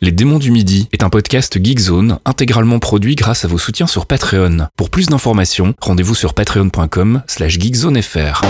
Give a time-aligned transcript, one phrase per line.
[0.00, 4.06] Les démons du midi est un podcast Geekzone intégralement produit grâce à vos soutiens sur
[4.06, 4.68] Patreon.
[4.76, 8.42] Pour plus d'informations, rendez-vous sur patreon.com slash geekzonefr.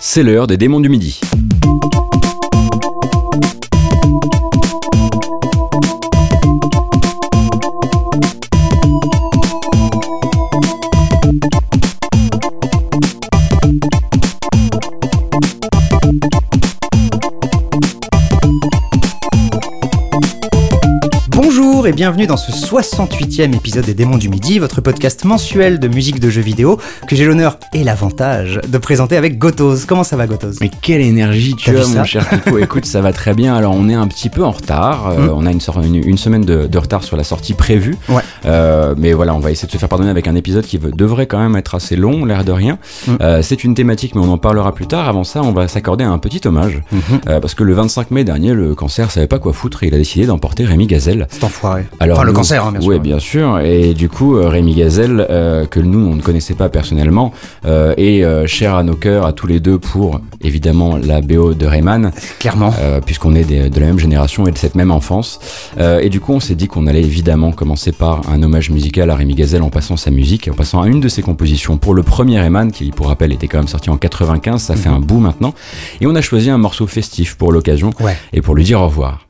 [0.00, 1.20] C'est l'heure des démons du midi.
[21.82, 25.88] Bonjour et bienvenue dans ce 68e épisode des Démons du Midi, votre podcast mensuel de
[25.88, 29.78] musique de jeux vidéo que j'ai l'honneur et l'avantage de présenter avec Gotos.
[29.88, 30.58] Comment ça va Gotos?
[30.60, 32.56] Mais quelle énergie tu as, mon cher Pico.
[32.58, 33.56] Écoute, ça va très bien.
[33.56, 35.08] Alors, on est un petit peu en retard.
[35.08, 35.30] Euh, Mm.
[35.34, 37.96] On a une, sor- une, une semaine de, de retard sur la sortie prévue.
[38.08, 38.22] Ouais.
[38.46, 41.26] Euh, mais voilà, on va essayer de se faire pardonner avec un épisode qui devrait
[41.26, 42.78] quand même être assez long, l'air de rien.
[43.08, 43.12] Mm.
[43.22, 45.08] Euh, C'est une thématique, mais on en parlera plus tard.
[45.08, 46.80] Avant ça, on va s'accorder un petit hommage.
[46.92, 47.00] Mhm.
[47.28, 49.94] Euh, parce que le 25 mai dernier, le cancer savait pas quoi foutre et il
[49.94, 51.26] a décidé d'emporter Rémi Gazelle.
[51.28, 51.71] Cet enfoiré.
[52.00, 52.88] Alors, enfin, le nous- cancer, hein, bien sûr.
[52.90, 53.58] Oui, bien sûr.
[53.60, 57.32] Et du coup, euh, Rémi Gazelle, euh, que nous, on ne connaissait pas personnellement,
[57.64, 61.54] euh, est euh, cher à nos cœurs, à tous les deux, pour évidemment la BO
[61.54, 62.72] de Rayman, Clairement.
[63.06, 65.38] puisqu'on est des- de la même génération et de cette même enfance.
[65.78, 69.14] Et du coup, on s'est dit qu'on allait évidemment commencer par un hommage musical à
[69.14, 72.02] Rémi Gazelle en passant sa musique en passant à une de ses compositions pour le
[72.02, 75.18] premier Rayman, qui pour rappel était quand même sorti en 95, ça fait un bout
[75.20, 75.54] maintenant.
[76.00, 78.16] Et on a choisi un morceau festif pour l'occasion Ouais.
[78.32, 79.20] et pour lui dire au revoir.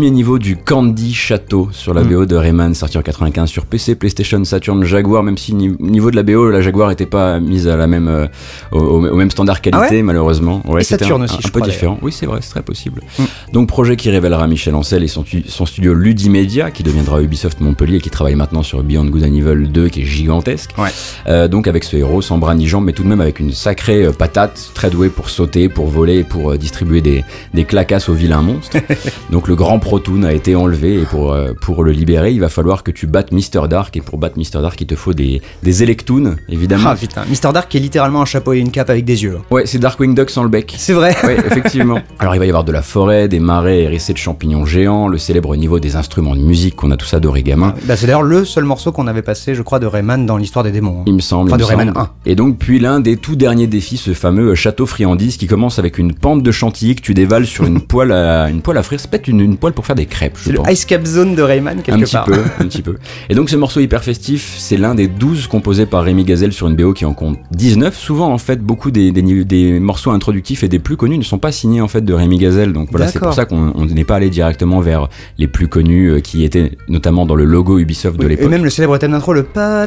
[0.00, 2.08] Premier niveau du Candy Château sur la Mm.
[2.08, 6.10] BO de Rayman, sorti en 95 sur PC, PlayStation, Saturn, Jaguar, même si ni- niveau
[6.10, 8.26] de la BO, la Jaguar n'était pas mise à la même, euh,
[8.72, 10.02] au, même standard qualité, Ah ouais?
[10.02, 10.62] malheureusement.
[10.66, 11.98] Ouais, c'était un, aussi, un peu crois, différent.
[12.00, 13.02] Oui, c'est vrai, c'est très possible.
[13.18, 13.22] Mm.
[13.52, 17.96] Donc, projet qui révélera Michel Ancel et son, son studio Ludimedia, qui deviendra Ubisoft Montpellier,
[17.96, 20.70] et qui travaille maintenant sur Beyond Good and Evil 2, qui est gigantesque.
[20.78, 20.90] Ouais.
[21.26, 23.52] Euh, donc, avec ce héros sans bras ni jambes, mais tout de même avec une
[23.52, 28.08] sacrée euh, patate, très doué pour sauter, pour voler, pour euh, distribuer des, des clacasses
[28.08, 28.76] aux vilains monstres.
[29.30, 32.82] Donc le grand Protoon a été enlevé et pour, pour le libérer, il va falloir
[32.82, 35.82] que tu battes Mister Dark et pour battre Mister Dark, il te faut des, des
[35.82, 36.90] Electoons, évidemment.
[36.90, 39.38] Ah putain, Mister Dark qui est littéralement un chapeau et une cape avec des yeux.
[39.50, 40.74] Ouais, c'est Darkwing Duck sans le bec.
[40.76, 41.16] C'est vrai.
[41.24, 41.98] Oui, effectivement.
[42.18, 45.18] Alors il va y avoir de la forêt, des marais hérissés de champignons géants, le
[45.18, 47.74] célèbre niveau des instruments de musique qu'on a tous adoré gamin.
[47.86, 50.64] Bah, c'est d'ailleurs le seul morceau qu'on avait passé, je crois, de Rayman dans l'histoire
[50.64, 50.98] des démons.
[51.00, 51.04] hein.
[51.06, 51.48] Il me semble.
[51.50, 51.98] Enfin, il de Rayman semble.
[52.00, 52.10] 1.
[52.26, 55.98] Et donc, puis l'un des tout derniers défis, ce fameux château friandise qui commence avec
[55.98, 59.00] une pente de chantilly que tu dévales sur une poêle à, une poêle à frire.
[59.00, 60.66] C'est peut-être une, une poêle pour faire des crêpes, je pense.
[60.66, 62.24] le Ice Cap Zone de Rayman, quelque un petit part.
[62.26, 62.96] peu, un petit peu.
[63.28, 66.68] Et donc ce morceau hyper festif, c'est l'un des 12 composés par Rémi Gazelle sur
[66.68, 67.96] une BO qui en compte 19.
[67.96, 71.38] Souvent en fait, beaucoup des, des, des morceaux introductifs et des plus connus ne sont
[71.38, 72.72] pas signés en fait de Rémi Gazelle.
[72.72, 75.08] Donc voilà, c'est pour ça qu'on on n'est pas allé directement vers
[75.38, 78.50] les plus connus euh, qui étaient notamment dans le logo Ubisoft de Et l'époque.
[78.50, 79.86] même le célèbre thème d'intro, le pa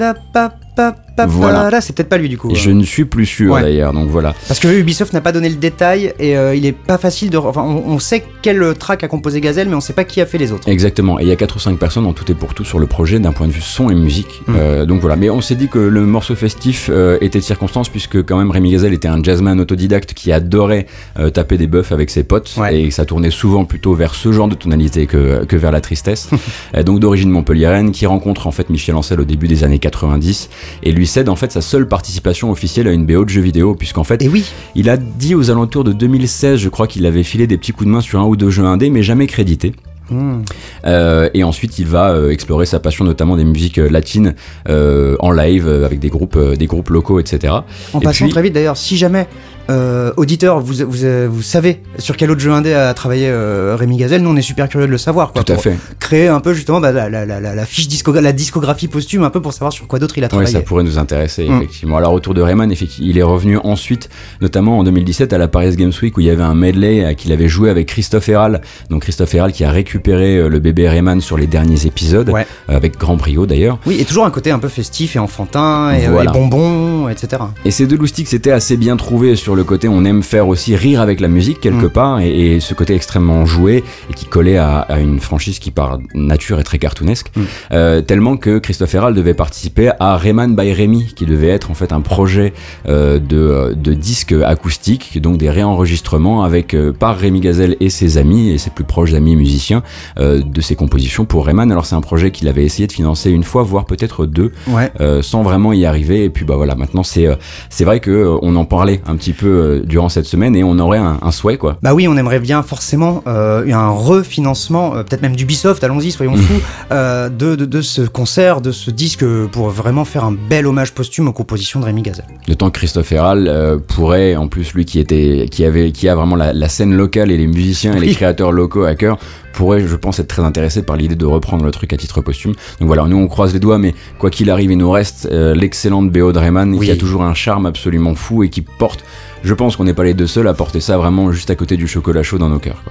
[1.28, 1.69] Voilà.
[1.69, 2.50] Là, c'est peut-être pas lui du coup.
[2.50, 2.56] Et euh.
[2.56, 3.61] je ne suis plus sûr Ouais.
[3.61, 4.34] d'ailleurs, donc voilà.
[4.47, 7.38] Parce que Ubisoft n'a pas donné le détail et euh, il est pas facile de.
[7.38, 10.25] Enfin, on, on sait quel track a composé Gazelle, mais on sait pas qui a
[10.25, 10.67] fait les autres.
[10.67, 12.79] Exactement, et il y a 4 ou 5 personnes en tout et pour tout sur
[12.79, 14.41] le projet d'un point de vue son et musique.
[14.47, 14.53] Mm.
[14.57, 17.90] Euh, donc voilà, mais on s'est dit que le morceau festif euh, était de circonstance
[17.90, 20.87] puisque quand même Rémi Gazelle était un jazzman autodidacte qui adorait
[21.20, 22.81] euh, taper des buffs avec ses potes Ouais.
[22.81, 26.29] et ça tournait souvent plutôt vers ce genre de tonalité que, que vers la tristesse.
[26.75, 30.49] Euh, donc d'origine montpelliéraine qui rencontre en fait Michel Ancel au début des années 90
[30.83, 33.75] et lui cède en fait sa seule participation officielle à une BO de jeu vidéo
[33.75, 34.45] puisqu'en fait Et oui,
[34.75, 37.85] il a dit aux alentours de 2016 je crois qu'il avait filé des petits coups
[37.87, 39.73] de main sur un ou deux jeux indés mais jamais crédité.
[40.09, 40.41] Hmm.
[40.85, 44.35] Euh, et ensuite, il va euh, explorer sa passion, notamment des musiques euh, latines
[44.67, 47.53] en live avec des groupes, des groupes locaux, etc.
[47.93, 49.27] en Et passant puis- très vite d'ailleurs, si jamais
[49.69, 53.97] Euh, auditeur, vous, vous, vous, savez sur quel autre jeu indé a travaillé euh, Rémi
[53.97, 55.31] Gazelle Nous, on est super curieux de le savoir.
[55.31, 55.77] Quoi, Tout à fait.
[55.99, 59.29] Créer un peu justement bah, la, la, la, la, fiche discographie, la discographie posthume, un
[59.29, 60.47] peu pour savoir sur quoi d'autre il a travaillé.
[60.47, 61.57] Oui, ça pourrait nous intéresser, mm.
[61.57, 61.97] effectivement.
[61.97, 64.09] Alors, autour de Rayman, il est revenu ensuite,
[64.41, 67.31] notamment en 2017 à la Paris Games Week où il y avait un medley qu'il
[67.31, 68.61] avait joué avec Christophe Herral.
[68.89, 72.45] Donc, Christophe Herral qui a récupéré euh, le bébé Rayman sur les derniers épisodes, ouais.
[72.67, 73.79] avec grand brio d'ailleurs.
[73.85, 76.31] Oui, et toujours un côté un peu festif et enfantin, et, voilà.
[76.31, 77.43] et bonbons, etc.
[77.63, 80.76] Et ces deux loustiques, c'était assez bien trouvé sur le côté on aime faire aussi
[80.76, 81.90] rire avec la musique quelque mm.
[81.90, 85.72] part et, et, ce côté extrêmement joué et qui collait à, à, une franchise qui
[85.72, 87.41] par nature est très cartoonesque mm.
[87.72, 91.73] euh, tellement que Christophe Herald devait participer à Rayman by Rémi qui devait être en
[91.73, 92.53] fait un projet
[92.88, 98.17] euh, de, de disque acoustique donc des réenregistrements avec euh, par Rémi Gazelle et ses
[98.17, 99.84] amis et ses plus proches amis musiciens
[100.17, 103.44] de ses compositions pour Rayman alors c'est un projet qu'il avait essayé de financer une
[103.44, 104.91] fois voire peut-être deux ouais.
[105.22, 107.28] Sans vraiment y arriver et puis bah voilà maintenant c'est
[107.70, 109.42] c'est vrai que on en parlait un petit peu
[109.85, 111.78] durant cette semaine et on aurait un, un, souhait quoi.
[111.81, 116.35] Bah oui, on aimerait bien forcément euh, un refinancement, euh, peut-être même d'Ubisoft, allons-y, soyons
[116.35, 116.61] fous,
[116.91, 120.93] euh, de, de, de, ce concert, de ce disque pour vraiment faire un bel hommage
[120.93, 122.25] posthume aux compositions de Rémi Gazelle.
[122.47, 126.16] D'autant que Christophe Herral euh, pourrait, en plus lui qui était, qui avait, qui a
[126.16, 128.07] vraiment la, la scène locale et les musiciens et Oui.
[128.07, 129.17] les créateurs locaux à cœur,
[129.53, 132.53] pourrait, je pense, être très intéressé par l'idée de reprendre le truc à titre posthume.
[132.79, 135.53] Donc voilà, nous on croise les doigts, mais quoi qu'il arrive, il nous reste euh,
[135.53, 136.87] l'excellente BO de Rayman Oui.
[136.87, 139.03] qui a toujours un charme absolument fou et qui porte,
[139.43, 141.78] je pense qu'on n'est pas les deux seuls à porter ça vraiment juste à côté
[141.78, 142.81] du chocolat chaud dans nos cœurs.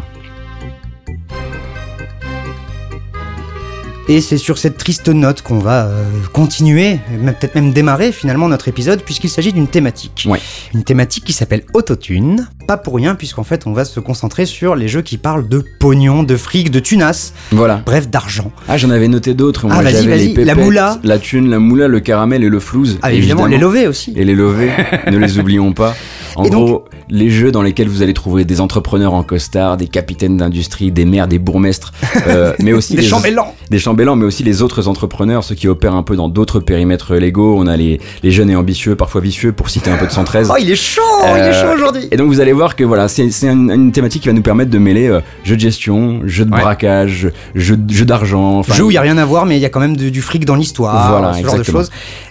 [4.09, 8.67] Et c'est sur cette triste note qu'on va euh, continuer, peut-être même démarrer finalement notre
[8.67, 10.27] épisode, puisqu'il s'agit d'une thématique.
[10.29, 10.41] Ouais.
[10.75, 12.49] Une thématique qui s'appelle Autotune.
[12.67, 15.65] Pas pour rien, puisqu'en fait on va se concentrer sur les jeux qui parlent de
[15.81, 17.81] pognon, de fric, de tunas, Voilà.
[17.85, 18.51] bref d'argent.
[18.69, 19.67] Ah, j'en avais noté d'autres.
[19.71, 20.29] Ah, vas-y, vas-y.
[20.31, 20.99] pépettes, La moula.
[21.05, 22.99] la thune, la moula, le caramel et le flouze.
[23.03, 24.13] Ah évidemment, les lovés aussi.
[24.17, 24.71] et les lovés,
[25.11, 25.95] ne les oublions pas.
[26.35, 29.77] En Et donc- gros, les jeux dans lesquels vous allez trouver des entrepreneurs en costard,
[29.77, 31.93] des capitaines d'industrie, des maires, des bourgmestres,
[32.29, 35.69] euh, mais aussi Des les- chambellans des chambellans, mais aussi les autres entrepreneurs, ceux qui
[35.69, 37.57] opèrent un peu dans d'autres périmètres légaux.
[37.59, 40.51] On a les, les jeunes et ambitieux, parfois vicieux, pour citer un peu de 113.
[40.53, 42.85] Oh il est chaud, il est Euh, chaud aujourd'hui Et donc vous allez voir que
[42.85, 45.61] voilà, c'est c'est une, une thématique qui va nous permettre de mêler euh, jeux de
[45.61, 46.61] gestion, jeux de Ouais.
[46.61, 48.63] braquage, jeux, jeux d'argent.
[48.63, 50.11] Jeu où il n'y a rien à voir, mais il y a quand même du,
[50.11, 51.91] du fric dans l'histoire, Voilà, ce genre de choses.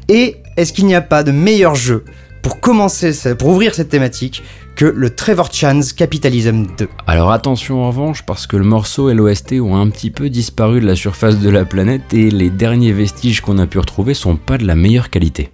[0.09, 2.03] Et est-ce qu'il n'y a pas de meilleur jeu?
[2.41, 4.43] Pour ouvrir cette thématique
[4.75, 9.13] que le Trevor Chan's Capitalism 2 Alors attention en revanche, parce que le morceau et
[9.13, 12.93] l'OST ont un petit peu disparu de la surface de la planète et les derniers
[12.93, 15.51] vestiges qu'on a pu retrouver sont pas de la meilleure qualité.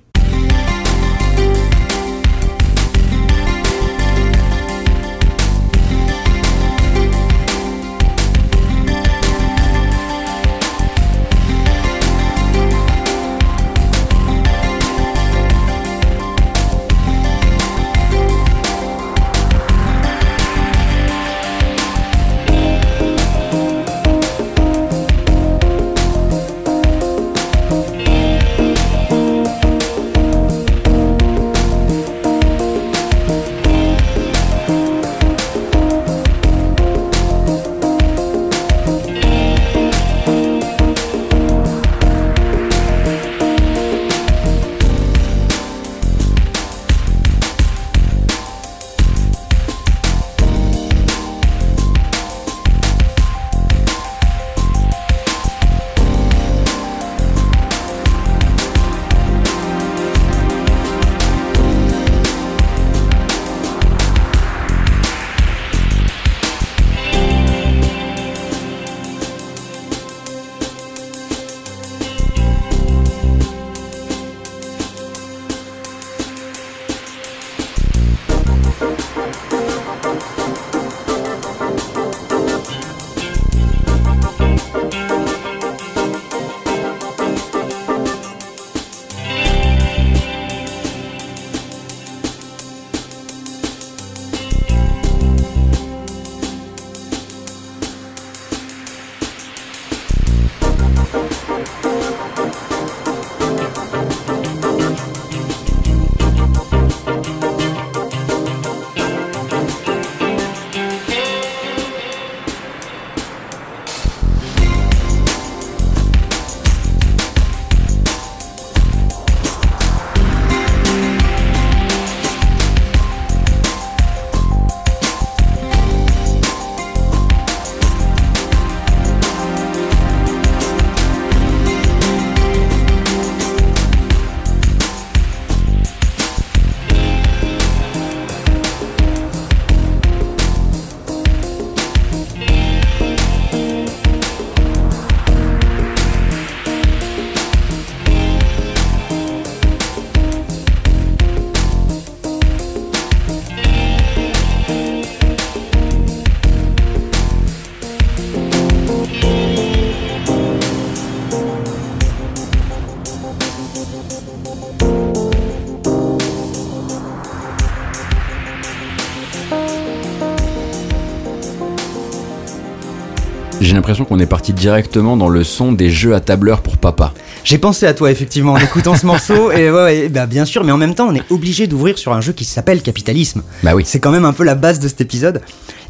[173.67, 177.13] J'ai l'impression qu'on est parti directement dans le son des jeux à tableur pour papa.
[177.43, 180.63] J'ai pensé à toi effectivement en écoutant ce morceau et ouais, ouais, bah bien sûr,
[180.63, 183.43] mais en même temps on est obligé d'ouvrir sur un jeu qui s'appelle Capitalisme.
[183.63, 183.83] Bah oui.
[183.85, 185.41] C'est quand même un peu la base de cet épisode.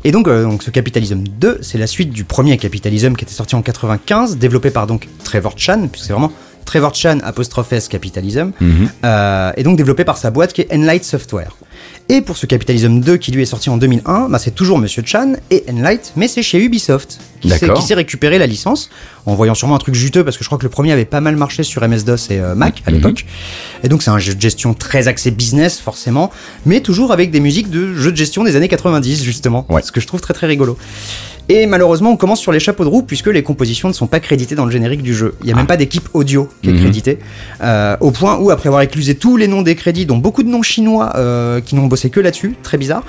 [0.04, 3.34] Et donc, euh, donc ce Capitalism 2, c'est la suite du premier Capitalism qui était
[3.36, 6.32] sorti en 95, développé par donc Trevor Chan, puisque c'est vraiment
[6.68, 8.90] Trevor Chan apostrophe S Capitalism, Mhm.
[9.06, 11.56] euh, et donc développé par sa boîte qui est Enlight Software.
[12.10, 15.04] Et pour ce Capitalism 2 qui lui est sorti en 2001, bah, c'est toujours Monsieur
[15.06, 18.90] Chan et Enlight, mais c'est chez Ubisoft qui s'est- récupéré la licence
[19.26, 21.22] en voyant sûrement un truc juteux parce que je crois que le premier avait pas
[21.22, 22.98] mal marché sur MS-DOS et euh, Mac à Mhm.
[22.98, 23.26] l'époque.
[23.84, 26.32] Et donc c'est un jeu de gestion très axé business forcément,
[26.66, 29.82] mais toujours avec des musiques de jeux de gestion des années 90 justement, Ouais.
[29.82, 30.78] ce que je trouve très très rigolo.
[31.50, 34.20] Et malheureusement, on commence sur les chapeaux de roue puisque les compositions ne sont pas
[34.20, 35.36] créditées dans le générique du jeu.
[35.42, 36.80] Il n'y a même pas d'équipe audio qui est Mhm.
[36.82, 37.20] créditée.
[37.62, 40.50] Euh, au point où, après avoir éclusé tous les noms des crédits, dont beaucoup de
[40.50, 43.04] noms chinois euh, qui n'ont bossé que là-dessus, très bizarre,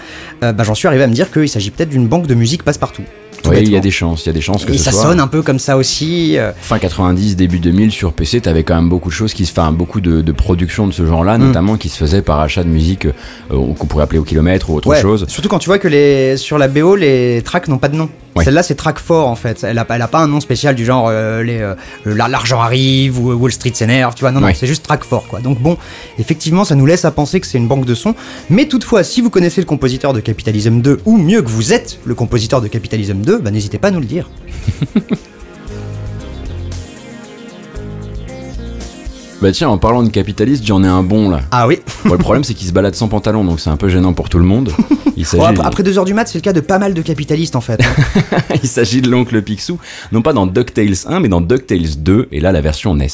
[0.44, 2.62] euh, bah, j'en suis arrivé à me dire qu'il s'agit peut-être d'une banque de musique
[2.62, 3.02] passe-partout.
[3.42, 4.82] Tout Oui, il y a des chances, il y a des chances que Et ce
[4.84, 5.02] ça soit.
[5.02, 6.36] sonne un peu comme ça aussi.
[6.60, 9.70] Fin 90, début 2000 sur PC, t'avais quand même beaucoup de choses qui se, enfin
[9.70, 11.42] beaucoup de, de productions de ce genre-là, Mm.
[11.46, 13.12] notamment qui se faisaient par achat de musique euh,
[13.50, 15.24] qu'on pourrait appeler au kilomètre ou autre ouais, chose.
[15.28, 18.08] Surtout quand tu vois que les, sur la BO, les tracks n'ont pas de nom.
[18.44, 19.64] Celle-là, c'est track 4 en fait.
[19.64, 22.28] Elle a, pas- elle a pas un nom spécial du genre euh, les, euh, la-
[22.28, 24.30] l'argent arrive ou Wall Street s'énerve, tu vois.
[24.32, 25.40] Non, non, c'est juste track 4 quoi.
[25.40, 25.76] Donc bon,
[26.18, 28.14] effectivement, ça nous laisse à penser que c'est une banque de sons.
[28.50, 31.98] Mais toutefois, si vous connaissez le compositeur de Capitalism 2, ou mieux que vous êtes
[32.04, 34.28] le compositeur de Capitalism 2, bah, n'hésitez pas à nous le dire.
[39.40, 41.40] Bah tiens, en parlant de capitaliste, j'en ai un bon là.
[41.52, 41.78] Ah oui.
[42.04, 44.28] Bon, le problème c'est qu'il se balade sans pantalon, donc c'est un peu gênant pour
[44.28, 44.72] tout le monde.
[45.16, 46.92] Il Bon, s'agit, après, après deux heures du mat, c'est le cas de pas mal
[46.92, 47.80] de capitalistes en fait.
[48.62, 49.78] il s'agit de l'oncle Picsou,
[50.10, 53.06] non pas dans DuckTales 1, mais dans DuckTales 2, et là la version NES.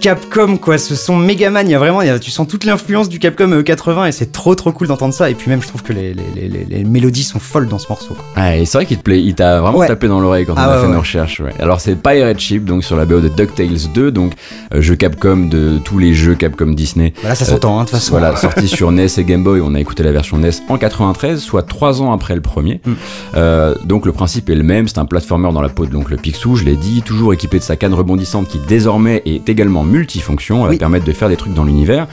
[0.00, 3.18] Capcom quoi, ce son Megaman, il y a vraiment, y tu sens toute l'influence du
[3.18, 5.30] Capcom euh, 80 et c'est trop trop cool d'entendre ça.
[5.30, 8.14] Et puis même je trouve que les, les, les, mélodies sont folles dans ce morceau.
[8.14, 8.42] quoi.
[8.42, 9.86] Ouais, et c'est vrai qu'il te plaît, il t'a vraiment Ouais.
[9.86, 11.42] tapé dans l'oreille quand Ah on a ouais, fait nos recherches.
[11.58, 14.32] Alors c'est Pirate Ship, donc sur la BO de DuckTales 2, donc
[14.74, 17.12] euh, jeu Capcom de tous les jeux Capcom Disney.
[17.20, 18.10] Voilà, ça s'entend hein, de toute façon.
[18.12, 21.40] Voilà, sorti sur NES et Game Boy, on a écouté la version NES en 93,
[21.40, 22.80] soit 3 ans après le premier.
[22.84, 22.92] Mm.
[23.36, 26.16] Euh, donc le principe est le même, c'est un platformer dans la peau de l'oncle
[26.16, 30.62] Picsou, je l'ai dit, toujours équipé de sa canne rebondissante qui désormais est également multifonction,
[30.64, 30.76] elle Oui.
[30.76, 32.06] va permettre de faire des trucs dans l'univers,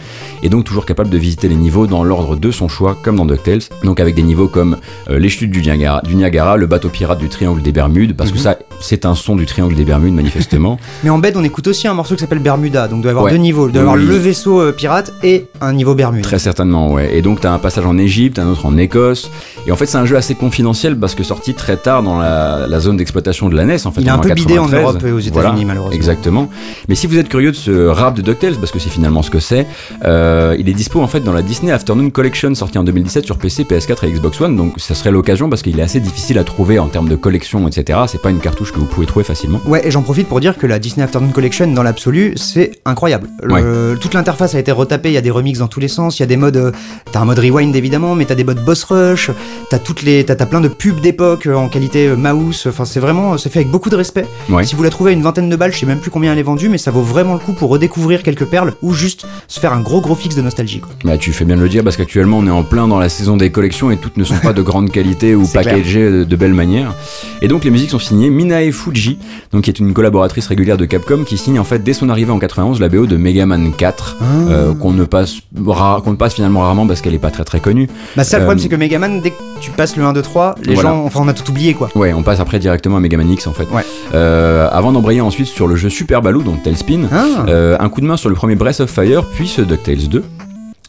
[0.45, 3.25] et donc toujours capable de visiter les niveaux dans l'ordre de son choix, comme dans
[3.25, 4.77] DuckTales, donc avec des niveaux comme
[5.09, 8.29] euh, les chutes du Niagara, du Niagara, le bateau pirate du triangle des Bermudes, parce
[8.29, 8.43] que Mhm.
[8.43, 10.77] ça c'est un son du triangle des Bermudes manifestement.
[11.03, 13.13] Mais en bed, on écoute aussi un morceau qui s'appelle Bermuda, donc il doit y
[13.13, 13.31] avoir Ouais.
[13.31, 13.67] deux niveaux.
[13.67, 14.05] Il doit y avoir Oui.
[14.05, 16.23] le vaisseau euh, pirate et un niveau Bermuda.
[16.23, 17.15] Très certainement, ouais.
[17.17, 19.29] Et donc t'as un passage en Égypte, un autre en Écosse.
[19.67, 22.67] Et en fait c'est un jeu assez confidentiel parce que sorti très tard dans la,
[22.67, 23.77] la zone d'exploitation de la NES.
[23.85, 24.81] En fait, Il est un peu bidé en 93.
[24.81, 25.95] Europe et aux États-Unis, Voilà, malheureusement.
[25.95, 26.49] Exactement.
[26.87, 29.29] Mais si vous êtes curieux de ce rap de DuckTales, parce que c'est finalement ce
[29.29, 29.65] que c'est,
[30.05, 33.37] euh, il est dispo en fait dans la Disney Afternoon Collection sortie en 2017 sur
[33.37, 34.55] PC, PS4 et Xbox One.
[34.55, 37.67] Donc ça serait l'occasion parce qu'il est assez difficile à trouver en termes de collection,
[37.67, 37.99] etc.
[38.07, 39.59] C'est pas une cartouche que vous pouvez trouver facilement.
[39.65, 43.27] Ouais, et j'en profite pour dire que la Disney Afternoon Collection, dans l'absolu, c'est incroyable.
[43.43, 46.19] Le- Toute l'interface a été retapée, il y a des remixes dans tous les sens,
[46.19, 46.57] il y a des modes.
[46.57, 46.71] euh,
[47.11, 49.31] T'as un mode rewind évidemment, mais t'as des modes boss rush,
[49.69, 52.65] t'as toutes les, t'as t'as plein de pubs d'époque euh, en qualité euh, mouse.
[52.67, 54.25] Enfin, c'est vraiment, c'est fait avec beaucoup de respect.
[54.49, 54.65] Ouais.
[54.65, 56.39] Si vous la trouvez à une vingtaine de balles, je sais même plus combien elle
[56.39, 59.59] est vendue, mais ça vaut vraiment le coup pour redécouvrir quelques perles ou juste se
[59.59, 60.79] faire un gros gros fixe de nostalgie.
[60.81, 60.89] Quoi.
[61.03, 63.09] Bah, tu fais bien de le dire parce qu'actuellement on est en plein dans la
[63.09, 66.35] saison des collections et toutes ne sont pas de grande qualité ou packagées de, de
[66.35, 66.93] belle manière.
[67.41, 69.17] Et donc les musiques sont signées Minae Fuji,
[69.51, 72.31] donc qui est une collaboratrice régulière de Capcom qui signe en fait dès son arrivée
[72.31, 74.23] en 91 la BO de Mega Man 4 Ah.
[74.49, 77.59] euh, qu'on ne passe qu'on ne passe finalement rarement parce qu'elle est pas très très
[77.59, 77.87] connue.
[78.15, 80.21] Bah ça, le Euh, problème, c'est que Megaman, dès que tu passes le 1, 2,
[80.21, 80.89] 3, les Voilà.
[80.91, 81.89] gens, enfin, on a tout oublié quoi.
[81.95, 83.67] Ouais, on passe après directement à Mega Man X en fait.
[83.71, 83.83] Ouais.
[84.13, 87.45] Euh, avant d'embrayer ensuite sur le jeu Super Baloo, donc Tailspin, Ah.
[87.47, 90.23] euh, un coup de main sur le premier Breath of Fire, puis ce DuckTales 2.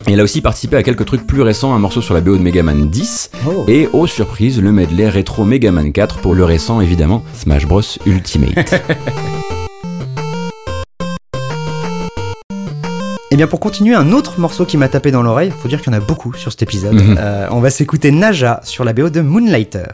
[0.08, 2.36] Et elle a aussi participé à quelques trucs plus récents, un morceau sur la BO
[2.36, 3.64] de Mega Man 10, Oh.
[3.66, 7.80] et aux surprises, le medley rétro Mega Man 4 pour le récent évidemment Smash Bros
[8.04, 8.82] Ultimate.
[13.36, 15.92] Et bien pour continuer, un autre morceau qui m'a tapé dans l'oreille, faut dire qu'il
[15.92, 16.94] y en a beaucoup sur cet épisode.
[16.94, 17.18] Mhm.
[17.20, 19.88] Euh, on va s'écouter Naja sur la BO de Moonlighter.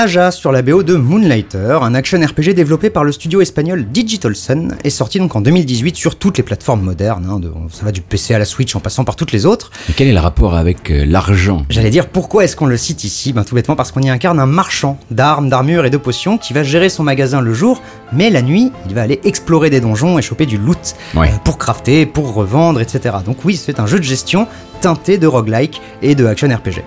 [0.00, 4.34] Naja sur la BO de Moonlighter, un action RPG développé par le studio espagnol Digital
[4.34, 7.92] Sun, est sorti donc en 2018 sur toutes les plateformes modernes, hein, de- ça va
[7.92, 9.70] du PC à la Switch en passant par toutes les autres.
[9.88, 11.66] Mais quel est le rapport avec euh, l'argent?
[11.68, 13.34] J'allais dire pourquoi est-ce qu'on le cite ici?
[13.34, 16.54] Ben tout bêtement parce qu'on y incarne un marchand d'armes, d'armures et de potions qui
[16.54, 20.18] va gérer son magasin le jour, mais la nuit, il va aller explorer des donjons
[20.18, 21.28] et choper du loot Ouais.
[21.28, 23.16] euh, pour crafter, pour revendre, etc.
[23.26, 24.48] Donc oui, c'est un jeu de gestion
[24.80, 26.82] teinté de roguelike et de action RPG.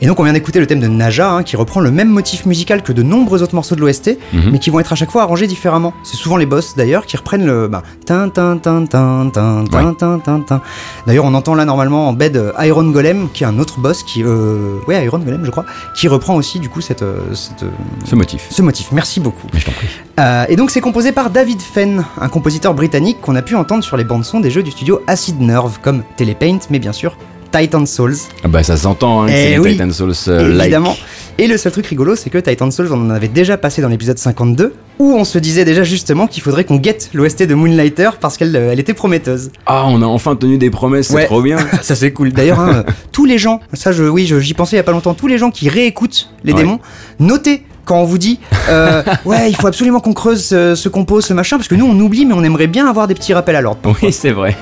[0.00, 2.44] Et donc on vient d'écouter le thème de Naja, hein, qui reprend le même motif
[2.46, 4.50] musical que de nombreux autres morceaux de l'OST, Mhm.
[4.52, 5.92] mais qui vont être à chaque fois arrangés différemment.
[6.04, 9.94] C'est souvent les boss d'ailleurs qui reprennent le ben, tin tin tin tin tin tin
[9.94, 10.60] tin tin tin.
[11.06, 14.02] D'ailleurs on entend là normalement en bed euh, Iron Golem, qui est un autre boss
[14.02, 15.64] qui, euh, ouais Iron Golem je crois,
[15.96, 17.70] qui reprend aussi du coup cette, euh, cette, euh,
[18.04, 18.46] Ce motif.
[18.50, 18.88] ce motif.
[18.92, 19.46] Merci beaucoup.
[19.54, 19.88] Mais je t'en prie.
[20.20, 23.82] Euh, et donc c'est composé par David Fenn, un compositeur britannique qu'on a pu entendre
[23.84, 27.16] sur les bandes son des jeux du studio Acid Nerve comme Telepaint, mais bien sûr
[27.58, 28.16] Titan Souls.
[28.44, 29.72] Ah bah ça s'entend, hein, Eh c'est oui.
[29.72, 30.62] Titan Souls euh, like.
[30.62, 30.96] Évidemment.
[31.38, 33.88] Et le seul truc rigolo, c'est que Titan Souls, on en avait déjà passé dans
[33.88, 38.10] l'épisode 52, où on se disait déjà justement qu'il faudrait qu'on guette l'OST de Moonlighter
[38.20, 39.50] parce qu'elle euh, elle était prometteuse.
[39.66, 41.26] Ah, on a enfin tenu des promesses, c'est Ouais.
[41.26, 41.58] trop bien.
[41.82, 42.32] Ça c'est cool.
[42.32, 45.14] D'ailleurs, hein, tous les gens, ça je, oui, j'y pensais il y a pas longtemps,
[45.14, 46.58] tous les gens qui réécoutent les Ouais.
[46.60, 46.80] démons,
[47.20, 48.40] notez quand on vous dit
[48.70, 51.86] euh, ouais, il faut absolument qu'on creuse ce, ce compo, ce machin, parce que nous
[51.86, 53.80] on oublie, mais on aimerait bien avoir des petits rappels à l'ordre.
[54.02, 54.56] oui, c'est vrai.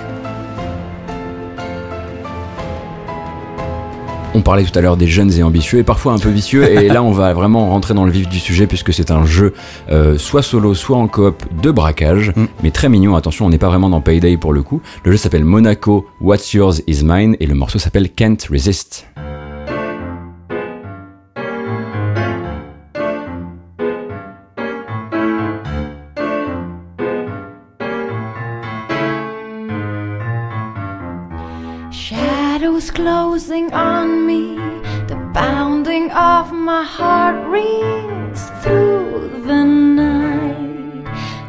[4.37, 6.69] On parlait tout à l'heure des jeunes et ambitieux et parfois un peu vicieux.
[6.69, 9.55] et là, on va vraiment rentrer dans le vif du sujet puisque c'est un jeu
[9.93, 12.47] euh, soit solo, soit en coop de braquage, Mm.
[12.63, 13.15] mais très mignon.
[13.15, 14.81] Attention, on n'est pas vraiment dans Payday pour le coup.
[15.05, 19.07] Le jeu s'appelle Monaco, What's Yours is Mine et le morceau s'appelle Can't Resist.
[32.93, 33.94] Closing on
[36.15, 41.05] of my heart rings through the night.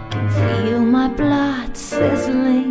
[0.09, 2.64] Can feel my blood sizzling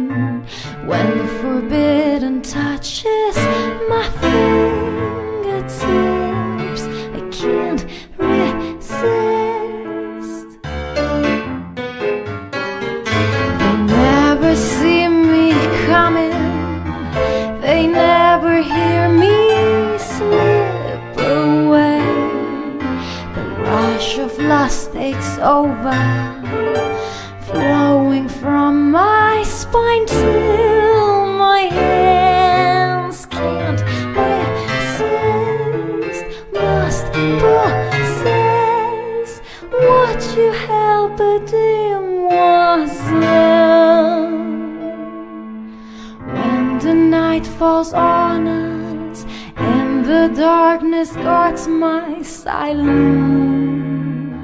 [52.44, 54.36] silence,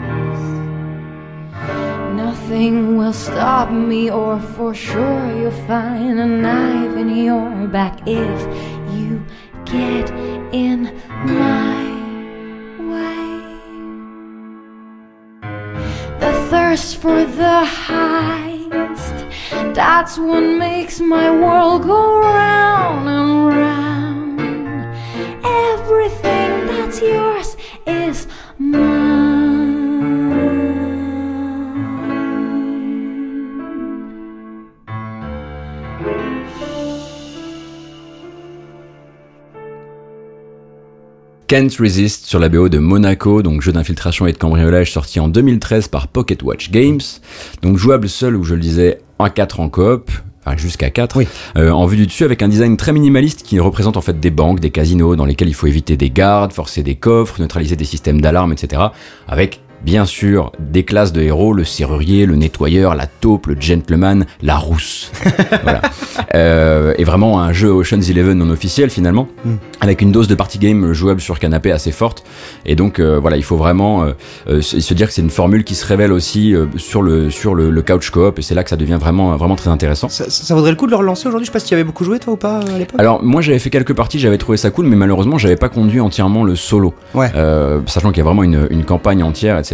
[2.16, 8.40] nothing will stop me, or for sure you'll find a knife in your back if
[8.96, 9.22] you
[9.66, 10.08] get
[10.54, 10.78] in
[11.26, 11.84] my
[12.90, 13.42] way.
[16.20, 19.16] The thirst for the heist.
[19.74, 24.40] That's what makes my world go round and round.
[25.44, 27.39] Everything that's yours
[41.50, 45.26] Can't Resist sur la BO de Monaco, donc jeu d'infiltration et de cambriolage sorti en
[45.26, 47.00] 2013 par Pocket Watch Games.
[47.60, 50.12] Donc jouable seul ou je le disais à 4 en coop,
[50.46, 51.26] enfin jusqu'à 4, Oui.
[51.56, 54.30] euh, en vue du dessus avec un design très minimaliste qui représente en fait des
[54.30, 57.84] banques, des casinos dans lesquels il faut éviter des gardes, forcer des coffres, neutraliser des
[57.84, 58.82] systèmes d'alarme, etc.
[59.26, 64.26] Avec bien sûr des classes de héros, le serrurier, le nettoyeur, la taupe, le gentleman,
[64.42, 65.10] la rousse.
[65.62, 65.80] voilà.
[66.34, 69.50] Euh, et vraiment un jeu Ocean's Eleven non officiel finalement, Mm.
[69.80, 72.24] avec une dose de party game jouable sur canapé assez forte.
[72.66, 74.04] Et donc euh, voilà, il faut vraiment
[74.48, 77.70] euh, se dire que c'est une formule qui se révèle aussi sur le sur le,
[77.70, 80.08] le couch coop et c'est là que ça devient vraiment vraiment très intéressant.
[80.08, 81.46] Ça, ça- ça vaudrait le coup de le relancer aujourd'hui?
[81.46, 82.98] Je sais pas si tu y avais beaucoup joué toi ou pas à l'époque?
[83.00, 86.00] Alors moi j'avais fait quelques parties, j'avais trouvé ça cool, mais malheureusement j'avais pas conduit
[86.00, 87.30] entièrement le solo, Ouais.
[87.86, 89.69] Sachant qu'il y a vraiment une, une campagne entière, etc.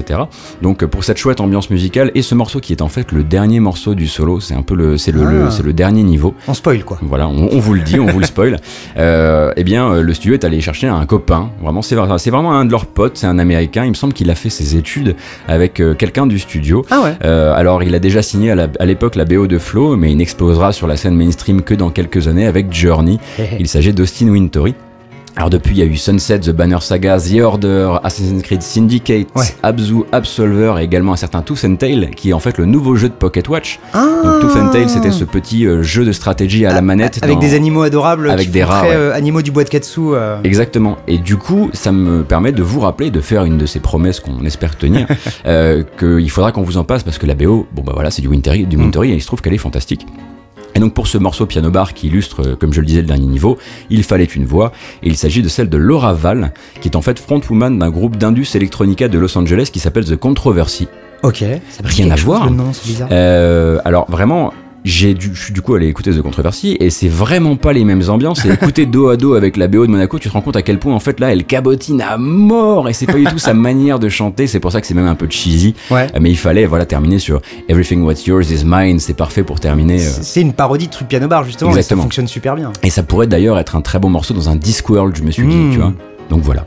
[0.63, 3.23] Donc euh, pour cette chouette ambiance musicale et ce morceau qui est en fait le
[3.25, 5.51] dernier morceau du solo, c'est un peu le c'est le, le- Ah.
[5.51, 6.35] c'est le dernier niveau.
[6.49, 6.99] On spoil quoi.
[7.03, 8.57] Voilà, on, on vous le dit, on vous le spoil.
[8.99, 11.51] Euh, eh bien, euh, le studio est allé chercher un copain.
[11.63, 13.17] Vraiment, c'est c'est vraiment un de leurs potes.
[13.19, 13.85] C'est un Américain.
[13.85, 15.17] Il me semble qu'il a fait ses études
[15.49, 16.85] avec euh, quelqu'un du studio.
[16.91, 19.59] Ah ouais Euh, alors, il a déjà signé à la- à l'époque la BO de
[19.59, 23.19] Flow, mais il n'explosera sur la scène mainstream que dans quelques années avec Journey.
[23.61, 24.75] Il s'agit d'Austin Wintory.
[25.39, 29.27] Alors depuis, il y a eu Sunset, The Banner Saga, The Order, Assassin's Creed Syndicate,
[29.35, 29.45] Ouais.
[29.63, 32.97] Abzu, Absolver et également un certain Tooth and Tail, qui est en fait le nouveau
[32.97, 33.79] jeu de Pocket Watch.
[33.93, 37.19] Ah Donc Tooth and Tail, c'était ce petit euh, jeu de stratégie à la manette.
[37.23, 38.89] Avec dans- des animaux adorables Avec qui des rats, ouais.
[38.95, 40.01] euh, animaux du bois de Katsu.
[40.15, 40.39] euh.
[40.43, 40.97] Exactement.
[41.07, 44.21] Et du coup, ça me permet de vous rappeler, de faire une de ces promesses
[44.21, 45.07] qu'on espère tenir,
[45.47, 48.23] euh, qu'il faudra qu'on vous en passe parce que la BO, bon bah voilà, c'est
[48.23, 48.81] du Wintery, du Mm.
[48.85, 50.07] Wintery et il se trouve qu'elle est fantastique.
[50.77, 53.07] Et donc pour ce morceau piano bar qui illustre, euh, comme je le disais, le
[53.07, 53.57] dernier niveau,
[53.89, 57.01] il fallait une voix, et il s'agit de celle de Laura Val, qui est en
[57.01, 60.87] fait frontwoman d'un groupe d'Indus Electronica de Los Angeles qui s'appelle The Controversy.
[61.23, 61.39] Ok.
[61.71, 62.51] Ça Rien à voir.
[62.51, 62.73] Nom.
[63.11, 64.53] Euh, alors vraiment,
[64.87, 67.85] j'ai dû, je suis du coup allé écouter The Controversy et c'est vraiment pas les
[67.85, 68.45] mêmes ambiances.
[68.45, 70.63] Et écouter dos à dos avec la BO de Monaco, tu te rends compte à
[70.63, 73.53] quel point en fait là elle cabotine à mort et c'est pas du tout sa
[73.69, 74.47] manière de chanter.
[74.47, 75.75] C'est pour ça que c'est même un peu cheesy.
[75.91, 76.07] Ouais.
[76.15, 79.01] Euh, Mais il fallait voilà terminer sur Everything What's Yours is Mine.
[79.01, 79.97] C'est parfait pour terminer.
[79.97, 80.09] euh.
[80.11, 82.03] C'est c'est une parodie de truc piano bar justement, et ça Exactement.
[82.03, 82.73] fonctionne super bien.
[82.83, 85.47] Et ça pourrait d'ailleurs être un très bon morceau dans un Discworld, je me suis
[85.47, 85.71] dit, Mm.
[85.73, 85.93] tu vois.
[86.31, 86.65] Donc voilà.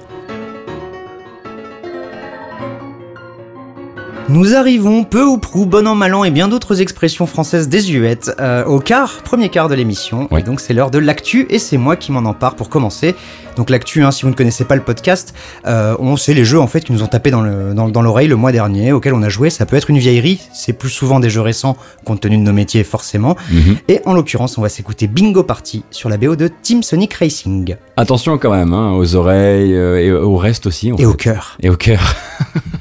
[4.29, 8.31] Nous arrivons, peu ou prou, bon an, mal an et bien d'autres expressions françaises désuètes,
[8.39, 10.27] euh, au quart, premier quart de l'émission.
[10.29, 10.41] Oui.
[10.41, 13.15] Et donc c'est l'heure de l'actu et c'est moi qui m'en empare pour commencer.
[13.55, 15.33] Donc l'actu, hein, si vous ne connaissez pas le podcast,
[15.65, 18.03] euh, on sait les jeux en fait qui nous ont tapé dans le- dans- dans
[18.03, 19.49] l'oreille le mois dernier, auxquels on a joué.
[19.49, 22.53] Ça peut être une vieillerie, c'est plus souvent des jeux récents compte tenu de nos
[22.53, 23.35] métiers forcément.
[23.51, 23.77] Mhm.
[23.87, 27.75] Et en l'occurrence, on va s'écouter Bingo Party sur la BO de Team Sonic Racing
[27.97, 30.91] Attention quand même, hein, aux oreilles euh, et au reste aussi.
[30.91, 31.05] en et fait.
[31.05, 31.57] au cœur.
[31.61, 32.15] Et au cœur.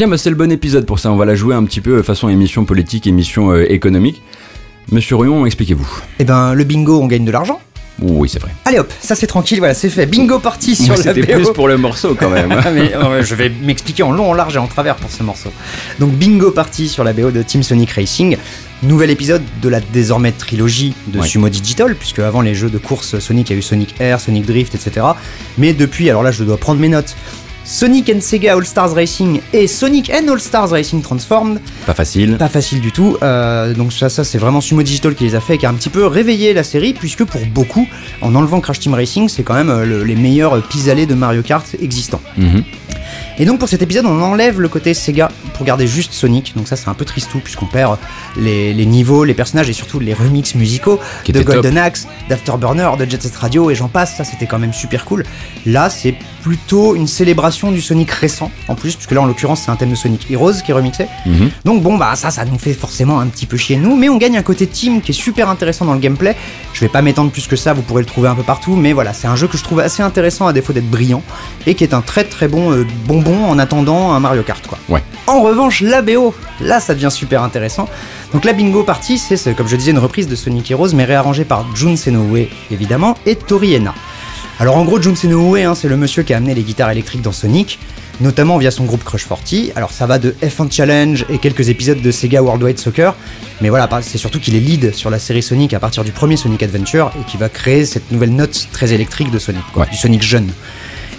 [0.00, 1.12] Tiens, bah, c'est le bon épisode pour ça.
[1.12, 4.22] On va la jouer un petit peu euh, façon émission politique, émission euh, économique.
[4.90, 5.86] Monsieur Rion, expliquez-vous.
[6.18, 7.60] Eh ben, le bingo, on gagne de l'argent.
[8.00, 8.50] Oui, c'est vrai.
[8.64, 10.06] Allez hop, ça c'est tranquille, voilà, c'est fait.
[10.06, 12.48] Bingo parti sur la C'était plus pour le morceau quand même.
[12.74, 15.50] Mais, euh, je vais m'expliquer en long, en large et en travers pour ce morceau.
[15.98, 18.38] Donc bingo parti sur la BO de Team Sonic Racing.
[18.82, 21.20] Nouvel épisode de la désormais trilogie de.
[21.20, 24.18] Sumo Digital, puisque avant les jeux de course Sonic, il y a eu Sonic Air,
[24.18, 25.06] Sonic Drift, etc.
[25.58, 27.14] Mais depuis, alors là je dois prendre mes notes,
[27.74, 32.36] Sonic and Sega All Stars Racing et Sonic and All Stars Racing Transformed, Pas facile.
[32.36, 33.16] pas facile du tout.
[33.22, 35.74] Euh, donc ça, ça c'est vraiment Sumo Digital qui les a fait, qui a un
[35.74, 37.86] petit peu réveillé la série, puisque pour beaucoup,
[38.22, 41.42] en enlevant Crash Team Racing, c'est quand même euh, le- les meilleurs pis-aller de Mario
[41.42, 42.20] Kart existants.
[42.36, 42.64] Mhm.
[43.38, 46.52] Et donc pour cet épisode, on enlève le côté Sega pour garder juste Sonic.
[46.56, 47.96] Donc ça, c'est un peu tristou puisqu'on perd
[48.36, 51.54] les, les niveaux, les personnages et surtout les remixes musicaux Qui de top.
[51.54, 54.16] Golden Axe, d'Afterburner, de Jet Set Radio et j'en passe.
[54.16, 55.24] Ça, c'était quand même super cool.
[55.64, 59.70] Là, c'est plutôt une célébration du Sonic récent en plus, puisque là, en l'occurrence, c'est
[59.70, 61.06] un thème de Sonic Heroes qui est remixé.
[61.26, 61.50] Mhm.
[61.64, 64.16] Donc bon bah ça ça nous fait forcément un petit peu chier nous mais on
[64.16, 66.36] gagne un côté team qui est super intéressant dans le gameplay.
[66.72, 68.92] Je vais pas m'étendre plus que ça, vous pourrez le trouver un peu partout mais
[68.92, 71.22] voilà, c'est un jeu que je trouve assez intéressant à défaut d'être brillant
[71.66, 74.78] et qui est un très très bon euh, bonbon en attendant un Mario Kart quoi.
[74.88, 75.02] Ouais.
[75.26, 77.88] En revanche, la BO, là ça devient super intéressant.
[78.32, 81.04] Donc la Bingo Party, c'est c'est, comme je disais une reprise de Sonic Heroes mais
[81.04, 83.94] réarrangée par Jun Senoue évidemment et Tori Ena.
[84.60, 87.22] Alors en gros, Jun Senoue, hein, c'est le monsieur qui a amené les guitares électriques
[87.22, 87.78] dans Sonic,
[88.20, 89.72] notamment via son groupe Crush 40.
[89.74, 93.14] Alors ça va de F1 Challenge et quelques épisodes de Sega Worldwide Soccer,
[93.62, 96.36] mais voilà, c'est surtout qu'il est lead sur la série Sonic à partir du premier
[96.36, 99.90] Sonic Adventure et qui va créer cette nouvelle note très électrique de Sonic, quoi, Ouais.
[99.90, 100.52] du Sonic jeune.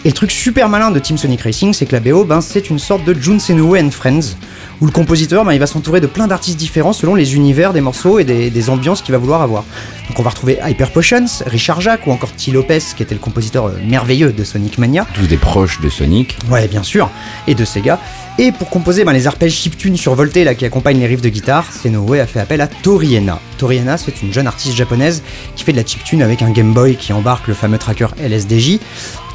[0.04, 2.72] Et le truc super malin de Team Sonic Racing, c'est que la BO, ben, c'est
[2.72, 4.36] une sorte de Jun Senoue and Friends,
[4.82, 7.82] où le compositeur, ben, il va s'entourer de plein d'artistes différents selon les univers des
[7.82, 9.64] morceaux et des, des ambiances qu'il va vouloir avoir.
[10.10, 12.52] Donc on va retrouver Hyper Potions, Richard Jacques ou encore T.
[12.52, 15.06] Lopez, qui était le compositeur euh, merveilleux de Sonic Mania.
[15.14, 16.36] Tous des proches de Sonic.
[16.50, 17.12] Ouais, bien sûr,
[17.48, 18.00] et de Sega.
[18.40, 21.72] Et pour composer ben, les arpèges chiptunes survoltés là, qui accompagnent les riffs de guitare,
[21.72, 23.40] Senoue a fait appel à Toriena.
[23.60, 25.22] Toriena, c'est une jeune artiste japonaise
[25.56, 28.80] qui fait de la chiptune avec un Game Boy qui embarque le fameux tracker LSDJ.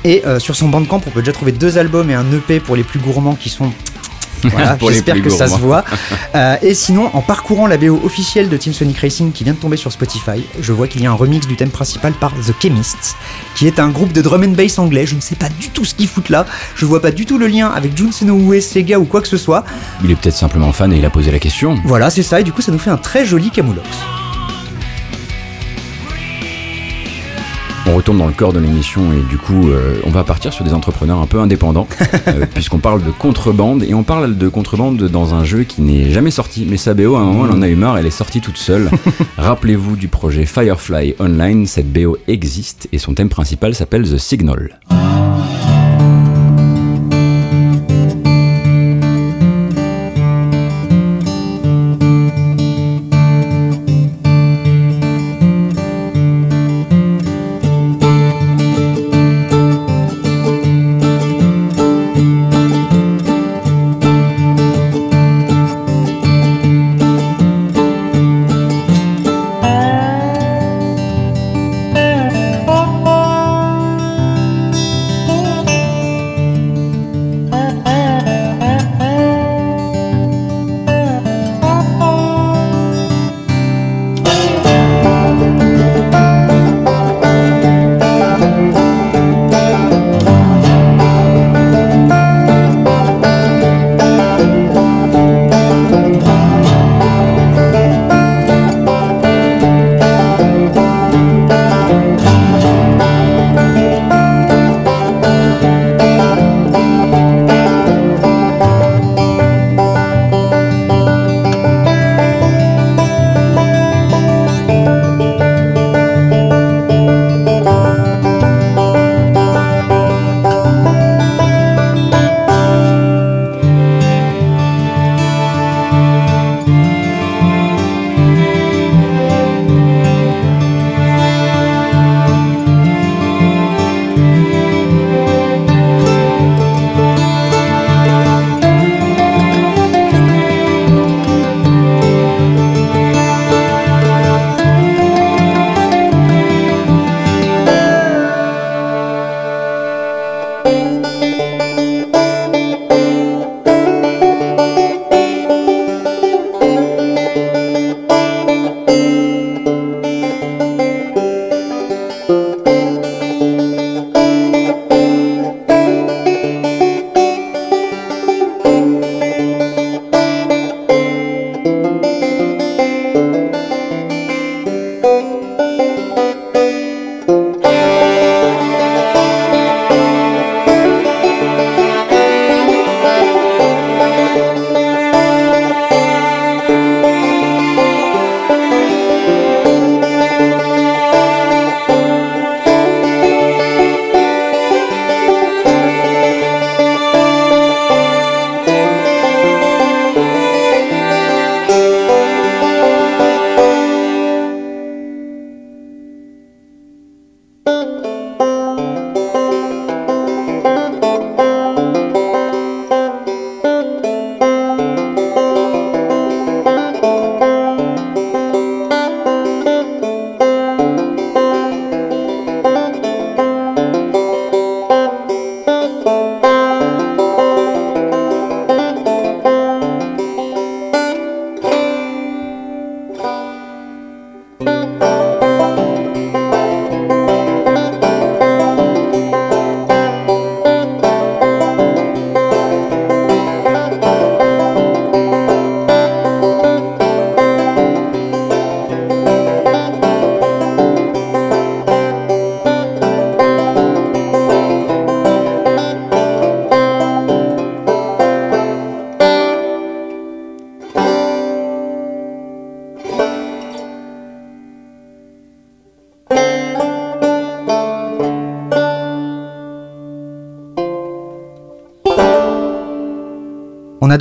[0.04, 2.76] Et euh, sur son bandcamp, on peut déjà trouver deux albums et un EP pour
[2.76, 3.72] les plus gourmands qui sont.
[4.50, 5.84] Voilà, j'espère que ça se voit.
[6.34, 9.58] Euh, et sinon, en parcourant la BO officielle de Team Sonic Racing qui vient de
[9.58, 12.52] tomber sur Spotify, je vois qu'il y a un remix du thème principal par The
[12.60, 13.16] Chemists,
[13.54, 15.06] qui est un groupe de drum and bass anglais.
[15.06, 16.44] Je ne sais pas du tout ce qu'ils foutent là.
[16.74, 19.38] Je vois pas du tout le lien avec Jun Senoue, Sega ou quoi que ce
[19.38, 19.64] soit.
[20.04, 21.78] Il est peut-être simplement fan et il a posé la question.
[21.86, 22.40] Voilà, c'est ça.
[22.40, 23.88] Et du coup, ça nous fait un très joli camoulox.
[27.88, 30.64] On retourne dans le corps de l'émission et du coup, euh, on va partir sur
[30.64, 31.86] des entrepreneurs un peu indépendants,
[32.28, 36.10] euh, puisqu'on parle de contrebande et on parle de contrebande dans un jeu qui n'est
[36.10, 36.66] jamais sorti.
[36.68, 38.58] Mais sa BO, à un moment, elle en a eu marre, elle est sortie toute
[38.58, 38.90] seule.
[39.38, 44.80] Rappelez-vous du projet Firefly Online, cette BO existe et son thème principal s'appelle The Signal.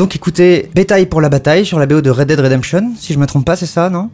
[0.05, 3.17] Donc écouté Bétail pour la bataille sur la BO de Red Dead Redemption, si je
[3.17, 4.11] me trompe pas, c'est ça, non?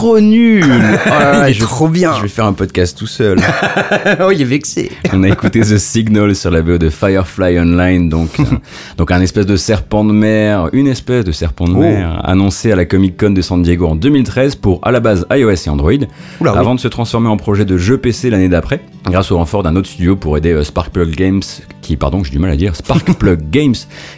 [0.00, 2.14] Trop nul Oh là là, Il est je- trop bien.
[2.16, 3.38] Je vais faire un podcast tout seul.
[4.22, 4.90] Oh, il est vexé.
[5.12, 8.44] On a écouté The Signal sur la BO de Firefly Online, donc, euh,
[8.96, 11.80] donc un espèce de serpent de mer, une espèce de serpent de Oh.
[11.80, 15.26] mer, annoncé à la Comic Con de San Diego en 2013 pour à la base
[15.30, 16.58] iOS et Android, Oula, oui.
[16.58, 19.76] avant de se transformer en projet de jeu PC l'année d'après, grâce au renfort d'un
[19.76, 21.42] autre studio pour aider euh, Sparkplug Games,
[21.82, 23.74] qui, pardon, j'ai du mal à dire, Sparkplug Games,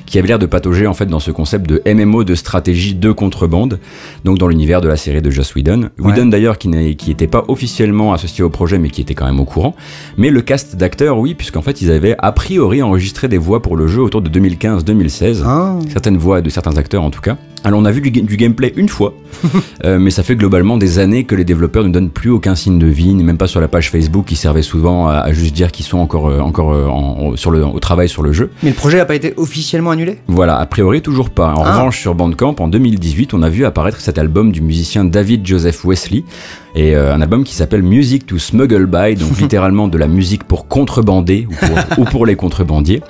[0.07, 3.11] qui avait l'air de patauger en fait dans ce concept de MMO de stratégie de
[3.13, 3.79] contrebande,
[4.25, 5.72] donc dans l'univers de la série de Joss Whedon.
[5.99, 9.45] Whedon d'ailleurs qui n'était pas officiellement associé au projet, mais qui était quand même au
[9.45, 9.75] courant.
[10.17, 13.77] Mais le cast d'acteurs, oui, puisqu'en fait ils avaient a priori enregistré des voix pour
[13.77, 15.43] le jeu autour de 2015-2016.
[15.45, 15.79] Ah.
[15.91, 17.37] Certaines voix de certains acteurs en tout cas.
[17.65, 19.15] Alors on a vu du, ga- du gameplay une fois,
[19.85, 22.79] euh, mais ça fait globalement des années que les développeurs ne donnent plus aucun signe
[22.79, 25.71] de vie, même pas sur la page Facebook qui servait souvent à, à juste dire
[25.71, 28.51] qu'ils sont encore, euh, encore euh, en- en- sur le, au travail sur le jeu.
[28.63, 30.19] Mais le projet n'a pas été officiellement annulé?
[30.27, 31.55] Voilà, a priori toujours pas.
[31.55, 31.77] En Ah.
[31.79, 35.85] revanche, sur Bandcamp, en 2018, on a vu apparaître cet album du musicien David Joseph
[35.85, 36.25] Wesley,
[36.75, 40.67] et un album qui s'appelle Music to Smuggle By, donc littéralement de la musique pour
[40.69, 43.03] contrebander ou pour, ou pour les contrebandiers.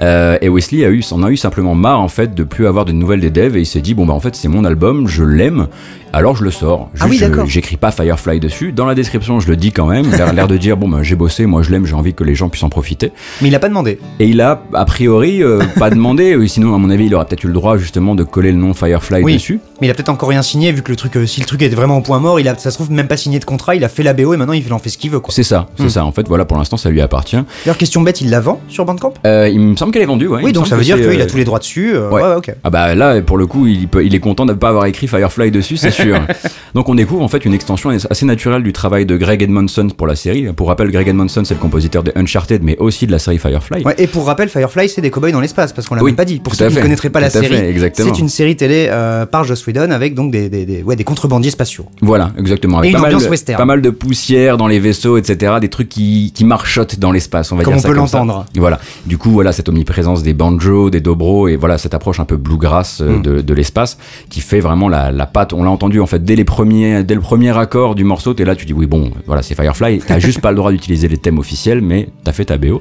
[0.00, 2.84] Euh, et Wesley a eu, en a eu simplement marre en fait de plus avoir
[2.84, 5.06] de nouvelles des devs et il s'est dit bon bah en fait c'est mon album,
[5.08, 5.68] je l'aime,
[6.12, 6.90] alors je le sors.
[7.00, 7.46] Ah oui, d'accord.
[7.46, 8.72] J'écris pas Firefly dessus.
[8.72, 11.14] Dans la description je le dis quand même, l'air l'air de dire bon bah j'ai
[11.16, 13.12] bossé, moi je l'aime, j'ai envie que les gens puissent en profiter.
[13.40, 13.98] Mais il a pas demandé.
[14.18, 17.44] Et il a, a priori, euh, pas demandé, sinon, à mon avis, il aurait peut-être
[17.44, 19.34] eu le droit, justement, de coller le nom Firefly Oui.
[19.34, 19.60] dessus.
[19.80, 21.62] Mais il a peut-être encore rien signé, vu que le truc, euh, si le truc
[21.62, 23.74] était vraiment au point mort, il a, ça se trouve même pas signé de contrat,
[23.74, 25.32] il a fait la BO et maintenant il en fait ce qu'il veut, quoi.
[25.34, 25.88] C'est ça, c'est Hmm.
[25.88, 26.04] ça.
[26.04, 27.36] En fait, voilà, pour l'instant, ça lui appartient.
[27.64, 29.14] D'ailleurs, question bête, il la vend sur Bandcamp?
[29.52, 30.40] Il me semble qu'elle est vendue, ouais.
[30.42, 31.92] Oui, donc ça veut dire qu'il a euh, tous les droits dessus.
[31.94, 32.22] euh, ouais.
[32.36, 32.54] ok.
[32.64, 34.86] Ah bah là, pour le coup, il, peut- il est content de ne pas avoir
[34.86, 36.18] écrit Firefly dessus, c'est sûr.
[36.74, 40.06] Donc on découvre en fait une extension assez naturelle du travail de Greg Edmondson pour
[40.06, 40.52] la série.
[40.52, 43.84] Pour rappel, Greg Edmondson, c'est le compositeur de Uncharted, mais aussi de la série Firefly.
[43.84, 46.16] Ouais, et pour rappel, Firefly, c'est des cowboys dans l'espace, parce qu'on l'a Oui, même
[46.16, 46.40] pas dit.
[46.40, 49.44] Pour ceux qui ne connaîtraient pas la tout série, c'est une série télé euh, par
[49.44, 51.86] Joss Whedon avec donc des, des, des- ouais, des contrebandiers spatiaux.
[52.00, 52.78] Voilà, exactement.
[52.78, 53.58] Avec Et une pas, mal, ambiance western.
[53.58, 55.54] pas mal de poussière dans les vaisseaux, etc.
[55.60, 58.46] Des trucs qui, qui marchotent dans l'espace, on va Comme dire on ça peut l'entendre.
[58.56, 58.80] Voilà.
[59.06, 62.36] Du coup, voilà, cette omniprésence des banjos, des dobro, et voilà, cette approche un peu
[62.36, 63.22] bluegrass euh, Mm.
[63.22, 63.98] de, de l'espace
[64.30, 65.52] qui fait vraiment la, la patte.
[65.52, 68.44] On l'a entendu, en fait, dès les premiers, dès le premier accord du morceau, t'es
[68.44, 69.98] là, tu dis, oui, bon, voilà, c'est Firefly.
[70.06, 72.80] T'as juste pas le droit d'utiliser les thèmes officiels, mais t'as fait ta BO.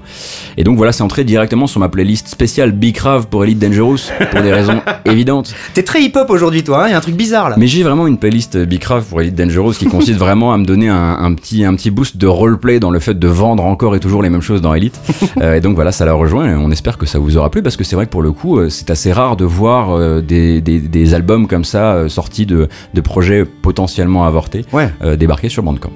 [0.57, 3.97] Et donc, voilà, c'est entré directement sur ma playlist spéciale Big Crave pour Elite Dangerous,
[4.29, 5.55] pour des raisons évidentes.
[5.73, 7.55] T'es très hip-hop aujourd'hui, toi, il y a un truc bizarre là.
[7.57, 10.89] Mais j'ai vraiment une playlist Bicraft pour Elite Dangerous qui consiste vraiment à me donner
[10.89, 13.99] un, un petit, un petit boost de roleplay dans le fait de vendre encore et
[13.99, 14.99] toujours les mêmes choses dans Elite.
[15.41, 17.77] Euh, et donc voilà, ça la rejoint on espère que ça vous aura plu parce
[17.77, 20.61] que c'est vrai que pour le coup, euh, c'est assez rare de voir euh, des,
[20.61, 24.89] des, des albums comme ça euh, sortis de, de projets potentiellement avortés Ouais.
[25.03, 25.91] euh, débarquer sur Bandcamp.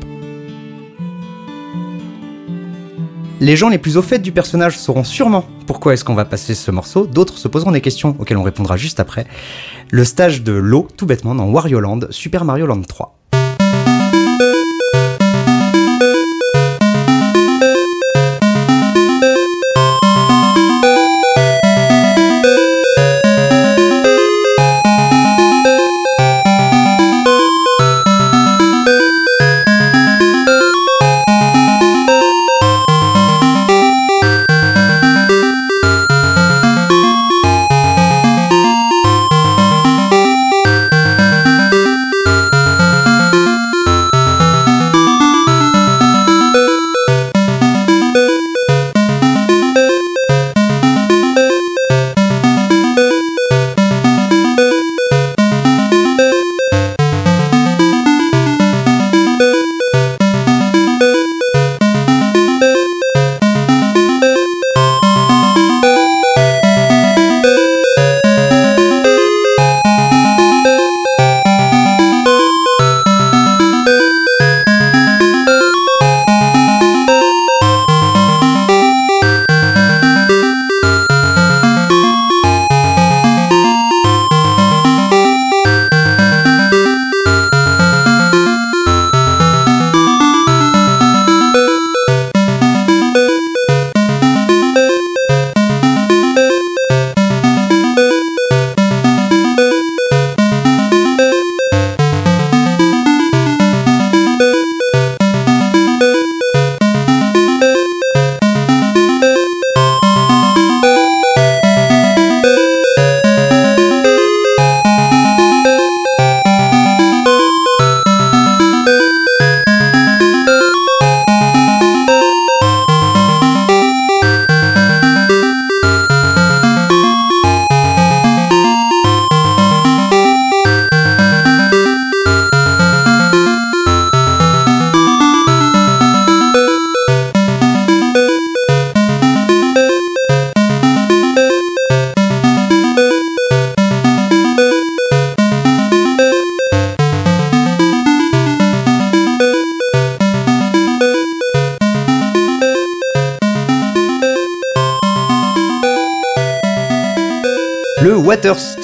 [3.41, 6.56] Les gens les plus au fait du personnage sauront sûrement pourquoi est-ce qu'on va passer
[6.56, 7.06] ce morceau.
[7.06, 9.28] D'autres se poseront des questions auxquelles on répondra juste après.
[9.91, 13.18] Le stage de l'eau, tout bêtement, dans Wario Land, Super Mario Land 3.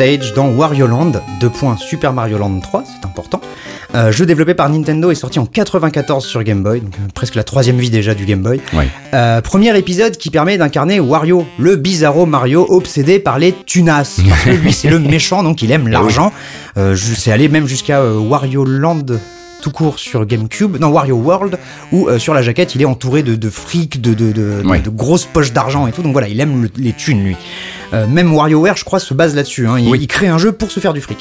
[0.02, 3.40] Stage dans Wario Land, 2 points Super Mario Land 3, c'est important.
[3.94, 7.36] Euh, jeu développé par Nintendo et sorti en 94 sur Game Boy, donc euh, presque
[7.36, 8.60] la troisième vie déjà du Game Boy.
[9.14, 14.20] Euh, premier épisode qui permet d'incarner Wario, le bizarro Mario obsédé par les tunas.
[14.28, 16.34] Parce que lui c'est le méchant, donc il aime l'argent.
[16.78, 19.06] Euh, c'est allé même jusqu'à Wario Land
[19.62, 21.60] tout court sur GameCube, non Wario World,
[21.92, 24.80] où euh, sur la jaquette il est entouré de, de fric, de, de, de- Ouais.
[24.80, 27.36] de grosses poches d'argent et tout, donc voilà, il aime le- les thunes lui.
[27.94, 29.68] Euh, même WarioWare, je crois, se base là-dessus.
[29.68, 29.78] hein.
[29.80, 30.00] Il, Oui.
[30.02, 31.18] il crée un jeu pour se faire du fric.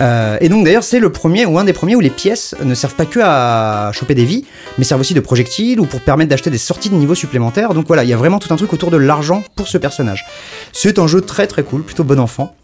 [0.00, 2.74] Euh, et donc d'ailleurs, c'est le premier ou un des premiers où les pièces ne
[2.74, 4.44] servent pas que à choper des vies,
[4.78, 7.74] mais servent aussi de projectiles ou pour permettre d'acheter des sorties de niveau supplémentaires.
[7.74, 10.24] Donc voilà, il y a vraiment tout un truc autour de l'argent pour ce personnage.
[10.72, 12.54] C'est un jeu très très cool, plutôt bon enfant.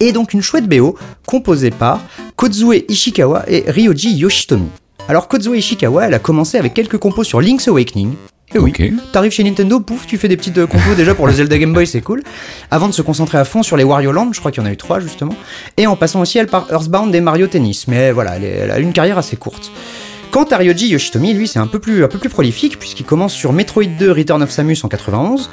[0.00, 2.00] Et donc une chouette BO composée par
[2.36, 4.68] Kozue Ishikawa et Ryoji Yoshitomi.
[5.08, 8.14] Alors Kozue Ishikawa, elle a commencé avec quelques compos sur Link's Awakening.
[8.54, 8.72] Et oui.
[9.12, 11.72] T'arrives chez Nintendo, pouf, tu fais des petites euh, compos déjà pour le Zelda Game
[11.72, 12.22] Boy, c'est cool.
[12.70, 14.68] Avant de se concentrer à fond sur les Wario Land, je crois qu'il y en
[14.68, 15.34] a eu trois justement.
[15.76, 17.88] Et en passant aussi elle par Earthbound et Mario Tennis.
[17.88, 19.72] Mais voilà, elle, a une carrière assez courte.
[20.30, 23.32] Quant à Ryoji Yoshitomi, lui, c'est un peu plus, un peu plus prolifique puisqu'il commence
[23.32, 25.50] sur Metroid 2 Return of Samus en 91.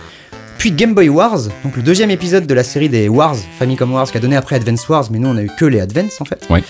[0.62, 4.12] Puis Game Boy Wars, donc le deuxième épisode de la série des Wars, Famicom Wars,
[4.12, 6.26] qui a donné après Advance Wars, mais nous on a eu que les Advance en
[6.26, 6.46] fait.
[6.52, 6.64] Ouais.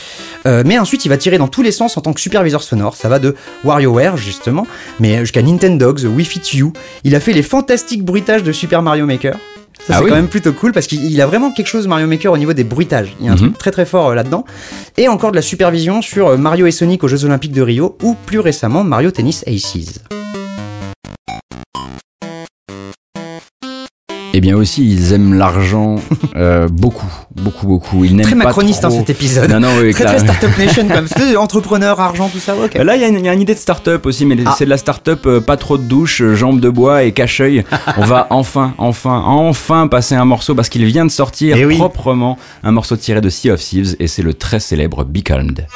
[0.46, 2.96] Euh, mais ensuite il va tirer dans tous les sens en tant que superviseur sonore,
[2.96, 3.36] ça va de
[3.66, 4.66] WarioWare justement,
[5.02, 6.72] mais jusqu'à Nintendogs, Wii Fit You.
[7.04, 9.34] Il a fait les fantastiques bruitages de Super Mario Maker.
[9.34, 9.39] Ça
[9.89, 12.08] Ah c'est oui quand même plutôt cool parce qu'il il a vraiment quelque chose Mario
[12.08, 13.14] Maker au niveau des bruitages.
[13.20, 13.42] Il y a un Mhm.
[13.42, 14.46] truc très très fort euh, là-dedans.
[14.96, 17.98] Et encore de la supervision sur euh, Mario et Sonic aux Jeux Olympiques de Rio
[18.04, 20.00] ou plus récemment Mario Tennis Aces.
[24.34, 25.98] Eh bien aussi, ils aiment l'argent
[26.36, 27.06] euh, beaucoup,
[27.36, 28.06] beaucoup, beaucoup.
[28.06, 29.50] Ils n'aiment Très pas macroniste hein, cet épisode.
[29.52, 31.08] Non, non, oui, Très très Startup Nation comme
[31.38, 32.76] entrepreneur, argent, tout ça, ok.
[32.76, 34.56] Là, il y, a une- il y a une idée de start-up aussi, mais Ah.
[34.58, 37.64] c'est de la start-up euh, pas trop de douche, euh, jambes de bois et cache-œil.
[37.98, 41.78] On va enfin, enfin, enfin passer un morceau parce qu'il vient de sortir Eh oui.
[41.78, 45.68] proprement un morceau tiré de Sea of Thieves et c'est le très célèbre Be Calmed.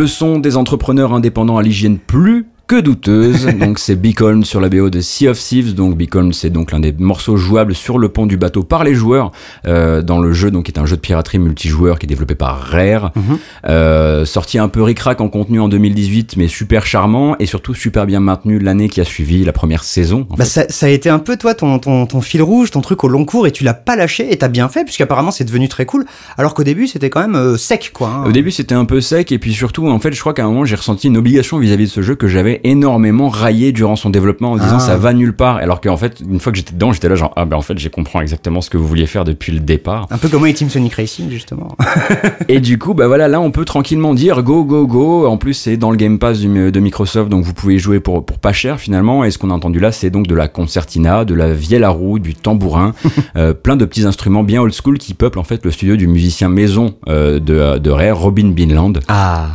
[0.00, 3.46] Le son des entrepreneurs indépendants à l'hygiène plus que douteuse.
[3.58, 5.74] donc c'est Beacon sur la BO de Sea of Thieves.
[5.74, 8.94] Donc Beacon c'est donc l'un des morceaux jouables sur le pont du bateau par les
[8.94, 9.32] joueurs
[9.66, 12.36] euh, dans le jeu, donc qui est un jeu de piraterie multijoueur qui est développé
[12.36, 13.10] par Rare.
[13.16, 13.38] Mhm.
[13.68, 18.06] Euh, sorti un peu ric-rac en contenu en 2018, mais super charmant et surtout super
[18.06, 20.26] bien maintenu l'année qui a suivi la première saison.
[20.30, 20.50] en Bah, fait.
[20.50, 23.08] ça, ça a été un peu toi ton, ton, ton fil rouge, ton truc au
[23.08, 25.86] long cours et tu l'as pas lâché et t'as bien fait puisqu'apparemment c'est devenu très
[25.86, 26.04] cool
[26.38, 28.08] alors qu'au début c'était quand même euh, sec quoi.
[28.08, 28.24] hein.
[28.28, 30.48] Au début, c'était un peu sec, et puis surtout, en fait, je crois qu'à un
[30.48, 34.10] moment, j'ai ressenti une obligation vis-à-vis de ce jeu que j'avais énormément raillé durant son
[34.10, 34.80] développement en disant Ah.
[34.80, 35.56] ça va nulle part.
[35.56, 37.78] Alors qu'en fait, une fois que j'étais dedans, j'étais là genre, ah ben en fait,
[37.78, 40.06] j'ai compris exactement ce que vous vouliez faire depuis le départ.
[40.10, 41.76] Un peu comme moi et Team Sonic Racing justement.
[42.48, 45.26] et du coup, bah voilà, là, on peut tranquillement dire go, go, go.
[45.26, 48.24] En plus, c'est dans le Game Pass du- de Microsoft, donc vous pouvez jouer pour,
[48.24, 49.24] pour pas cher finalement.
[49.24, 51.90] Et ce qu'on a entendu là, c'est donc de la concertina, de la vielle à
[51.90, 52.94] roue, du tambourin,
[53.36, 56.06] euh, plein de petits instruments bien old school qui peuplent en fait le studio du
[56.06, 59.00] musicien maison euh, de, de Rare, Robin Binland.
[59.08, 59.48] Ah,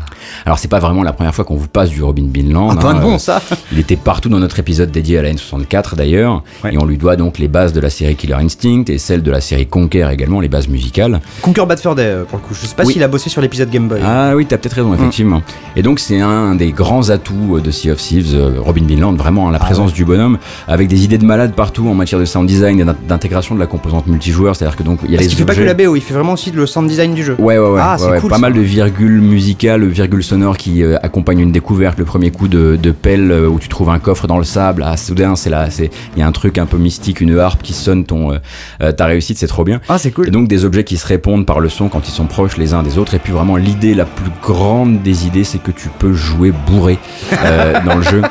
[0.45, 2.71] Alors c'est pas vraiment la première fois qu'on vous passe du Robin Binland.
[2.71, 3.41] un point de bon euh, ça.
[3.71, 6.73] Il était partout dans notre épisode dédié à la N64 d'ailleurs, Ouais.
[6.73, 9.31] et on lui doit donc les bases de la série Killer Instinct et celles de
[9.31, 11.21] la série Conquer également, les bases musicales.
[11.41, 12.53] Conquer Bad Fur Day euh, pour le coup.
[12.59, 12.93] Je sais pas Oui.
[12.93, 13.99] s'il a bossé sur l'épisode Game Boy.
[14.03, 14.95] Ah oui, t'as peut-être raison, Mm.
[14.95, 15.41] effectivement.
[15.75, 19.47] Et donc c'est un des grands atouts de Sea of Thieves, euh, Robin Binland, vraiment
[19.47, 20.37] hein, la Ah présence du bonhomme,
[20.67, 23.59] avec des idées de malade partout en matière de sound design et d'in- d'intégration de
[23.59, 25.73] la composante multijoueur, c'est-à-dire que donc il y a Parce les fait pas que la
[25.73, 27.35] BO, il fait vraiment aussi le sound design du jeu.
[27.39, 27.79] Ouais, ouais, ouais.
[27.81, 28.41] Ah, ouais, cool, Pas ça.
[28.41, 31.97] mal de virgules musicales, virgules sonores qui euh, accompagnent une découverte.
[31.99, 34.83] Le premier coup de, de pelle euh, où tu trouves un coffre dans le sable.
[34.85, 37.63] Ah, soudain, c'est là, c'est, il y a un truc un peu mystique, une harpe
[37.63, 38.37] qui sonne ton, euh,
[38.81, 39.81] euh, ta réussite, c'est trop bien.
[39.89, 40.27] Ah, c'est cool.
[40.27, 42.73] Et donc des objets qui se répondent par le son quand ils sont proches les
[42.73, 43.15] uns des autres.
[43.15, 46.99] Et puis vraiment l'idée la plus grande des idées, c'est que tu peux jouer bourré
[47.43, 48.21] euh, dans le jeu.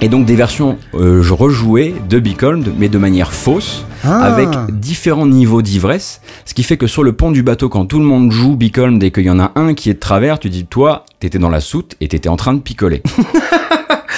[0.00, 4.22] Et donc des versions euh, rejouées de Beacon, mais de manière fausse, Ah.
[4.22, 6.20] avec différents niveaux d'ivresse.
[6.44, 8.98] Ce qui fait que sur le pont du bateau, quand tout le monde joue Beacon,
[9.00, 11.50] dès qu'il y en a un qui est de travers, tu dis toi, t'étais dans
[11.50, 13.02] la soute et t'étais en train de picoler.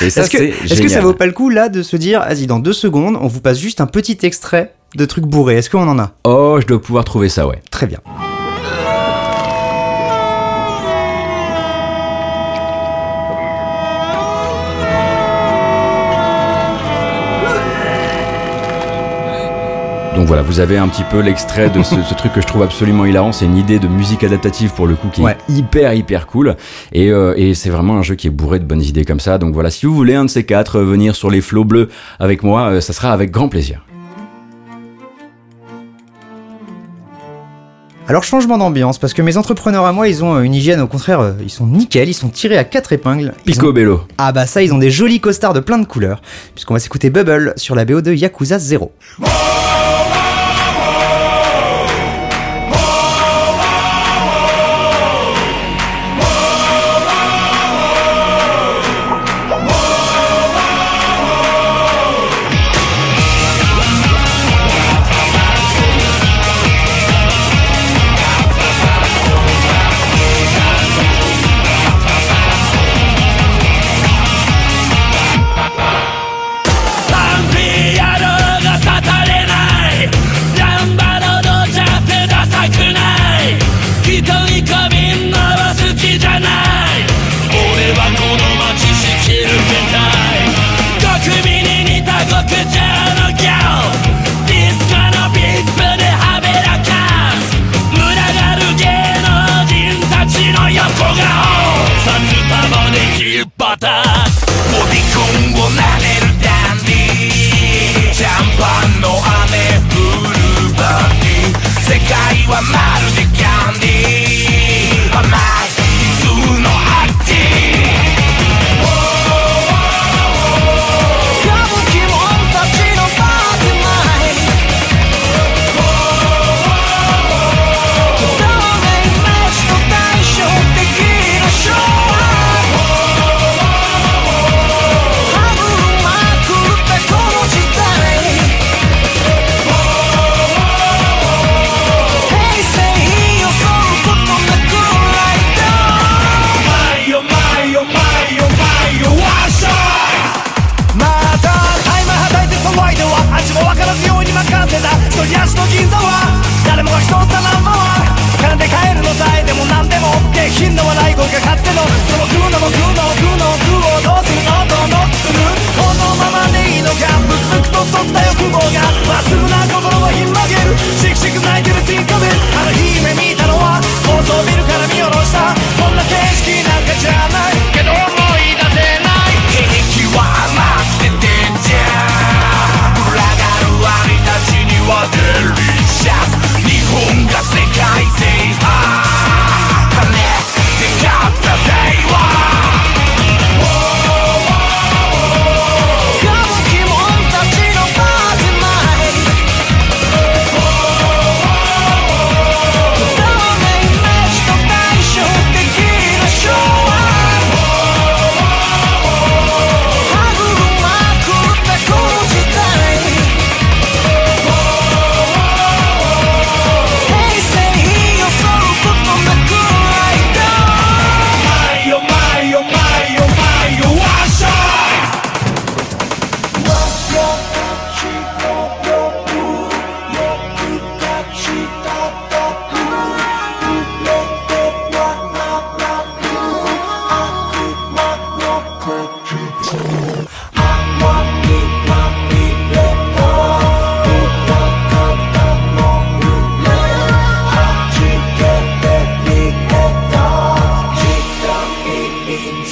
[0.01, 3.17] Est-ce que, ça vaut pas le coup là de se dire, vas-y, dans deux secondes,
[3.21, 6.13] on vous passe juste un petit extrait de trucs bourrés Est-ce qu'on en a?
[6.25, 7.61] Oh, je dois pouvoir trouver ça, ouais.
[7.71, 7.99] Très bien.
[20.21, 22.63] Donc voilà, vous avez un petit peu l'extrait de ce, ce truc que je trouve
[22.63, 23.33] absolument hilarant.
[23.33, 25.35] C'est une idée de musique adaptative pour le coup qui Ouais.
[25.49, 26.57] est hyper hyper cool.
[26.93, 29.39] Et, euh, et c'est vraiment un jeu qui est bourré de bonnes idées comme ça.
[29.39, 31.89] Donc voilà, si vous voulez un de ces quatre euh, venir sur les flots bleus
[32.19, 33.83] avec moi, euh, ça sera avec grand plaisir.
[38.07, 41.33] Alors changement d'ambiance, parce que mes entrepreneurs à moi, ils ont une hygiène, au contraire,
[41.41, 43.33] ils sont nickel, ils sont tirés à quatre épingles.
[43.47, 44.01] Ils ont- Picobello.
[44.19, 46.21] Ah bah ça, ils ont des jolis costards de plein de couleurs,
[46.55, 48.91] puisqu'on va s'écouter Bubble sur la BO de Yakuza 0.
[49.23, 49.29] 「パ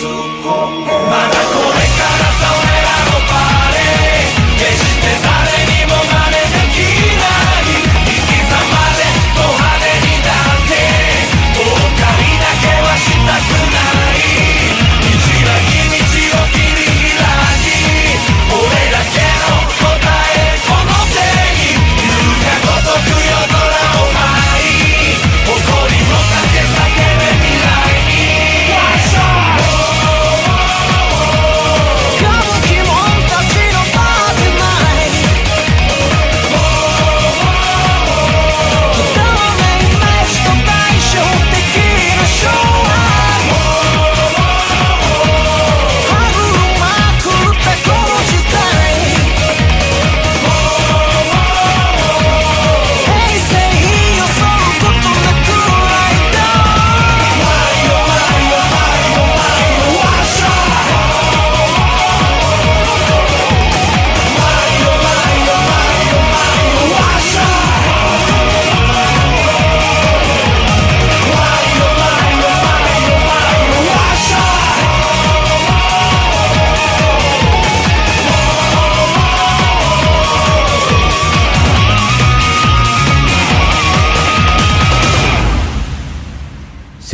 [0.00, 0.06] 祖
[0.44, 0.87] 国。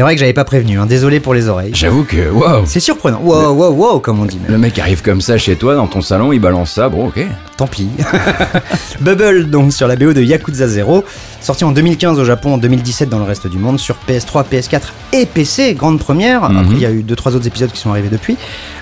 [0.05, 0.87] Vrai que j'avais pas prévenu, hein.
[0.87, 1.73] désolé pour les oreilles.
[1.75, 3.21] J'avoue que, waouh C'est surprenant.
[3.23, 4.39] Wow, wow, wow, comme on dit.
[4.39, 4.51] même.
[4.51, 7.21] Le mec arrive comme ça chez toi, dans ton salon, il balance ça, bon ok.
[7.57, 7.89] Tant pis.
[9.01, 11.05] Bubble, donc sur la BO de Yakuza 0,
[11.45, 14.81] sorti en 2015 au Japon, en 2017 dans le reste du monde, sur PS3, PS4
[15.13, 16.49] et PC, grande première.
[16.49, 16.57] Mhm.
[16.57, 18.37] Après, il y a eu 2-3 autres épisodes qui sont arrivés depuis.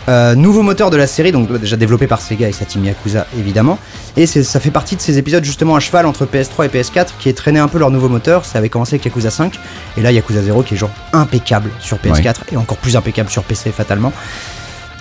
[0.09, 3.27] Euh, nouveau moteur de la série, donc déjà développé par Sega et sa team Yakuza
[3.39, 3.79] évidemment.
[4.17, 7.29] Et ça fait partie de ces épisodes justement à cheval entre PS3 et PS4 qui
[7.29, 8.45] est traîné un peu leur nouveau moteur.
[8.45, 9.59] Ça avait commencé avec Yakuza 5
[9.97, 13.43] et là Yakuza 0 qui est genre impeccable sur PS4 et encore plus impeccable sur
[13.45, 14.13] PC fatalement.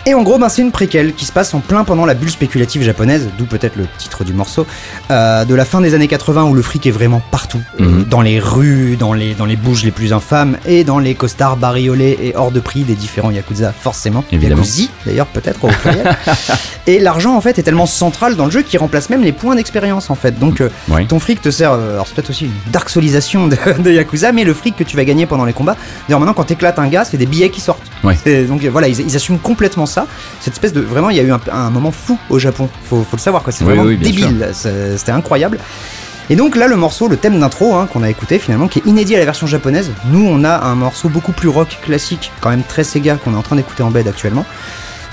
[0.07, 2.31] Et en gros, ben, c'est une préquelle qui se passe en plein pendant la bulle
[2.31, 4.65] spéculative japonaise, d'où peut-être le titre du morceau,
[5.11, 8.05] euh, de la fin des années 80 où le fric est vraiment partout, Mhm.
[8.05, 11.55] dans les rues, dans les, dans les bouges les plus infâmes et dans les costards
[11.55, 14.23] bariolés et hors de prix des différents Yakuza, forcément.
[14.31, 14.61] Évidemment.
[14.63, 16.17] Yakuzi, d'ailleurs, peut-être au pluriel.
[16.87, 19.55] et l'argent, en fait, est tellement central dans le jeu qu'il remplace même les points
[19.55, 20.39] d'expérience, en fait.
[20.39, 20.69] Donc, euh,
[21.09, 24.31] ton fric te sert, euh, alors c'est peut-être aussi une dark solisation de, de Yakuza,
[24.31, 25.75] mais le fric que tu vas gagner pendant les combats,
[26.07, 27.90] d'ailleurs maintenant quand t'éclates un gars, c'est des billets qui sortent.
[28.03, 28.17] Ouais.
[28.25, 30.07] Et donc voilà, ils, ils assument complètement ça.
[30.39, 33.03] Cette espèce de, vraiment, il y a eu un, un moment fou au Japon, faut,
[33.03, 35.59] faut le savoir quoi, c'est Oui, vraiment oui, débile, c'était incroyable.
[36.29, 38.85] Et donc là, le morceau, le thème d'intro hein, qu'on a écouté finalement, qui est
[38.85, 42.49] inédit à la version japonaise, nous on a un morceau beaucoup plus rock classique, quand
[42.49, 44.45] même très Sega, qu'on est en train d'écouter en bed actuellement.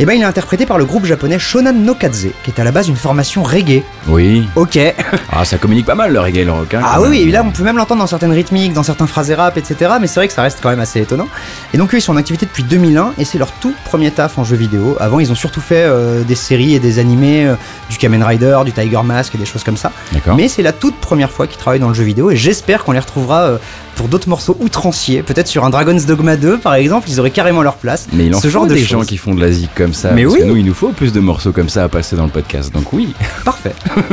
[0.01, 2.65] Et ben il est interprété par le groupe japonais Shonan no Kaze, qui est à
[2.65, 3.83] la base une formation reggae.
[4.07, 4.49] Oui.
[4.57, 4.79] Ok.
[5.31, 6.75] Ah, ça communique pas mal le reggae et le rock.
[6.75, 9.07] hein, Ah oui, oui, et là on peut même l'entendre dans certaines rythmiques, dans certains
[9.07, 9.93] phrasés rap, etc.
[10.01, 11.29] Mais c'est vrai que ça reste quand même assez étonnant.
[11.75, 14.39] Et donc eux ils sont en activité depuis 2001 et c'est leur tout premier taf
[14.39, 14.97] en jeu vidéo.
[14.99, 17.55] Avant ils ont surtout fait euh, des séries et des animés, euh,
[17.91, 19.93] du Kamen Rider, du Tiger Mask et des choses comme ça.
[20.13, 20.35] D'accord.
[20.37, 22.93] Mais c'est la toute première fois qu'ils travaillent dans le jeu vidéo et j'espère qu'on
[22.93, 23.59] les retrouvera euh,
[23.99, 25.23] pour d'autres morceaux outranciers.
[25.25, 28.07] Peut-être sur un Dragon's Dogma 2 par exemple, ils auraient carrément leur place.
[28.13, 28.89] Mais il en Ce faut genre de des choses.
[29.01, 30.13] gens qui font de la zik comme ça.
[30.13, 30.41] Mais parce oui.
[30.43, 32.73] que nous, il nous faut plus de morceaux comme ça à passer dans le podcast.
[32.73, 33.13] Donc oui.
[33.45, 33.75] Parfait.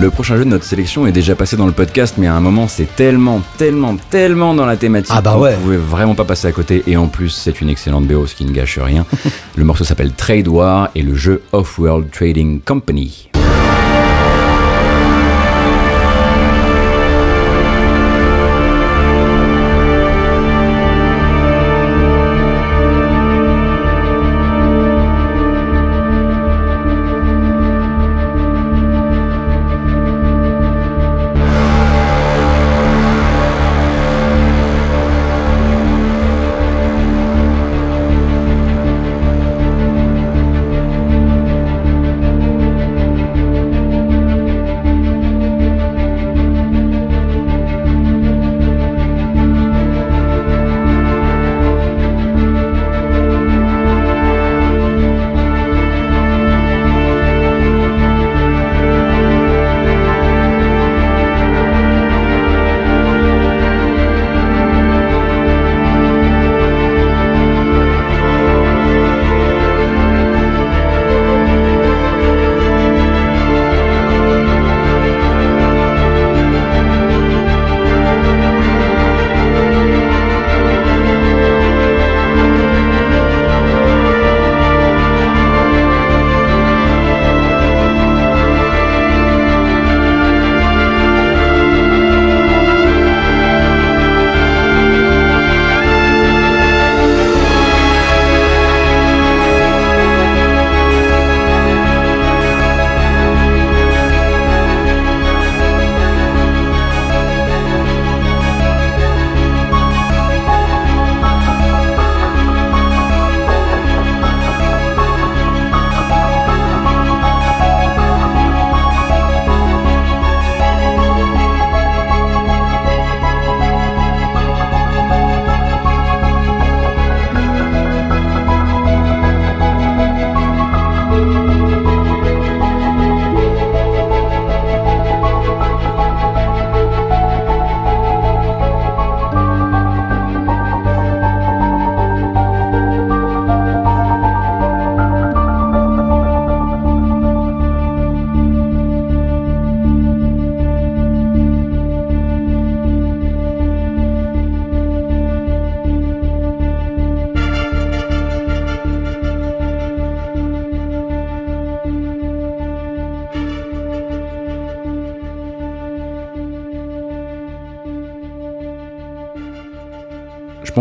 [0.00, 2.40] Le prochain jeu de notre sélection est déjà passé dans le podcast, mais à un
[2.40, 5.54] moment, c'est tellement, tellement, tellement dans la thématique Ah bah ouais.
[5.62, 6.82] pouvait vraiment pas passer à côté.
[6.88, 9.06] Et en plus, c'est une excellente BO, ce qui ne gâche rien.
[9.56, 13.28] le morceau s'appelle Trade War et le jeu Off-World Trading Company.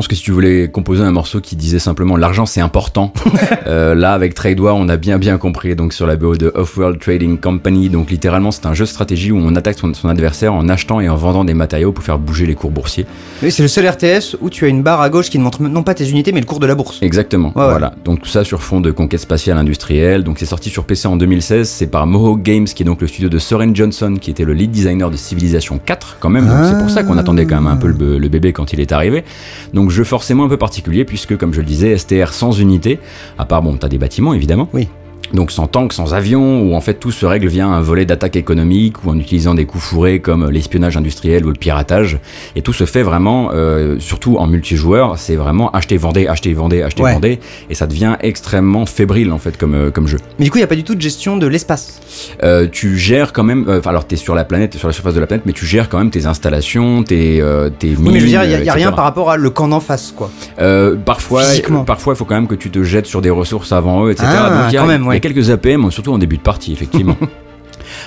[0.02, 3.14] Pense que si tu voulais composer un morceau qui disait simplement l'argent c'est important,
[3.68, 5.76] euh, là avec Tradewar on a bien bien compris.
[5.76, 9.32] Donc sur la BO de Off-World Trading Company, donc littéralement c'est un jeu de stratégie
[9.32, 12.18] où on attaque son, son adversaire en achetant et en vendant des matériaux pour faire
[12.18, 13.06] bouger les cours boursiers.
[13.44, 15.62] Oui, c'est le seul RTS où tu as une barre à gauche qui ne montre
[15.62, 16.98] non pas tes unités mais le cours de la bourse.
[17.04, 17.52] Exactement.
[17.56, 17.70] Ouais, ouais.
[17.70, 17.94] voilà.
[18.04, 20.24] Donc tout ça sur fond de conquête spatiale industrielle.
[20.24, 21.70] Donc c'est sorti sur PC en 2016.
[21.70, 24.54] C'est par Mohawk Games qui est donc le studio de Soren Johnson qui était le
[24.54, 26.50] lead designer de Civilization 4 quand même.
[26.68, 28.92] C'est pour ça qu'on attendait quand même un peu le, le bébé quand il est
[28.92, 29.24] arrivé.
[29.74, 33.00] Donc jeu forcément un peu particulier puisque comme je le disais STR sans unité.
[33.38, 34.70] À part bon t'as des bâtiments évidemment.
[34.74, 34.88] Oui.
[35.34, 38.36] Donc sans tank, sans avion, où en fait tout se règle via un volet d'attaque
[38.36, 42.20] économique ou en utilisant des coups fourrés comme l'espionnage industriel ou le piratage.
[42.56, 46.82] Et tout se fait vraiment, euh, surtout en multijoueur, c'est vraiment acheter, vendez, acheter, vendez,
[46.82, 47.14] acheter, Ouais.
[47.14, 47.40] vendez.
[47.70, 50.18] Et ça devient extrêmement fébrile en fait comme, euh, comme jeu.
[50.40, 52.00] Mais du coup, il n'y a pas du tout de gestion de l'espace.
[52.44, 54.94] Euh, tu gères quand même, euh, enfin alors t'es sur la planète, t'es sur la
[54.94, 58.10] surface de la planète, mais tu gères quand même tes installations, tes, euh, tes Oui,
[58.12, 59.50] mais je veux dire, il n'y a, mines, y a rien par rapport à le
[59.50, 60.30] camp d'en face, quoi.
[60.60, 61.44] Euh, parfois,
[61.86, 64.28] parfois, il faut quand même que tu te jettes sur des ressources avant eux, etc.
[64.30, 65.21] Ah, Donc il y, a- quand même, ouais.
[65.22, 67.16] Quelques APM, surtout en début de partie, effectivement.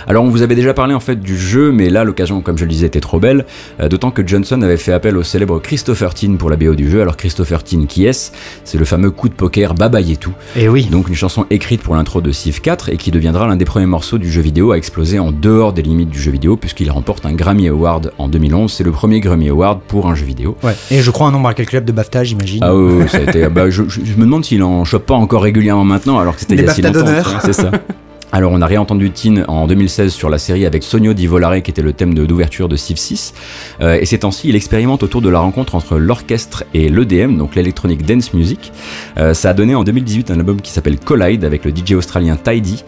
[0.06, 2.64] Alors on vous avait déjà parlé en fait du jeu, mais là l'occasion, comme je
[2.64, 3.44] le disais, était trop belle.
[3.80, 6.90] euh, D'autant que Johnson avait fait appel au célèbre Christopher Tin pour la BO du
[6.90, 7.00] jeu.
[7.02, 8.32] Alors Christopher Tin, qui est-ce?
[8.64, 10.30] C'est le fameux coup de poker Baba Yetu.
[10.56, 10.86] Et oui.
[10.90, 13.86] Donc une chanson écrite pour l'intro de Civ 4 et qui deviendra l'un des premiers
[13.86, 17.26] morceaux du jeu vidéo à exploser en dehors des limites du jeu vidéo puisqu'il remporte
[17.26, 18.72] un Grammy Award en 2011.
[18.72, 20.56] C'est le premier Grammy Award pour un jeu vidéo.
[20.62, 20.74] Ouais.
[20.90, 22.60] Et je crois un nombre incalculable de BAFTA, j'imagine.
[22.62, 23.48] Ah oui, ça a été.
[23.54, 26.40] bah, je, je- je me demande s'il en chope pas encore régulièrement maintenant, alors que
[26.40, 27.00] c'était il y a si longtemps.
[27.00, 27.40] d'honneur.
[27.44, 27.70] C'est ça.
[28.36, 31.70] Alors on a réentendu Tin en 2016 sur la série avec Sonio Di Volare qui
[31.70, 33.32] était le thème de- d'ouverture de Civ 6
[33.80, 37.54] Euh, et ces temps-ci il expérimente autour de la rencontre entre l'orchestre et l'EDM donc
[37.54, 38.72] l'Electronic Dance Music.
[39.18, 42.34] Euh, ça a donné en 2018 un album qui s'appelle Collide avec le DJ australien
[42.36, 42.82] Tidy.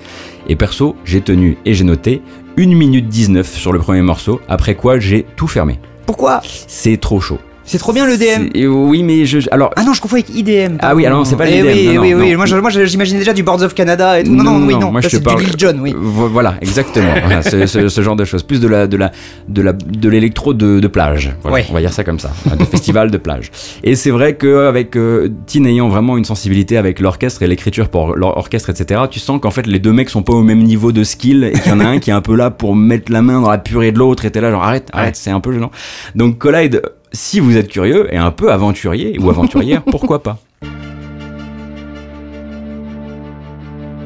[0.49, 2.23] Et perso j'ai tenu et j'ai noté
[2.59, 5.79] 1 minute 19 sur le premier morceau après quoi j'ai tout fermé.
[6.07, 6.41] Pourquoi?
[6.67, 8.49] C'est trop chaud C'est trop bien le DM.
[8.55, 10.77] C'est- oui mais je alors Ah non, je confonds avec IDM.
[10.81, 12.31] Ah oui, alors non, c'est pas Eh l'IDM, Oui, non, oui, non, oui.
[12.31, 12.37] non.
[12.37, 14.31] Moi, je- moi, je- j'imaginais déjà du Boards of Canada et tout.
[14.33, 14.93] Non, non, oui, non.
[14.93, 15.41] moi Ça, je te c'est parle.
[15.41, 15.95] du Lil Jon, oui.
[15.99, 17.13] Vo- Voilà, exactement.
[17.27, 19.11] Voilà, ce, ce- ce genre de choses, plus de la de la
[19.49, 21.35] de la de l'électro de, de plage.
[21.43, 21.67] Voilà, Ouais.
[21.71, 23.51] On va dire ça comme ça, de festival de plage.
[23.83, 27.89] Et c'est vrai que avec euh, Tin ayant vraiment une sensibilité avec l'orchestre et l'écriture
[27.89, 29.01] pour l'orchestre, etc.
[29.11, 31.53] Tu sens qu'en fait les deux mecs sont pas au même niveau de skill et
[31.59, 33.51] qu'il y en a un qui est un peu là pour mettre la main dans
[33.51, 35.71] la purée de l'autre et t'es là genre arrête, arrête, c'est un peu gênant.
[36.15, 40.39] Donc Collide, si vous êtes curieux et un peu aventurier ou aventurière, pourquoi pas?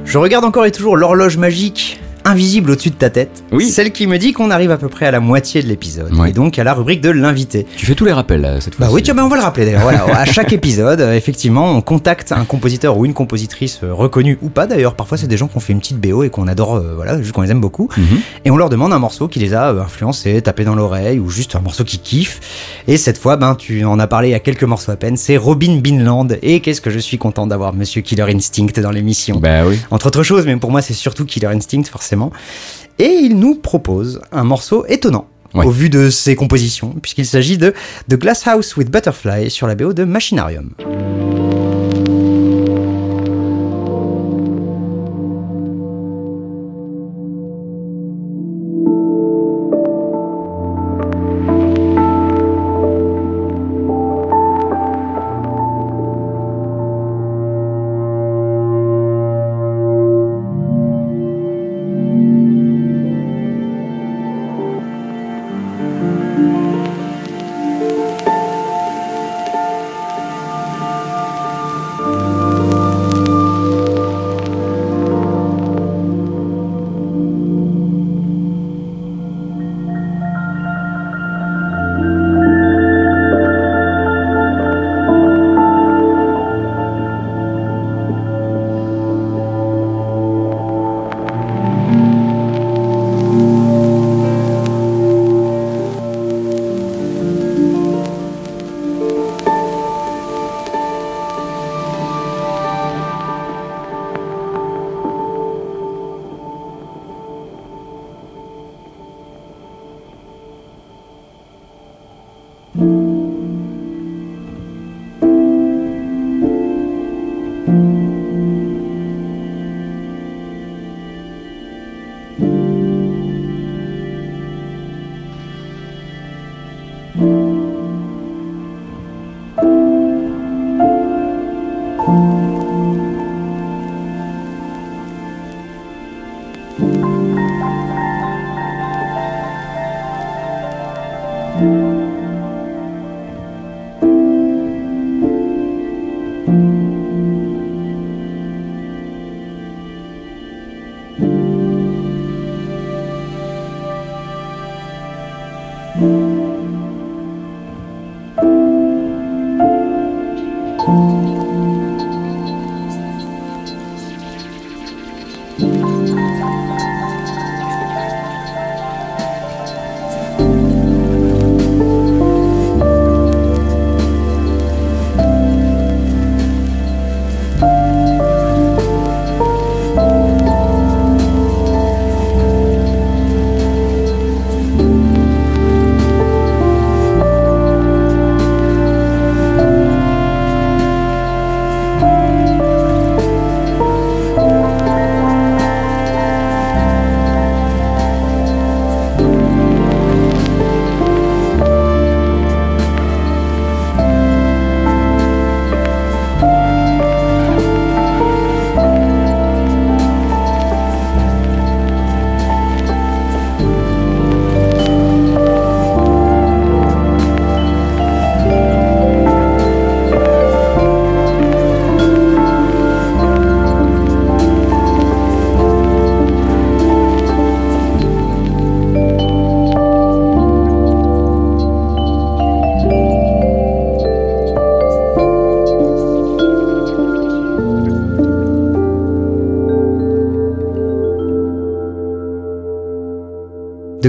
[0.05, 3.45] Je regarde encore et toujours l'horloge magique invisible au-dessus de ta tête.
[3.53, 3.68] Oui.
[3.71, 6.12] Celle qui me dit qu'on arrive à peu près à la moitié de l'épisode.
[6.27, 7.66] Et donc à la rubrique de l'invité.
[7.77, 8.87] Tu fais tous les rappels là, cette fois.
[8.87, 9.83] Bah oui, tiens, bah on va le rappeler d'ailleurs.
[9.83, 14.49] Voilà, à chaque épisode, effectivement, on contacte un compositeur ou une compositrice euh, reconnue ou
[14.49, 14.95] pas d'ailleurs.
[14.95, 17.21] Parfois, c'est des gens qui ont fait une petite BO et qu'on adore, euh, voilà,
[17.21, 17.89] juste qu'on les aime beaucoup.
[17.97, 18.05] Mhm.
[18.45, 21.31] Et on leur demande un morceau qui les a euh, influencés, tapé dans l'oreille ou
[21.31, 22.41] juste un morceau qui kiffe.
[22.87, 25.16] Et cette fois, ben, tu en as parlé il y a quelques morceaux à peine.
[25.16, 26.29] C'est Robin Binland.
[26.43, 29.39] Et qu'est-ce que je suis content d'avoir Monsieur Killer Instinct dans l'émission.
[29.39, 29.79] Bah oui.
[29.91, 32.33] Entre autres choses, mais pour moi, c'est surtout Killer Instinct, forcément.
[32.99, 35.27] Et il nous propose un morceau étonnant.
[35.53, 35.67] Ouais.
[35.67, 37.75] Au vu de ses compositions, puisqu'il s'agit de
[38.09, 40.75] The Glass House with Butterfly sur la BO de Machinarium.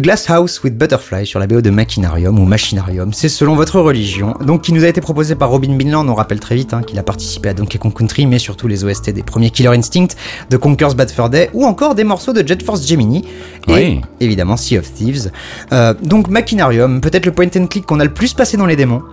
[0.01, 4.35] Glass House with Butterfly sur la BO de Machinarium ou Machinarium, c'est selon votre religion,
[4.45, 6.97] donc qui nous a été proposé par Robin Binland, on rappelle très vite hein, qu'il
[6.97, 10.07] a participé à Donkey Kong Country, mais surtout les OST des premiers Killer Instinct,
[10.49, 13.23] de Conker's Bad Fur Day, ou encore des morceaux de Jet Force Gemini,
[13.67, 14.01] et Oui.
[14.19, 15.31] évidemment Sea of Thieves.
[15.71, 18.75] Euh, donc Machinarium, peut-être le point and click qu'on a le plus passé dans les
[18.75, 19.03] démons,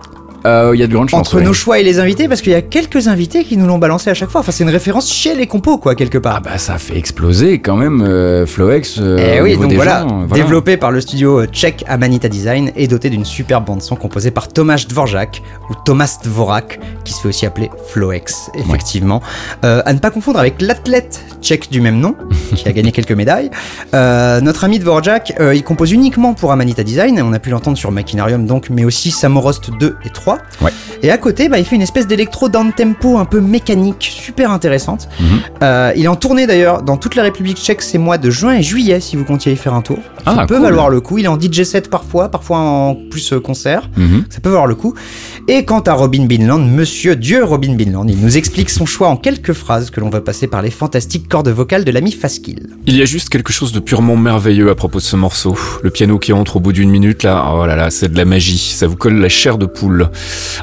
[0.45, 1.19] Euh, Il y a de grandes chances.
[1.19, 1.43] entre ouais.
[1.43, 4.09] nos choix et les invités, parce qu'il y a quelques invités qui nous l'ont balancé
[4.09, 6.35] à chaque fois, enfin c'est une référence chez les compos quoi, quelque part.
[6.37, 8.99] Ah bah ça fait exploser quand même euh, Floex.
[8.99, 10.43] euh, Eh au oui, donc des voilà, gens, euh, voilà.
[10.43, 14.47] développé par le studio euh, tchèque Amanita Design et doté d'une superbe bande-son composée par
[14.47, 19.21] Tomáš Dvorak ou Tomas Dvorak, qui se fait aussi appeler Floex, effectivement.
[19.65, 22.15] Euh, à ne pas confondre avec l'athlète tchèque du même nom,
[22.55, 23.49] qui a gagné quelques médailles.
[23.93, 27.77] Euh, notre ami Dvorak, euh, il compose uniquement pour Amanita Design, on a pu l'entendre
[27.77, 30.28] sur Machinarium donc, mais aussi Samorost 2 et 3.
[30.61, 30.71] Ouais.
[31.01, 34.51] Et à côté, bah, il fait une espèce d'électro down tempo un peu mécanique, super
[34.51, 35.07] intéressante.
[35.19, 35.27] Mhm.
[35.63, 38.55] Euh, il est en tournée d'ailleurs dans toute la République tchèque ces mois de juin
[38.55, 39.99] et juillet si vous comptiez y faire un tour.
[40.25, 40.63] Ça Ah, peut cool.
[40.63, 41.17] valoir le coup.
[41.17, 43.89] Il est en DJ set parfois, parfois en plus euh, concert.
[43.97, 44.25] Mhm.
[44.29, 44.93] Ça peut valoir le coup.
[45.51, 49.17] Et quant à Robin Binland, monsieur Dieu Robin Binland, il nous explique son choix en
[49.17, 52.67] quelques phrases que l'on va passer par les fantastiques cordes vocales de l'ami Faskill.
[52.85, 55.57] Il y a juste quelque chose de purement merveilleux à propos de ce morceau.
[55.81, 58.25] Le piano qui entre au bout d'une minute là, oh là là, c'est de la
[58.25, 58.59] magie.
[58.59, 60.11] Ça vous colle la chair de poule.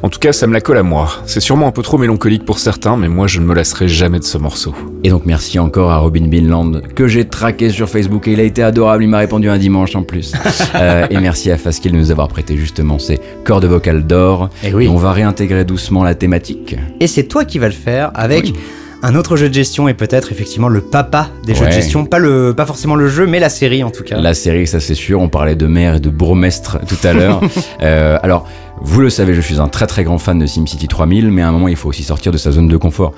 [0.05, 1.11] En tout cas, ça me la colle à moi.
[1.27, 4.21] C'est sûrement un peu trop mélancolique pour certains, mais moi je ne me lasserai jamais
[4.21, 4.73] de ce morceau.
[5.03, 8.45] Et donc merci encore à Robin Binland que j'ai traqué sur Facebook et il a
[8.45, 10.33] été adorable, il m'a répondu un dimanche en plus.
[10.75, 14.51] Euh, et merci à Faskill de nous avoir prêté justement ces cordes vocales d'or.
[14.77, 14.89] Oui.
[14.89, 16.77] On va réintégrer doucement la thématique.
[17.01, 18.55] Et c'est toi qui vas le faire avec Oui.
[19.03, 22.05] un autre jeu de gestion et peut-être effectivement le papa des jeux de gestion.
[22.05, 24.19] Pas, le, pas forcément le jeu, mais la série en tout cas.
[24.21, 27.41] La série, ça c'est sûr, on parlait de maire et de bourgmestre tout à l'heure.
[27.83, 28.49] Euh, alors,
[28.81, 31.49] vous le savez, je suis un très très grand fan de SimCity 3000, mais à
[31.49, 33.13] un moment il faut aussi sortir de sa zone de confort.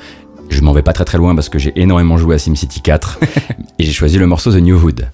[0.51, 3.21] Je m'en vais pas très très loin parce que j'ai énormément joué à SimCity 4
[3.79, 5.09] et j'ai choisi le morceau The New Hood.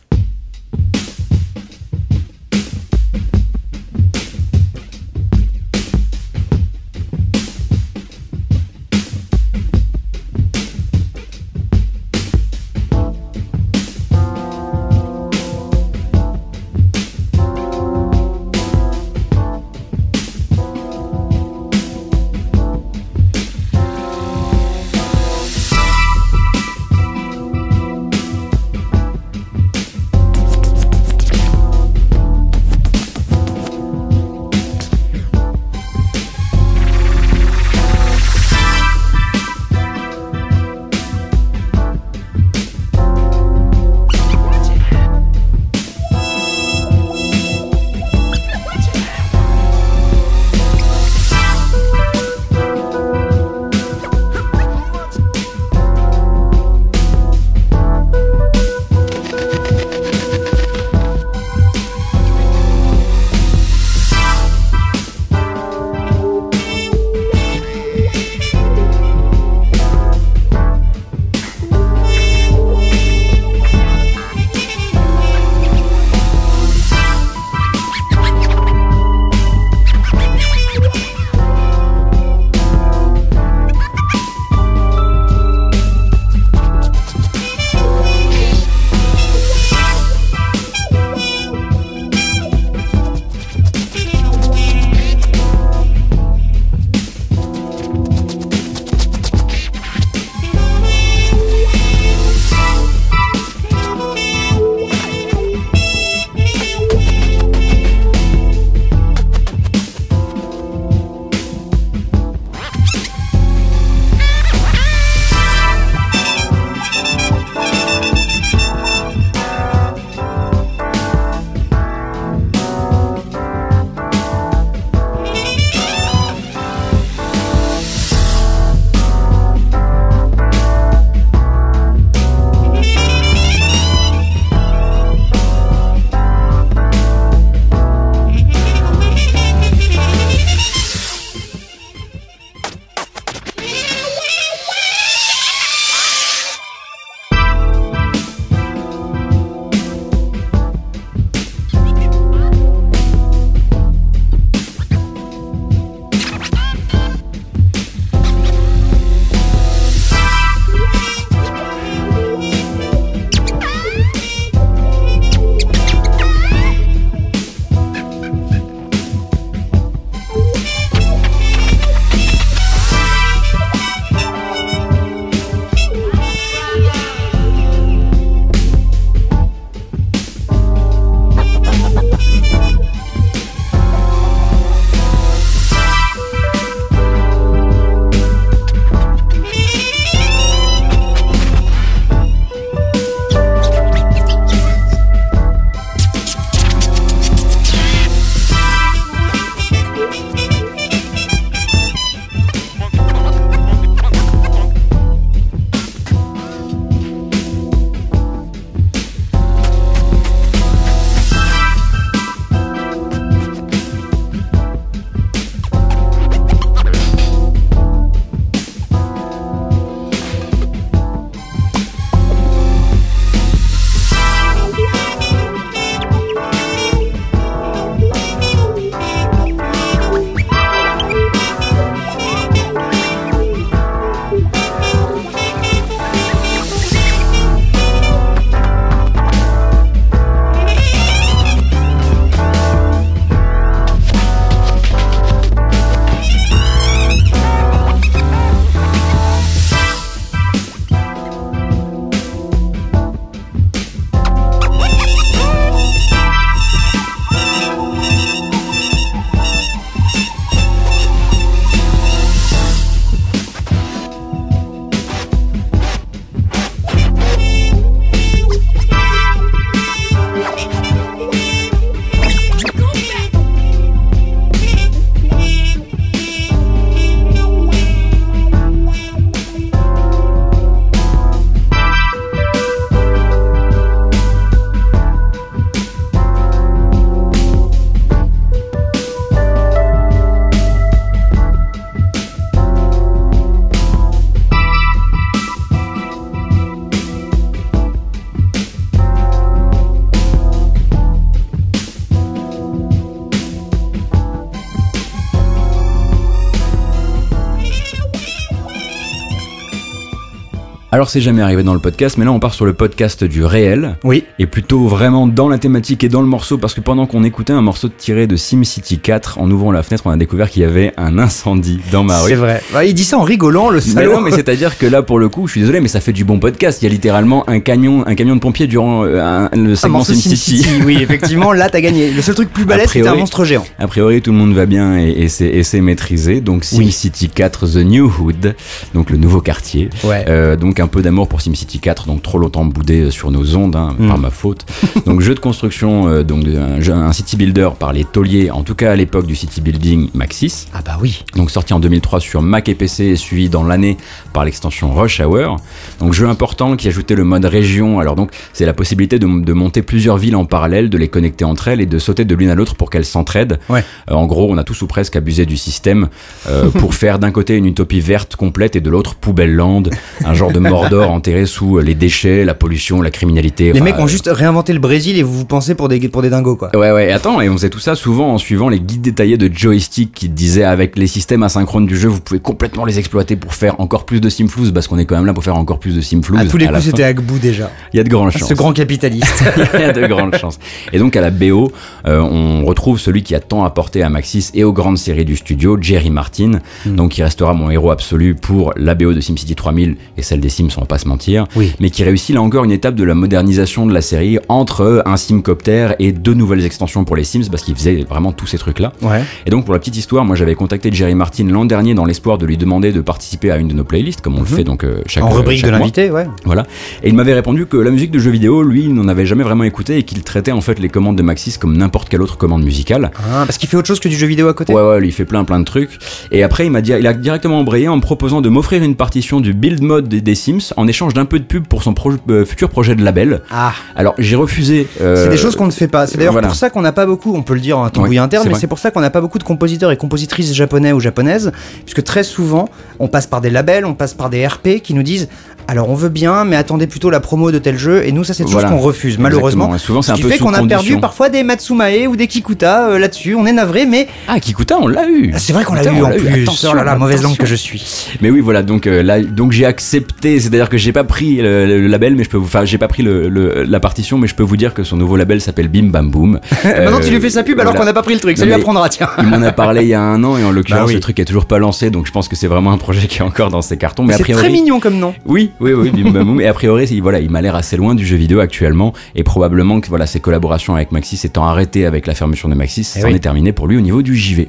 [311.04, 313.44] Alors c'est jamais arrivé dans le podcast, mais là on part sur le podcast du
[313.44, 313.96] réel.
[314.04, 314.24] Oui.
[314.38, 317.52] Et plutôt vraiment dans la thématique et dans le morceau, parce que pendant qu'on écoutait
[317.52, 320.64] un morceau tiré de SimCity 4, en ouvrant la fenêtre, on a découvert qu'il y
[320.64, 322.30] avait un incendie dans ma rue.
[322.30, 322.62] C'est vrai.
[322.74, 324.12] Ouais, il dit ça en rigolant, le Mais salaud.
[324.14, 326.24] non, mais c'est-à-dire que là, pour le coup, je suis désolé, mais ça fait du
[326.24, 326.80] bon podcast.
[326.80, 330.04] Il y a littéralement un camion, un camion de pompiers durant euh, un- le segment
[330.04, 330.38] SimCity.
[330.38, 332.12] SimCity, oui, effectivement, là t'as gagné.
[332.12, 333.66] Le seul truc plus balèze, c'était un monstre géant.
[333.78, 336.40] A priori, tout le monde va bien et, et c'est maîtrisé.
[336.40, 336.90] Donc Oui.
[336.90, 338.54] SimCity 4 The New Hood,
[338.94, 339.90] donc le nouveau quartier.
[340.04, 340.24] Ouais.
[340.28, 343.74] Euh, donc un peu d'amour pour SimCity 4, donc trop longtemps boudé sur nos ondes,
[343.74, 344.06] hein, Mm.
[344.08, 344.64] par ma faute.
[345.06, 348.62] donc jeu de construction, euh, donc un, jeu- un city builder par les tauliers, en
[348.62, 350.66] tout cas à l'époque du city building Maxis.
[350.72, 351.24] Ah bah oui.
[351.34, 353.96] Donc sorti en 2003 sur Mac et PC et suivi dans l'année
[354.32, 355.56] par l'extension Rush Hour.
[355.98, 357.98] Donc jeu important qui ajoutait le mode région.
[357.98, 361.44] Alors donc c'est la possibilité de, de monter plusieurs villes en parallèle, de les connecter
[361.44, 363.58] entre elles et de sauter de l'une à l'autre pour qu'elles s'entraident.
[363.68, 363.82] Ouais.
[364.10, 366.08] Euh, en gros, on a tous ou presque abusé du système
[366.48, 369.82] euh, pour faire d'un côté une utopie verte complète et de l'autre poubelle land,
[370.24, 370.58] un genre de
[370.90, 373.64] Mordor enterré sous euh, les déchets, la pollution, la criminalité.
[373.64, 376.08] Les Enfin, mecs ont euh, juste réinventé le Brésil et vous vous pensez pour des,
[376.08, 376.70] pour des dingos, quoi.
[376.76, 379.50] Ouais ouais attends et on faisait tout ça souvent en suivant les guides détaillés de
[379.52, 383.54] joystick qui disaient avec les systèmes asynchrones du jeu vous pouvez complètement les exploiter pour
[383.54, 385.94] faire encore plus de simflouz parce qu'on est quand même là pour faire encore plus
[385.96, 386.40] de simflouz.
[386.40, 387.70] À tous les coups, c'était Agbou déjà.
[387.92, 388.48] Il y a de grandes chances.
[388.48, 389.42] Ce grand capitaliste.
[389.74, 390.58] Il y a de grandes chances.
[390.92, 391.72] Et donc à la BO,
[392.06, 395.36] euh, on retrouve celui qui a tant apporté à Maxis et aux grandes séries du
[395.36, 396.96] studio, Jerry Martin, Hmm.
[396.96, 400.48] donc qui restera mon héros absolu pour la BO de SimCity 3000 et celle des
[400.48, 401.72] Sims, on va pas se mentir, Oui.
[401.80, 405.16] mais qui réussit là encore une étape de la modernisation de la série entre un
[405.16, 408.92] Simcopter et deux nouvelles extensions pour les Sims parce qu'il faisait vraiment tous ces trucs-là.
[409.02, 409.22] Ouais.
[409.46, 412.38] Et donc pour la petite histoire, moi j'avais contacté Jerry Martin l'an dernier dans l'espoir
[412.38, 414.84] de lui demander de participer à une de nos playlists, comme on le fait donc
[414.84, 415.30] euh, chaque Mhm.
[415.30, 416.26] En rubrique chaque de l'invité, ouais.
[416.44, 416.64] Voilà.
[417.02, 419.42] Et il m'avait répondu que la musique de jeux vidéo, lui, il n'en avait jamais
[419.44, 422.36] vraiment écouté et qu'il traitait en fait les commandes de Maxis comme n'importe quelle autre
[422.36, 423.10] commande musicale.
[423.18, 424.72] Ah, parce qu'il fait autre chose que du jeu vidéo à côté.
[424.74, 425.98] Ouais, ouais, lui, il fait plein plein de trucs.
[426.30, 428.96] Et après, il m'a dit, il a directement embrayé en me proposant de m'offrir une
[428.96, 431.94] partition du build mode des, des Sims en échange d'un peu de pub pour son
[431.94, 433.42] pro- euh, futur projet de label.
[433.50, 433.72] Ah.
[433.96, 434.86] Alors, j'ai refusé.
[435.00, 436.06] euh, C'est des choses qu'on ne fait pas.
[436.06, 436.48] C'est d'ailleurs voilà.
[436.48, 438.54] pour ça qu'on n'a pas beaucoup, on peut le dire en tambouille Ouais, interne, mais
[438.54, 441.52] c'est pour ça qu'on n'a pas beaucoup de compositeurs et compositrices japonais ou japonaises,
[441.84, 442.68] puisque très souvent,
[442.98, 445.28] on passe par des labels, on passe par des RP qui nous disent
[445.68, 448.34] alors on veut bien, mais attendez plutôt la promo de tel jeu, et nous, ça
[448.34, 448.68] c'est des Voilà.
[448.68, 449.74] qu'on refuse, malheureusement.
[449.74, 452.16] Et souvent, c'est Ce un qui peu fait qu'on a perdu parfois des Matsumae ou
[452.16, 455.32] des Kikuta euh, là-dessus, on est navré, mais Ah, Kikuta, on l'a eu.
[455.34, 456.42] Ah, c'est vrai qu'on l'a eu on en plus.
[456.42, 458.08] Attention, oh là là, mauvaise langue que je suis.
[458.20, 461.66] Mais oui, voilà, donc euh, là, donc j'ai accepté, c'est-à-dire que j'ai pas pris le,
[461.66, 464.26] le label, mais je peux vous, enfin, j'ai pas pris le, le- la partition, mais
[464.26, 466.40] je peux vous dire que son nouveau label s'appelle Bim Bam Boom.
[466.64, 467.80] Maintenant, tu Euh, lui fais sa pub alors voilà.
[467.80, 469.08] qu'on n'a pas pris le truc, ça Non, lui apprendra, tiens.
[469.18, 470.94] Il m'en a parlé il y a un an et en l'occurrence Bah oui.
[470.94, 473.18] le truc est toujours pas lancé, donc je pense que c'est vraiment un projet qui
[473.18, 474.04] est encore dans ses cartons.
[474.04, 475.14] Mais C'est très mignon comme nom.
[475.26, 476.40] oui, oui, oui, Bim Bam.
[476.40, 479.22] Et a priori, il- voilà, il m'a l'air assez loin du jeu vidéo actuellement et
[479.22, 483.00] probablement que voilà, ses collaborations avec Maxis étant arrêtées avec la fermeture de Maxis, Eh
[483.00, 483.14] c'en oui.
[483.14, 484.48] est terminé pour lui au niveau du JV.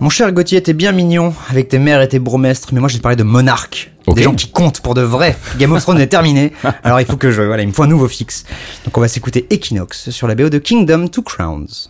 [0.00, 2.94] Mon cher Gauthier, t'es bien mignon avec tes mères et tes bourgmestres, mais moi je
[2.94, 3.90] vais te parler de monarques.
[4.14, 5.36] Des gens qui comptent pour de vrai.
[5.58, 6.52] Game of Thrones est terminé.
[6.84, 7.42] Alors il faut que je.
[7.42, 8.44] Voilà, il me faut un nouveau fixe.
[8.84, 11.88] Donc on va s'écouter Equinox sur la BO de Kingdom to Crowns.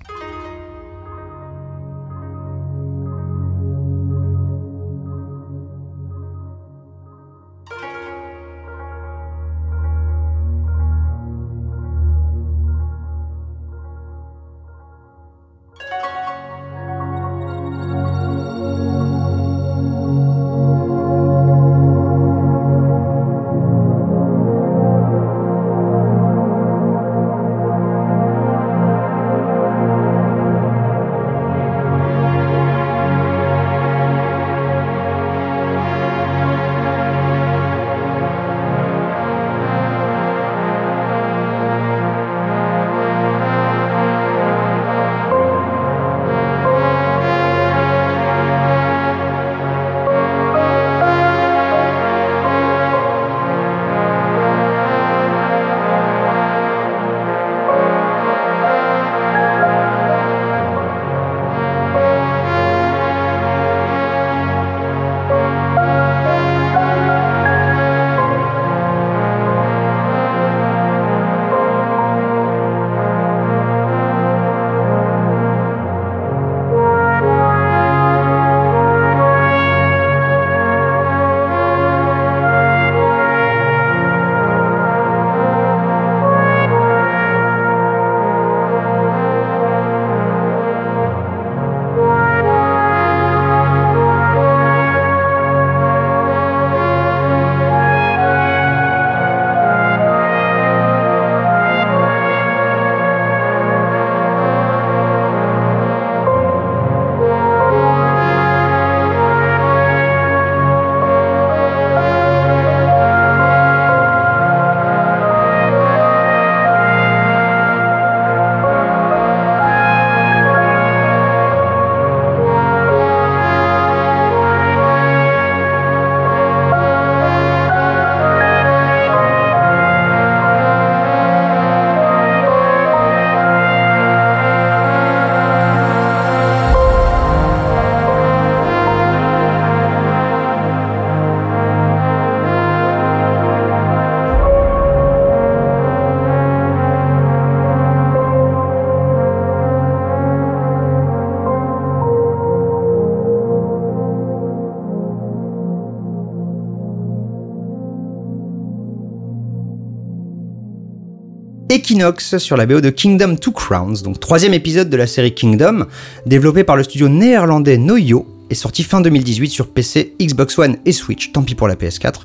[161.88, 165.86] Sur la BO de Kingdom Two Crowns, donc troisième épisode de la série Kingdom,
[166.26, 170.92] développé par le studio néerlandais Noyo est sorti fin 2018 sur PC, Xbox One et
[170.92, 172.20] Switch, tant pis pour la PS4.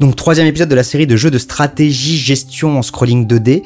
[0.00, 3.64] Donc troisième épisode de la série de jeux de stratégie gestion en scrolling 2D,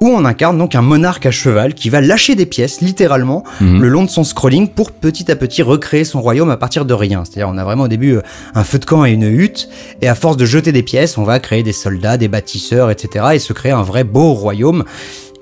[0.00, 3.80] où on incarne donc un monarque à cheval qui va lâcher des pièces, littéralement, Mhm.
[3.80, 6.92] le long de son scrolling pour petit à petit recréer son royaume à partir de
[6.94, 7.24] rien.
[7.24, 8.22] C'est-à-dire on a vraiment au début euh,
[8.54, 9.68] un feu de camp et une hutte,
[10.02, 13.24] et à force de jeter des pièces, on va créer des soldats, des bâtisseurs, etc.
[13.34, 14.84] et se créer un vrai beau royaume.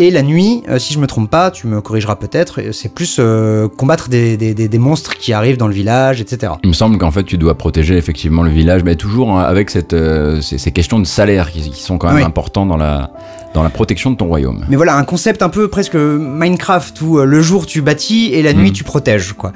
[0.00, 2.92] Et la nuit, euh, si je me trompe pas, tu me corrigeras peut-être, euh, c'est
[2.92, 6.54] plus euh, combattre des, des- des- des monstres qui arrivent dans le village, etc.
[6.64, 9.70] Il me semble qu'en fait tu dois protéger effectivement le village, mais toujours hein, avec
[9.70, 12.22] cette, euh, ces, ces questions de salaire qui, qui sont quand même Oui.
[12.22, 13.12] importantes dans la,
[13.54, 14.64] dans la protection de ton royaume.
[14.68, 18.52] Mais voilà, un concept un peu presque Minecraft où le jour tu bâtis et la
[18.52, 18.72] nuit Mhm.
[18.72, 19.52] tu protèges, quoi.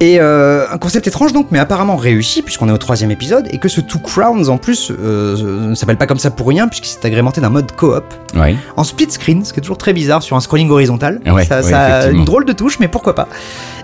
[0.00, 3.58] Et euh, un concept étrange donc, mais apparemment réussi puisqu'on est au troisième épisode et
[3.58, 6.88] que ce Two Crowns en plus euh, ne s'appelle pas comme ça pour rien puisqu'il
[6.90, 8.04] s'est agrémenté d'un mode coop
[8.34, 8.56] Ouais.
[8.76, 11.20] en split screen, ce qui est toujours très bizarre sur un scrolling horizontal.
[11.24, 12.18] Ouais, ça, ouais, ça a effectivement.
[12.18, 13.26] une drôle de touche, mais pourquoi pas.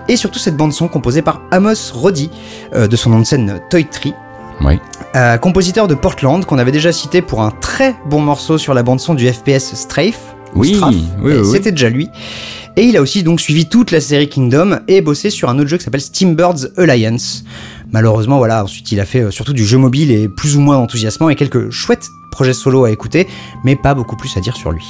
[0.07, 2.29] Et surtout cette bande son composée par Amos Roddy
[2.75, 4.13] euh, de son nom de scène Toy Tree.
[5.15, 8.83] Euh, compositeur de Portland qu'on avait déjà cité pour un très bon morceau sur la
[8.83, 10.35] bande son du FPS Strafe.
[10.53, 11.45] ou Oui, oui, oui.
[11.51, 12.09] C'était déjà lui.
[12.75, 15.69] Et il a aussi donc suivi toute la série Kingdom et bossé sur un autre
[15.69, 17.43] jeu qui s'appelle Steambirds Alliance.
[17.91, 20.77] Malheureusement, voilà, ensuite il a fait euh, surtout du jeu mobile et plus ou moins
[20.77, 23.27] enthousiasmant et quelques chouettes projets solo à écouter,
[23.63, 24.85] mais pas beaucoup plus à dire sur lui.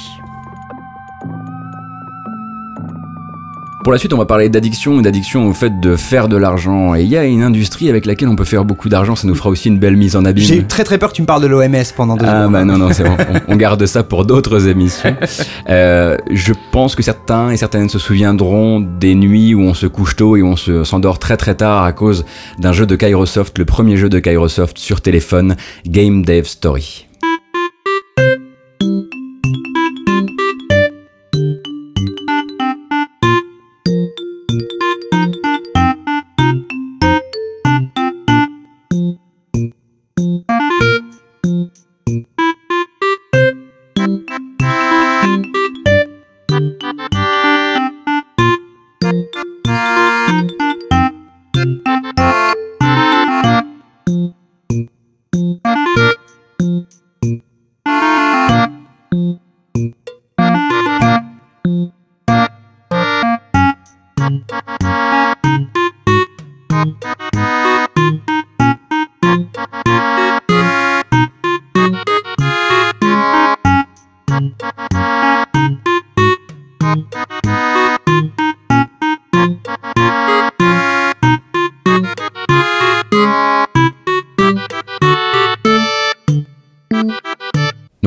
[3.84, 6.94] Pour la suite, on va parler d'addiction et d'addiction au fait de faire de l'argent.
[6.94, 9.34] Et il y a une industrie avec laquelle on peut faire beaucoup d'argent, ça nous
[9.34, 10.42] fera aussi une belle mise en abîme.
[10.42, 12.52] J'ai eu très très peur que tu me parles de l'OMS pendant deux Ah secondes.
[12.54, 13.14] bah non non c'est bon,
[13.46, 15.14] on, on garde ça pour d'autres émissions.
[15.68, 20.14] Euh, je pense que certains et certaines se souviendront des nuits où on se couche
[20.16, 22.24] tôt et où on se s'endort très très tard à cause
[22.58, 25.56] d'un jeu de Kairosoft, le premier jeu de Kairosoft sur téléphone,
[25.86, 27.06] Game Dev Story.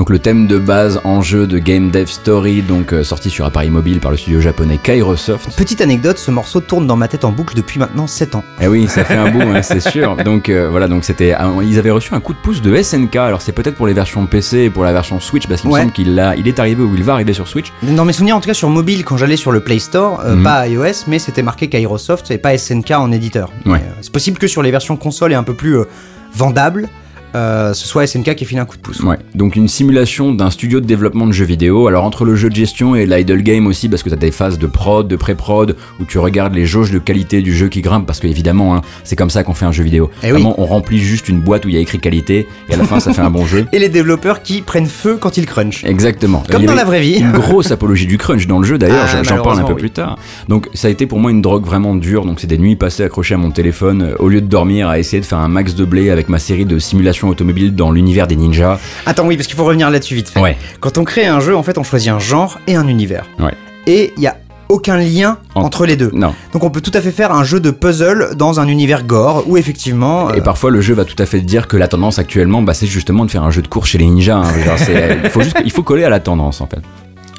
[0.08, 3.44] Donc le thème de base en jeu de Game Dev Story, donc euh, sorti sur
[3.46, 5.54] appareil mobile par le studio japonais Kairosoft.
[5.58, 8.44] Petite anecdote, ce morceau tourne dans ma tête en boucle depuis maintenant 7 ans.
[8.62, 10.16] Eh oui, ça fait un bout, hein, c'est sûr.
[10.24, 13.18] Donc euh, voilà, donc c'était, un- ils avaient reçu un coup de pouce de SNK.
[13.18, 15.80] Alors c'est peut-être pour les versions PC et pour la version Switch, parce qu'il Ouais.
[15.82, 16.08] me semble qu'il
[16.38, 17.74] il est arrivé ou il va arriver sur Switch.
[17.84, 20.36] Dans mes souvenirs, en tout cas sur mobile, quand j'allais sur le Play Store, euh,
[20.38, 20.44] Mhm.
[20.44, 23.50] pas iOS, mais c'était marqué Kairosoft et pas SNK en éditeur.
[23.66, 23.80] Ouais.
[23.86, 25.76] Euh, C'est possible que sur les versions console et un peu plus
[26.34, 26.88] vendables,
[27.38, 28.99] euh, ce soit SNK qui filé un coup de pouce.
[29.01, 29.18] Ouais.
[29.35, 31.88] Donc une simulation d'un studio de développement de jeux vidéo.
[31.88, 34.57] Alors entre le jeu de gestion et l'idle game aussi, parce que t'as des phases
[34.59, 38.05] de prod, de pré-prod, où tu regardes les jauges de qualité du jeu qui grimpent,
[38.05, 40.09] parce qu'évidemment, hein, c'est comme ça qu'on fait un jeu vidéo.
[40.23, 40.31] Eh oui.
[40.34, 42.84] Vraiment, on remplit juste une boîte où il y a écrit qualité, et à la
[42.84, 43.65] fin, ça fait un bon jeu.
[43.73, 45.84] Et les développeurs qui prennent feu quand ils crunchent.
[45.85, 46.43] Exactement.
[46.49, 47.19] Comme dans la vraie vie.
[47.19, 49.80] Une grosse apologie du crunch dans le jeu d'ailleurs, Ah, j'en- parle un peu oui.
[49.80, 50.18] plus tard.
[50.47, 53.03] Donc ça a été pour moi une drogue vraiment dure, donc c'est des nuits passées
[53.03, 55.76] accrochées à mon téléphone, euh, au lieu de dormir, à essayer de faire un max
[55.76, 58.80] de blé avec ma série de simulations automobiles dans l'univers des ninjas.
[59.06, 60.40] Attends, oui, parce qu'il faut revenir là-dessus vite fait.
[60.40, 60.58] Ouais.
[60.80, 63.26] Quand on crée un jeu, en fait, on choisit un genre et un univers.
[63.40, 63.54] Ouais.
[63.88, 64.38] Et il y a
[64.70, 66.12] aucun lien En- entre les deux.
[66.14, 66.34] Non.
[66.52, 69.45] Donc on peut tout à fait faire un jeu de puzzle dans un univers gore
[69.48, 70.30] où effectivement...
[70.34, 72.74] Et euh, parfois le jeu va tout à fait dire que la tendance actuellement, bah,
[72.74, 74.36] c'est justement de faire un jeu de course chez les ninjas.
[74.36, 74.64] hein.
[74.66, 76.80] Genre, c'est- il, faut juste, il faut coller à la tendance en fait.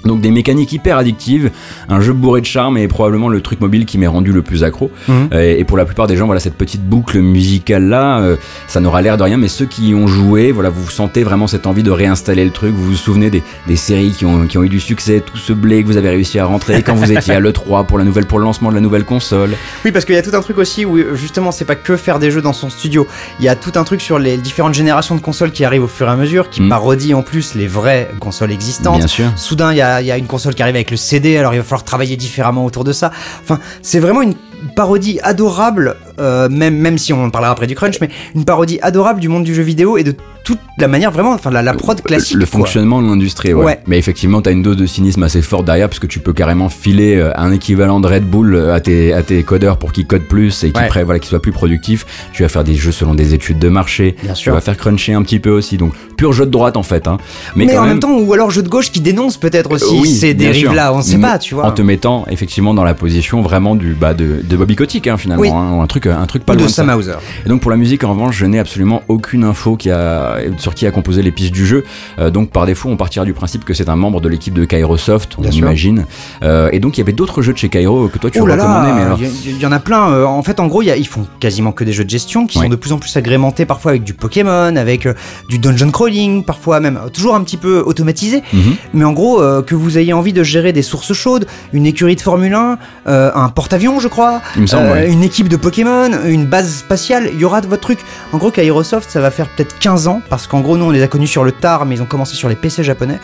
[0.05, 1.51] Donc des mécaniques hyper addictives,
[1.89, 4.63] un jeu bourré de charme et probablement le truc mobile qui m'est rendu le plus
[4.65, 4.91] accro.
[5.09, 5.29] Mhm.
[5.33, 8.37] Euh, et pour la plupart des gens, voilà cette petite boucle musicale là, euh,
[8.69, 11.47] ça n'aura l'air de rien, mais ceux qui y ont joué, voilà, vous sentez vraiment
[11.47, 12.75] cette envie de réinstaller le truc.
[12.75, 15.53] Vous vous souvenez des, des séries qui ont, qui ont eu du succès, tout ce
[15.53, 18.27] blé que vous avez réussi à rentrer quand vous étiez à l'E3 pour la nouvelle
[18.27, 19.51] pour le lancement de la nouvelle console.
[19.85, 21.97] Oui, parce qu'il y a tout un truc aussi où euh, justement c'est pas que
[21.97, 23.07] faire des jeux dans son studio.
[23.41, 25.89] Il y a tout un truc sur les différentes générations de consoles qui arrivent au
[25.89, 26.69] fur et à mesure, qui Mm.
[26.69, 28.99] parodient en plus les vraies consoles existantes.
[28.99, 29.27] Bien sûr.
[29.37, 31.55] Soudain, il y a, il y a une console qui arrive avec le CD, alors
[31.55, 33.11] il va falloir travailler différemment autour de ça.
[33.43, 34.35] Enfin, c'est vraiment une
[34.75, 38.79] parodie adorable, euh, même, même si on en parlera après du crunch, mais une parodie
[38.83, 40.15] adorable du monde du jeu vidéo et de
[40.49, 42.35] toute la manière vraiment, enfin la, la prod classique.
[42.39, 43.65] le fonctionnement de l'industrie, ouais.
[43.67, 43.81] Ouais.
[43.87, 46.71] Mais effectivement, t'as une dose de cynisme assez forte derrière, parce que tu peux carrément
[46.71, 50.07] filer euh, un équivalent de Red Bull euh, à tes, à tes codeurs pour qu'ils
[50.07, 51.05] codent plus et qu'ils Ouais.
[51.05, 52.07] voilà, qu'ils soient plus productifs.
[52.33, 54.17] Tu vas faire des jeux selon des études de marché.
[54.23, 54.55] Bien Tu sûr.
[54.55, 55.77] vas faire cruncher un petit peu aussi.
[55.77, 57.07] Donc, pur jeu de droite en fait.
[57.09, 57.19] Hein.
[57.55, 60.11] Mais, en même temps, ou alors jeu de gauche qui dénonce peut-être aussi Euh, oui,
[60.15, 61.67] ces dérives-là, on sait Mais pas, tu vois.
[61.67, 65.19] En te mettant effectivement dans la position vraiment du bah, de, de Bobby Kotick hein,
[65.19, 65.51] finalement, Oui.
[65.51, 66.73] hein, un truc, un truc pas Ou de loin de.
[66.73, 67.13] Sam Hauser.
[67.45, 70.75] Et donc pour la musique en revanche, je n'ai absolument aucune info qui a, sur
[70.75, 71.85] qui a composé les pistes du jeu.
[72.19, 74.65] Euh, donc par défaut, on partira du principe que c'est un membre de l'équipe de
[74.65, 76.07] Kairosoft, on Bien imagine.
[76.43, 78.47] Euh, et donc il y avait d'autres jeux de chez Kairo que toi tu Oh
[78.47, 79.19] là recommandais, mais là, alors.
[79.21, 80.11] il y, en a plein.
[80.13, 82.11] euh, en fait, en gros, il y a- ils font quasiment que des jeux de
[82.11, 82.65] gestion qui Ouais.
[82.65, 85.15] sont de plus en plus agrémentés parfois avec du Pokémon, avec euh,
[85.49, 88.43] du dungeon crawling, parfois même euh, toujours un petit peu automatisé.
[88.53, 88.77] Mhm.
[88.95, 92.17] Mais en gros, euh, que vous ayez envie de gérer des sources chaudes, une écurie
[92.17, 92.79] de Formule 1,
[93.09, 95.13] euh, un porte-avions, je crois, semble, euh, ouais.
[95.13, 97.99] une équipe de Pokémon, une base spatiale, il y aura de votre truc.
[98.33, 101.03] En gros, Kairosoft, ça va faire peut-être 15 ans, parce qu'en gros, nous, on les
[101.03, 103.19] a connus sur le tard, mais ils ont commencé sur les PC japonais.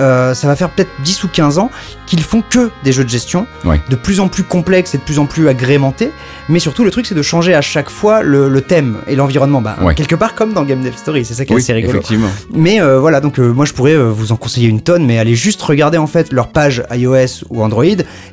[0.00, 1.70] Euh, ça va faire peut-être 10 ou 15 ans
[2.06, 5.18] qu'ils font que des jeux de gestion, de plus en plus complexes et de plus
[5.18, 6.10] en plus agrémentés.
[6.48, 9.60] Mais surtout, le truc, c'est de changer à chaque fois le, le thème et l'environnement.
[9.60, 9.76] Bah.
[9.94, 11.98] Quelque part comme dans Game Dev Story, c'est ça qui est assez rigolo.
[11.98, 12.28] effectivement.
[12.52, 15.34] Mais euh, voilà, donc euh, moi je pourrais vous en conseiller une tonne, mais allez
[15.34, 17.84] juste regarder en fait leur page iOS ou Android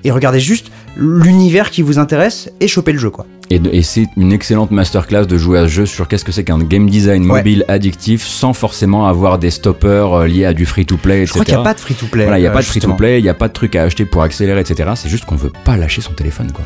[0.03, 3.25] et regardez juste l'univers qui vous intéresse et choper le jeu quoi.
[3.49, 6.57] Et, c'est une excellente masterclass de jouer à ce jeu sur qu'est-ce que c'est qu'un
[6.59, 7.37] game design Ouais.
[7.39, 11.27] mobile addictif sans forcément avoir des stoppers euh, liés à du free-to-play, etc.
[11.27, 12.23] Je crois qu'il n'y a pas de free-to-play.
[12.23, 13.83] Voilà, il n'y a euh, pas de free-to-play, il n'y a pas de truc à
[13.83, 14.91] acheter pour accélérer, etc.
[14.95, 16.65] C'est juste qu'on veut pas lâcher son téléphone, quoi.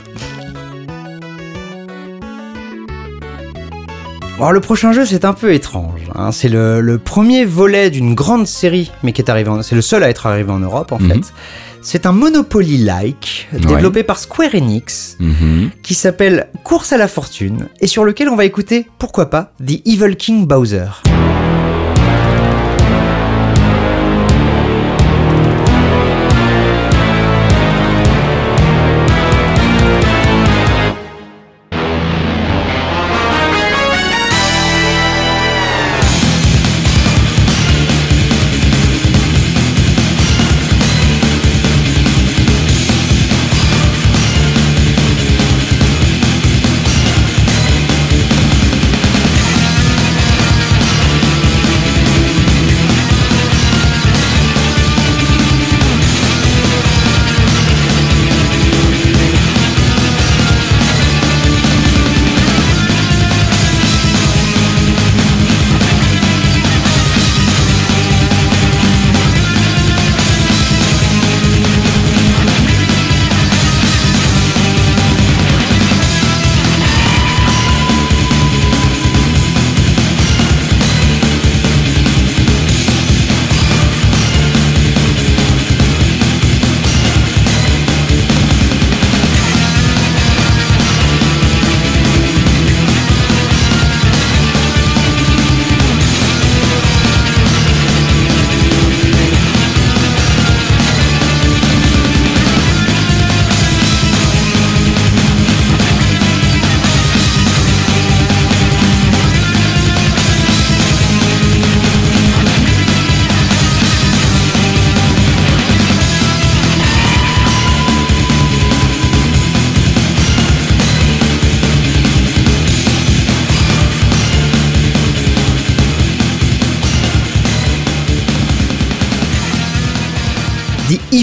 [4.38, 6.02] Alors le prochain jeu c'est un peu étrange.
[6.14, 6.32] hein.
[6.32, 9.82] C'est le, le premier volet d'une grande série, mais qui est arrivé, en- c'est le
[9.82, 11.10] seul à être arrivé en Europe en Mhm.
[11.12, 11.34] fait.
[11.90, 15.70] C'est un Monopoly-like développé par Square Enix Mhm.
[15.84, 19.80] qui s'appelle Course à la fortune et sur lequel on va écouter, pourquoi pas, The
[19.88, 20.88] Evil King Bowser.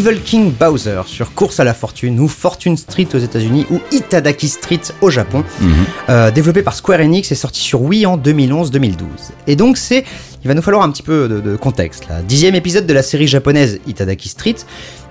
[0.06, 4.48] Evil King Bowser sur Course à la Fortune ou Fortune Street aux États-Unis ou Itadaki
[4.48, 5.72] Street au Japon, Mhm.
[6.10, 9.32] euh, développé par Square Enix et sorti sur Wii en 2011-2012.
[9.46, 10.04] Et donc c'est,
[10.44, 12.20] il va nous falloir un petit peu de, de contexte là.
[12.22, 14.56] Dixième épisode de la série japonaise Itadaki Street,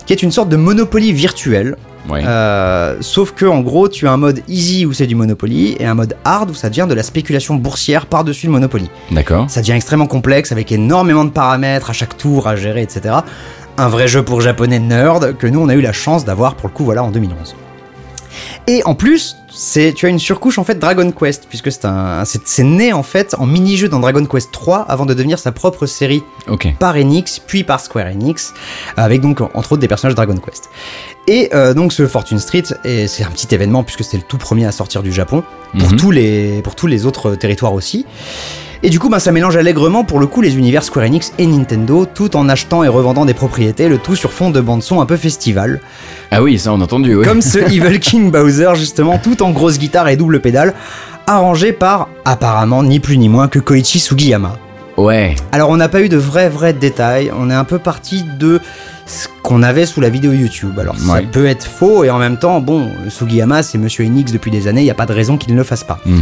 [0.05, 1.75] qui est une sorte de Monopoly virtuel.
[2.09, 2.21] Ouais.
[2.25, 5.85] Euh, sauf que en gros, tu as un mode easy où c'est du Monopoly et
[5.85, 8.89] un mode hard où ça devient de la spéculation boursière par-dessus le Monopoly.
[9.09, 9.49] D'accord.
[9.49, 13.15] Ça devient extrêmement complexe avec énormément de paramètres à chaque tour à gérer, etc.
[13.77, 16.69] Un vrai jeu pour japonais nerd que nous on a eu la chance d'avoir pour
[16.69, 17.55] le coup voilà en 2011.
[18.67, 22.23] Et en plus, c'est tu as une surcouche en fait Dragon Quest puisque c'est un
[22.25, 25.85] c'est né en fait en mini-jeu dans Dragon Quest 3 avant de devenir sa propre
[25.85, 26.23] série
[26.79, 28.53] par Enix, puis par Square Enix,
[28.95, 30.69] avec donc entre autres des personnages Dragon Quest.
[31.27, 34.37] Et euh, donc ce Fortune Street, et c'est un petit événement puisque c'est le tout
[34.37, 35.43] premier à sortir du Japon,
[35.77, 35.97] pour, Mhm.
[35.97, 38.05] tous, les, pour tous les autres territoires aussi.
[38.85, 41.47] Et du coup, ben, ça mélange allègrement pour le coup les univers Square Enix et
[41.47, 45.05] Nintendo, tout en achetant et revendant des propriétés, le tout sur fond de bande-son un
[45.05, 45.79] peu festival.
[46.31, 47.25] Ah oui, ça on a entendu, oui.
[47.25, 50.73] Comme ce Evil King Bowser, justement, tout en grosse guitare et double pédale,
[51.27, 54.57] arrangé par, apparemment, ni plus ni moins que Koichi Sugiyama.
[54.97, 55.33] Ouais.
[55.53, 58.59] Alors on n'a pas eu de vrais vrais détails, on est un peu parti de
[59.07, 60.77] ce qu'on avait sous la vidéo YouTube.
[60.77, 61.21] Alors ça Ouais.
[61.31, 64.81] peut être faux et en même temps, bon, Sugiyama c'est Monsieur Enix depuis des années,
[64.81, 65.99] il n'y a pas de raison qu'il ne le fasse pas.
[66.05, 66.21] Mhm.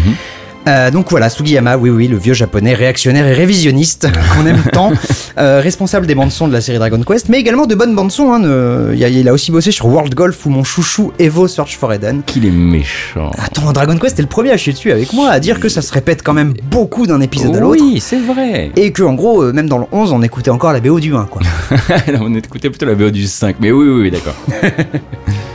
[0.68, 4.92] Euh, donc voilà, Sugiyama, oui oui, le vieux japonais réactionnaire et révisionniste qu'on aime tant,
[5.40, 8.12] euh, responsable des bandes son de la série Dragon Quest, mais également de bonnes bandes
[8.12, 8.32] son.
[8.32, 11.48] Hein, ne- il, a, il a aussi bossé sur World Golf ou mon chouchou Evo
[11.48, 12.22] Search for Eden.
[12.26, 13.32] Qu'il est méchant.
[13.40, 15.82] Attends, Dragon Quest est le premier à chier dessus avec moi, à dire que ça
[15.82, 17.82] se répète quand même beaucoup d'un épisode à l'autre.
[17.82, 18.72] Oui, c'est vrai.
[18.76, 21.16] Et que en gros, euh, même dans le 11, on écoutait encore la BO du
[21.16, 21.42] 1, quoi.
[22.22, 23.56] On écoutait plutôt la VO du 5.
[23.60, 24.36] Mais oui, oui, oui, d'accord.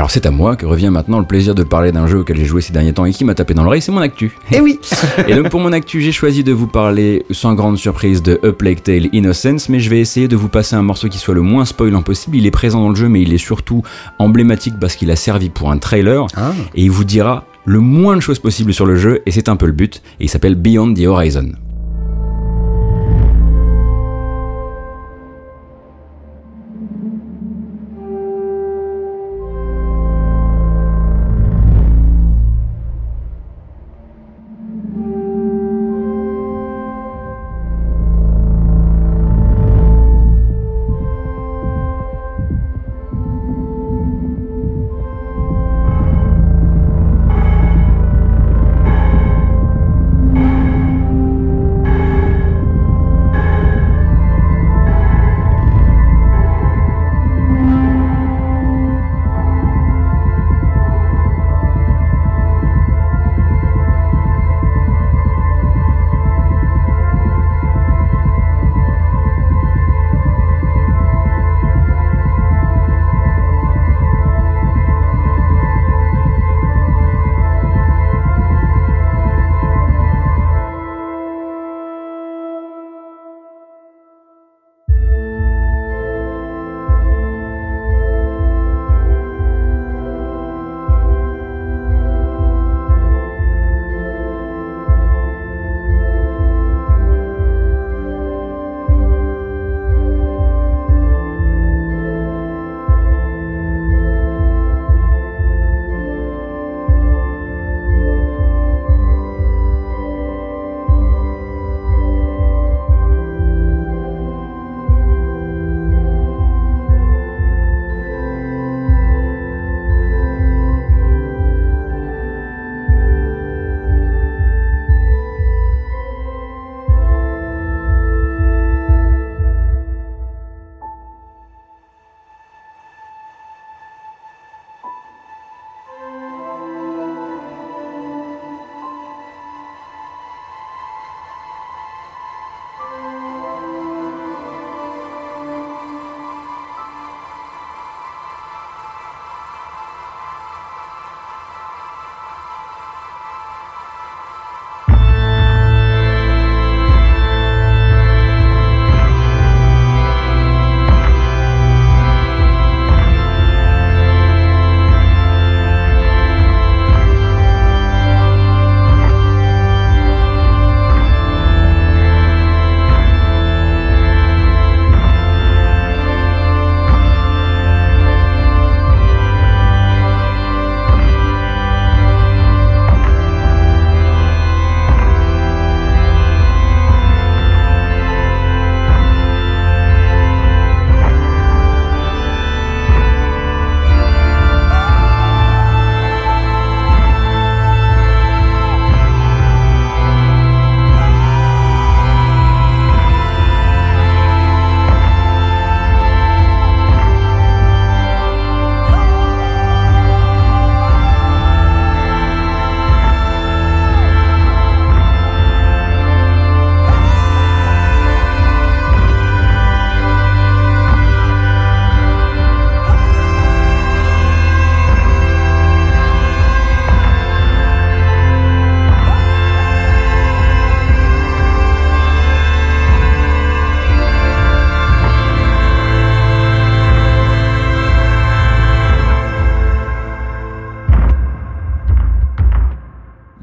[0.00, 2.46] Alors c'est à moi que revient maintenant le plaisir de parler d'un jeu auquel j'ai
[2.46, 4.34] joué ces derniers temps et qui m'a tapé dans l'oreille, c'est mon actu.
[4.50, 4.78] Eh oui
[5.28, 8.50] Et donc pour mon actu, j'ai choisi de vous parler sans grande surprise de A
[8.50, 11.42] Plague Tale Innocence, mais je vais essayer de vous passer un morceau qui soit le
[11.42, 12.38] moins spoilant possible.
[12.38, 13.82] Il est présent dans le jeu, mais il est surtout
[14.18, 16.52] emblématique parce qu'il a servi pour un trailer Ah.
[16.74, 19.56] et il vous dira le moins de choses possible sur le jeu et c'est un
[19.56, 20.00] peu le but.
[20.18, 21.52] Et il s'appelle Beyond the Horizon.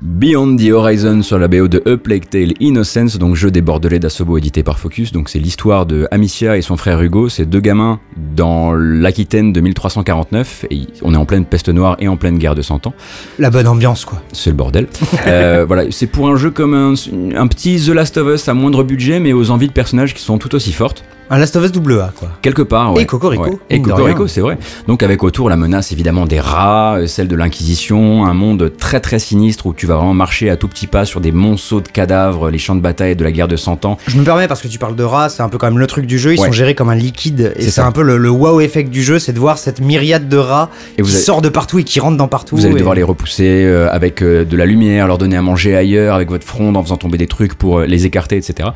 [0.02, 3.98] Beyond the Horizon sur la BO de A Plague Tale Innocence, donc jeu des Bordelais
[3.98, 5.12] d'Assobo édité par Focus.
[5.12, 9.60] Donc c'est l'histoire de Amicia et son frère Hugo, ces deux gamins dans l'Aquitaine de
[9.60, 10.66] 1349.
[10.70, 12.94] Et on est en pleine peste noire et en pleine guerre de 100 ans.
[13.40, 14.22] La bonne ambiance, quoi.
[14.34, 14.88] C'est le bordel.
[15.26, 16.94] euh, voilà, c'est pour un jeu comme un,
[17.36, 20.22] un petit The Last of Us à moindre budget, mais aux envies de personnages qui
[20.22, 21.04] sont tout aussi fortes.
[21.30, 22.30] Un Last of Us double A, quoi.
[22.42, 23.02] Quelque part, ouais.
[23.02, 23.58] Et Cocorico, Ouais.
[23.70, 24.58] Et Cocorico, c'est vrai.
[24.88, 29.00] Donc avec autour la menace évidemment des rats, euh, celle de l'inquisition, un monde très
[29.02, 31.88] très sinistre où tu vas vraiment marcher à tout petits pas sur des monceaux de
[31.90, 33.98] cadavres, les champs de bataille de la guerre de 100 ans.
[34.08, 35.88] Je me permets parce que tu parles de rats, c'est un peu quand même le
[35.88, 36.34] truc du jeu.
[36.34, 36.48] Ils Ouais.
[36.48, 39.20] sont gérés comme un liquide et C'est un peu le, le wow effect du jeu,
[39.20, 41.84] c'est de voir cette myriade de rats Et vous qui avez- sort de partout et
[41.84, 42.56] qui rentrent dans partout.
[42.56, 45.42] Vous allez et- devoir les repousser euh, avec euh, de la lumière, leur donner à
[45.42, 48.70] manger ailleurs, avec votre fronde en faisant tomber des trucs pour les écarter, etc.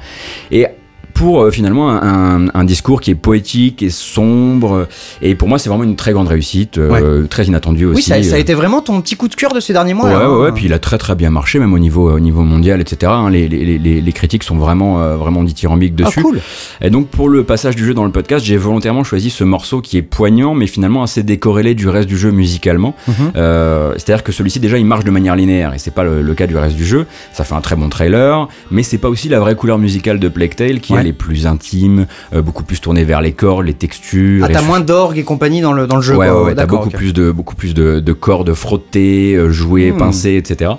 [0.52, 0.68] Et
[1.14, 4.74] pour euh, finalement un, un discours qui est poétique et sombre.
[4.74, 4.86] euh,
[5.22, 7.96] Et pour moi, c'est vraiment une très grande réussite, euh, très inattendue aussi.
[7.98, 8.42] Oui, ça, ça a euh.
[8.42, 10.06] été vraiment ton petit coup de cœur de ces derniers mois.
[10.06, 10.40] Ouais, là, ouais, hein.
[10.46, 13.12] ouais, puis il a très très bien marché, même au niveau, au niveau mondial, etc.
[13.16, 13.30] hein.
[13.30, 16.22] Les, les, les, les critiques sont vraiment, euh, vraiment dithyrambiques Ah, dessus.
[16.22, 16.40] cool.
[16.82, 19.82] Et donc pour le passage du jeu dans le podcast, j'ai volontairement choisi ce morceau
[19.82, 22.96] qui est poignant, mais finalement assez décorrélé du reste du jeu musicalement.
[23.36, 26.34] Euh, C'est-à-dire que celui-ci déjà il marche de manière linéaire et c'est pas le, le
[26.34, 27.06] cas du reste du jeu.
[27.34, 30.28] Ça fait un très bon trailer, mais c'est pas aussi la vraie couleur musicale de
[30.30, 31.10] Plague Tale qui Ouais.
[31.10, 34.46] est plus intime, euh, beaucoup plus tournée vers les corps, les textures.
[34.48, 36.16] Ah, t'as moins d'orgue et compagnie dans le, dans le jeu.
[36.16, 36.44] Ouais, quoi.
[36.44, 39.98] ouais, t'as D'accord, beaucoup plus de beaucoup plus de, de cordes frottées, euh, jouées, Hmm.
[39.98, 40.72] pincées, etc.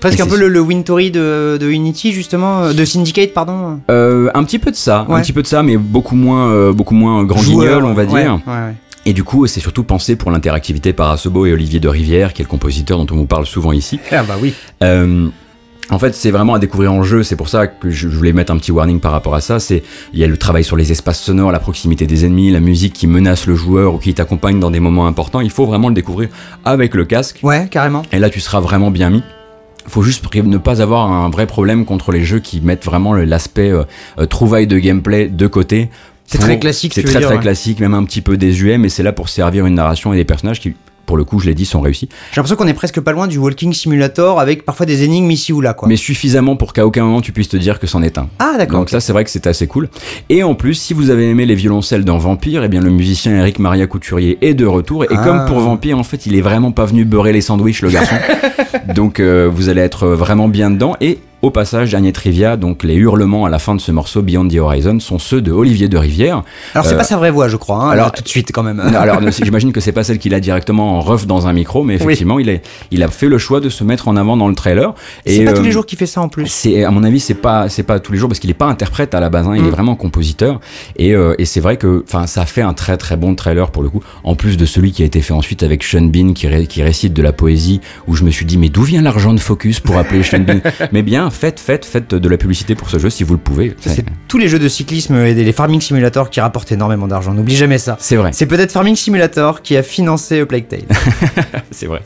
[0.00, 3.80] Presque un peu le, le Wintory de, de Unity, justement, euh, de Syndicate, pardon.
[3.90, 6.72] Euh, un petit peu de ça, un petit peu de ça, mais beaucoup moins, euh,
[6.72, 8.34] beaucoup moins grand Joueur, guignol, on va ouais, dire.
[8.46, 8.74] ouais, ouais.
[9.06, 12.42] Et du coup, c'est surtout pensé pour l'interactivité par Asobo et Olivier de Rivière, qui
[12.42, 13.98] est le compositeur dont on vous parle souvent ici.
[14.12, 14.52] Ah bah oui.
[14.84, 15.28] Euh,
[15.90, 17.22] en fait, c'est vraiment à découvrir en jeu.
[17.22, 19.58] C'est pour ça que je voulais mettre un petit warning par rapport à ça.
[19.58, 19.82] C'est
[20.12, 22.92] il y a le travail sur les espaces sonores, la proximité des ennemis, la musique
[22.92, 25.40] qui menace le joueur ou qui t'accompagne dans des moments importants.
[25.40, 26.28] Il faut vraiment le découvrir
[26.64, 27.40] avec le casque.
[27.42, 28.02] Ouais, carrément.
[28.12, 29.22] Et là, tu seras vraiment bien mis.
[29.86, 33.70] Faut juste ne pas avoir un vrai problème contre les jeux qui mettent vraiment l'aspect
[33.70, 33.84] euh,
[34.18, 35.88] euh, trouvaille de gameplay de côté.
[36.26, 37.40] C'est très classique, C'est très dire, très ouais.
[37.40, 40.26] classique, même un petit peu désuet, mais c'est là pour servir une narration et des
[40.26, 40.74] personnages qui,
[41.08, 42.08] pour le coup, je l'ai dit, sont réussis.
[42.32, 45.54] J'ai l'impression qu'on est presque pas loin du Walking Simulator avec parfois des énigmes ici
[45.54, 45.88] ou là, quoi.
[45.88, 48.28] Mais suffisamment pour qu'à aucun moment tu puisses te dire que c'en est un.
[48.38, 48.80] Ah, d'accord.
[48.80, 49.88] Donc ça c'est vrai que c'est assez cool.
[50.28, 53.32] Et en plus, si vous avez aimé les violoncelles dans Vampire, eh bien le musicien
[53.38, 55.04] Eric Maria Couturier est de retour.
[55.04, 55.24] Et Ah.
[55.24, 58.16] comme pour Vampire, en fait, il est vraiment pas venu beurrer les sandwichs, le garçon.
[58.94, 60.94] donc euh, vous allez être vraiment bien dedans.
[61.00, 64.48] Et au passage, dernier trivia, donc les hurlements à la fin de ce morceau Beyond
[64.48, 66.42] the Horizon sont ceux de Olivier de Rivière.
[66.74, 68.50] Alors, c'est euh, pas sa vraie voix, je crois, hein, alors- là, tout de suite,
[68.52, 68.78] quand même.
[68.78, 71.52] Non, Alors ne- j'imagine que c'est pas celle qu'il a directement en ref dans un
[71.52, 74.36] micro, mais effectivement il, est, il a fait le choix de se mettre en avant
[74.36, 74.94] dans le trailer.
[75.24, 76.46] c'est pas tous euh, les jours qu'il fait ça en plus.
[76.48, 78.66] c'est à mon avis c'est pas c'est pas tous les jours parce qu'il est pas
[78.66, 79.66] interprète à la base hein, il Mm.
[79.66, 80.60] est vraiment compositeur
[80.96, 83.82] et, euh, et c'est vrai que enfin ça fait un très très bon trailer pour
[83.82, 86.46] le coup en plus de celui qui a été fait ensuite avec Sean Bean qui,
[86.48, 89.32] ré- qui récite de la poésie où je me suis dit mais d'où vient l'argent
[89.34, 90.60] de Focus pour appeler Sean Bean?
[90.92, 93.74] Mais bien faites faites faites de la publicité pour ce jeu si vous le pouvez
[93.80, 97.32] C'est tous les jeux de cyclisme et les Farming Simulator qui rapportent énormément d'argent.
[97.32, 97.96] N'oublie jamais ça.
[98.00, 100.80] c'est vrai C'est peut-être Farming Simulator qui a financé Plague Tale.
[101.70, 102.02] c'est vrai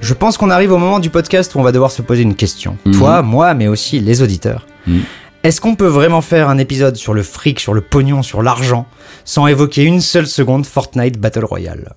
[0.00, 2.34] Je pense qu'on arrive au moment du podcast où on va devoir se poser une
[2.34, 2.78] question.
[2.86, 2.94] Mhm.
[2.94, 4.66] Toi, moi, mais aussi les auditeurs.
[4.86, 5.02] Mhm.
[5.44, 8.86] Est-ce qu'on peut vraiment faire un épisode sur le fric, sur le pognon, sur l'argent,
[9.24, 11.94] sans évoquer une seule seconde Fortnite Battle Royale?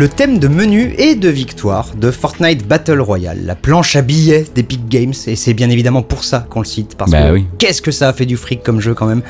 [0.00, 4.46] Le thème de menu et de victoire de Fortnite Battle Royale, la planche à billets
[4.54, 7.44] d'Epic Games, et c'est bien évidemment pour ça qu'on le cite, parce Bah que oui.
[7.58, 9.20] qu'est-ce que ça a fait du fric comme jeu quand même?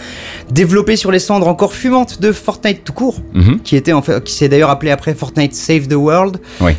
[0.52, 3.58] Développé sur les cendres encore fumantes de Fortnite tout court, Mhm.
[3.64, 6.36] qui était en fait, qui s'est d'ailleurs appelé après Fortnite Save the World,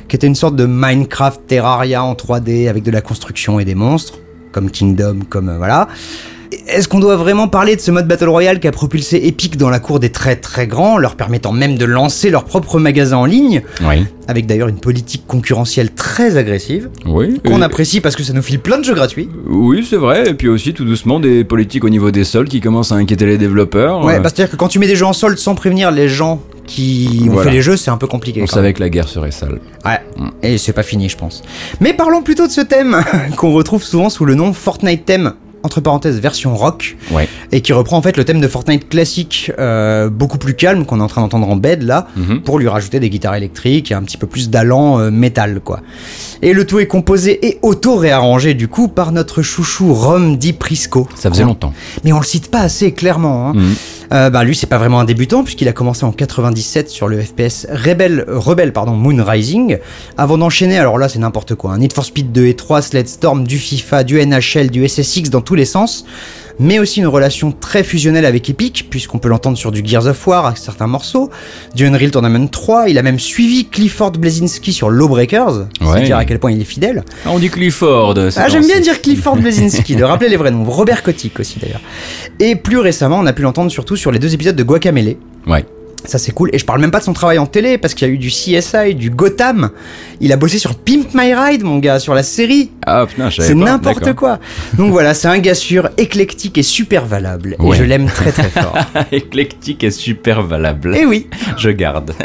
[0.08, 3.76] qui était une sorte de Minecraft Terraria en 3D avec de la construction et des
[3.76, 4.20] monstres,
[4.54, 5.90] comme Kingdom, comme euh, voilà.
[6.72, 9.70] Est-ce qu'on doit vraiment parler de ce mode Battle Royale qui a propulsé Epic dans
[9.70, 13.26] la cour des très très grands, leur permettant même de lancer leur propre magasin en
[13.26, 14.06] ligne, Oui.
[14.28, 17.42] avec d'ailleurs une politique concurrentielle très agressive, Oui.
[17.46, 19.30] qu'on Et- apprécie parce que ça nous file plein de jeux gratuits.
[19.48, 20.30] Oui, c'est vrai.
[20.30, 23.26] Et puis aussi, tout doucement, des politiques au niveau des soldes qui commencent à inquiéter
[23.26, 24.04] les développeurs.
[24.06, 26.42] Ouais, bah, c'est-à-dire que quand tu mets des jeux en solde sans prévenir les gens
[26.68, 27.50] qui ont Voilà.
[27.50, 28.42] fait les jeux, c'est un peu compliqué.
[28.42, 29.60] on savait que la guerre serait sale.
[29.84, 30.00] Ouais,
[30.42, 31.42] et c'est pas fini, je pense.
[31.82, 33.02] Mais parlons plutôt de ce thème
[33.36, 35.34] qu'on retrouve souvent sous le nom Fortnite Theme,
[35.64, 37.28] entre parenthèses version rock, Ouais.
[37.52, 41.00] et qui reprend en fait le thème de Fortnite classique, euh, beaucoup plus calme qu'on
[41.00, 42.42] est en train d'entendre en bed là, Mhm.
[42.42, 45.82] pour lui rajouter des guitares électriques et un petit peu plus d'allant euh, métal quoi.
[46.42, 51.08] Et le tout est composé et auto-réarrangé du coup par notre chouchou Rom Di Prisco.
[51.16, 51.74] Ça faisait longtemps.
[52.04, 53.50] Mais on le cite pas assez clairement.
[53.50, 53.54] Hein.
[53.56, 53.76] Mhm.
[54.12, 57.22] Euh, bah lui c'est pas vraiment un débutant puisqu'il a commencé en 97 sur le
[57.22, 59.78] FPS Rebel, Rebel pardon, Moon Rising.
[60.18, 63.08] Avant d'enchaîner alors là c'est n'importe quoi un Need for Speed 2 et 3 Sled
[63.08, 66.06] Storm du FIFA du NHL du SSX dans tous les sens
[66.60, 70.28] mais aussi une relation très fusionnelle avec Epic puisqu'on peut l'entendre sur du Gears of
[70.28, 71.30] War avec certains morceaux
[71.76, 76.04] du Unreal Tournament 3 il a même suivi Clifford Blazinski sur Lawbreakers c'est Ouais.
[76.04, 78.16] dire à quel point il est fidèle Ah, on dit Clifford.
[78.32, 80.64] c'est ah, j'aime bien dire Clifford Blazinski, de rappeler les vrais noms.
[80.64, 81.82] Robert Kotick aussi d'ailleurs.
[82.40, 85.16] Et plus récemment, on a pu l'entendre surtout sur les deux épisodes de Guacamele.
[85.48, 85.66] Ouais.
[86.06, 86.50] Ça c'est cool.
[86.54, 88.18] Et je parle même pas de son travail en télé parce qu'il y a eu
[88.18, 89.70] du CSI, du Gotham.
[90.20, 92.72] Il a bossé sur Pimp My Ride, mon gars, sur la série.
[92.86, 94.40] Ah putain, je C'est n'importe quoi.
[94.78, 97.56] Donc voilà, c'est un gars sûr, éclectique et super valable.
[97.60, 98.76] Et je l'aime très très fort.
[99.12, 100.96] Éclectique et super valable.
[100.96, 101.28] Et oui.
[101.58, 102.14] Je garde.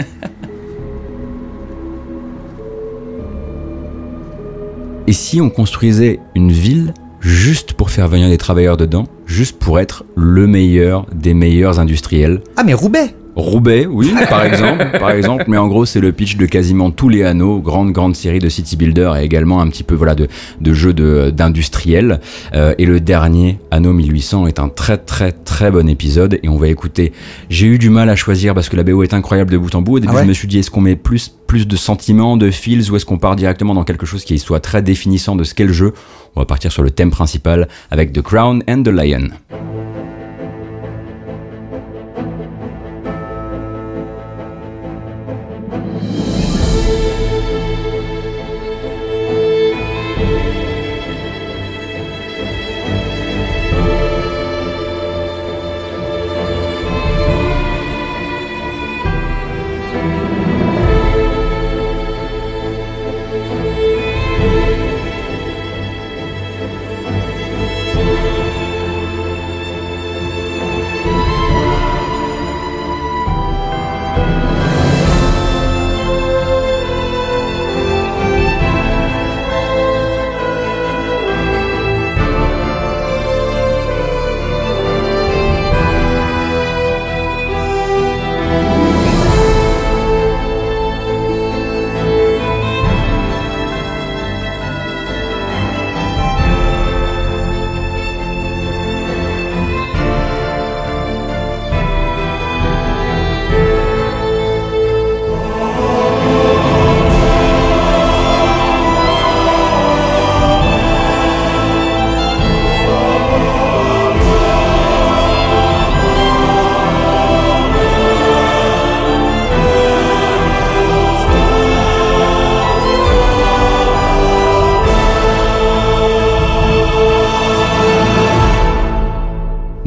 [5.09, 9.79] Et si on construisait une ville juste pour faire venir des travailleurs dedans, juste pour
[9.79, 12.41] être le meilleur des meilleurs industriels?
[12.57, 13.15] Ah mais Roubaix.
[13.37, 17.11] Roubaix, oui, par exemple, par exemple, mais en gros, c'est le pitch de quasiment tous
[17.11, 20.27] les anneaux, grande grande série de city builder et également un petit peu voilà de
[20.63, 22.21] de jeux de d'industriels.
[22.55, 26.57] Euh, et le dernier, Anno 1800, est un très très très bon épisode et on
[26.57, 27.13] va écouter.
[27.51, 29.83] J'ai eu du mal à choisir parce que la BO est incroyable de bout en
[29.83, 29.97] bout.
[29.97, 32.39] Au début, Ah ouais je me suis dit est-ce qu'on met plus plus de sentiments,
[32.39, 35.45] de feels ou est-ce qu'on part directement dans quelque chose qui soit très définissant de
[35.45, 35.93] ce qu'est le jeu?
[36.37, 39.29] On va partir sur le thème principal avec The Crown and the Lion.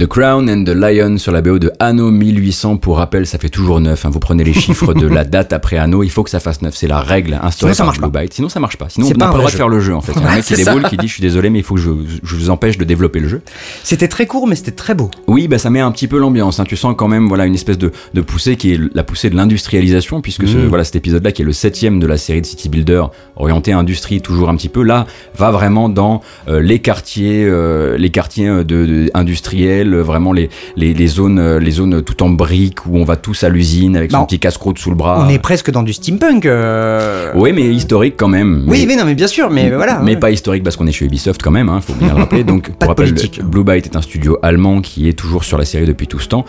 [0.10, 2.77] Crown and the Lion sur la BO de Anno 1800.
[2.77, 4.06] Pour rappel, ça fait toujours 9.
[4.10, 6.76] Vous prenez les chiffres de la date après Anno, il faut que ça fasse 9.
[6.76, 8.34] C'est la règle instaurée Sinon, par Blue Byte.
[8.34, 8.90] Sinon, ça marche pas.
[8.90, 10.14] Sinon, on n'a pas le droit de faire le jeu en fait.
[10.15, 11.76] Il y a un mec qui déboule qui dit Je suis désolé, mais il faut
[11.76, 11.91] que je,
[12.23, 13.41] je vous empêche de développer le jeu.
[13.84, 15.11] C'était très court mais c'était très beau.
[15.27, 16.60] Oui, bah ça met un petit peu l'ambiance.
[16.60, 16.64] hein.
[16.68, 19.36] Tu sens quand même voilà une espèce de, de poussée qui est la poussée de
[19.36, 20.68] l'industrialisation, puisque ce, Mm.
[20.68, 23.03] voilà cet épisode-là qui est le septième de la série de City Builder,
[23.36, 25.06] orienté industrie toujours un petit peu, là
[25.38, 30.50] va vraiment dans euh, les quartiers, euh, les quartiers euh, de, de- industriels, vraiment les,
[30.76, 33.96] les, les zones, euh, les zones tout en briques où on va tous à l'usine
[33.98, 35.24] avec son Bah, petit casse-croûte sous le bras.
[35.26, 36.46] On est presque dans du steampunk.
[36.46, 37.32] euh.
[37.36, 38.64] Oui, mais historique quand même.
[38.68, 40.00] Oui, mais non, mais bien sûr, mais voilà.
[40.04, 40.20] Mais ouais.
[40.20, 42.44] pas historique parce qu'on est chez Ubisoft quand même, hein, faut bien le rappeler.
[42.44, 43.42] Donc, Pas de pour rappel, politique.
[43.44, 46.28] Blue Byte est un studio allemand qui est toujours sur la série depuis tout ce
[46.28, 46.46] temps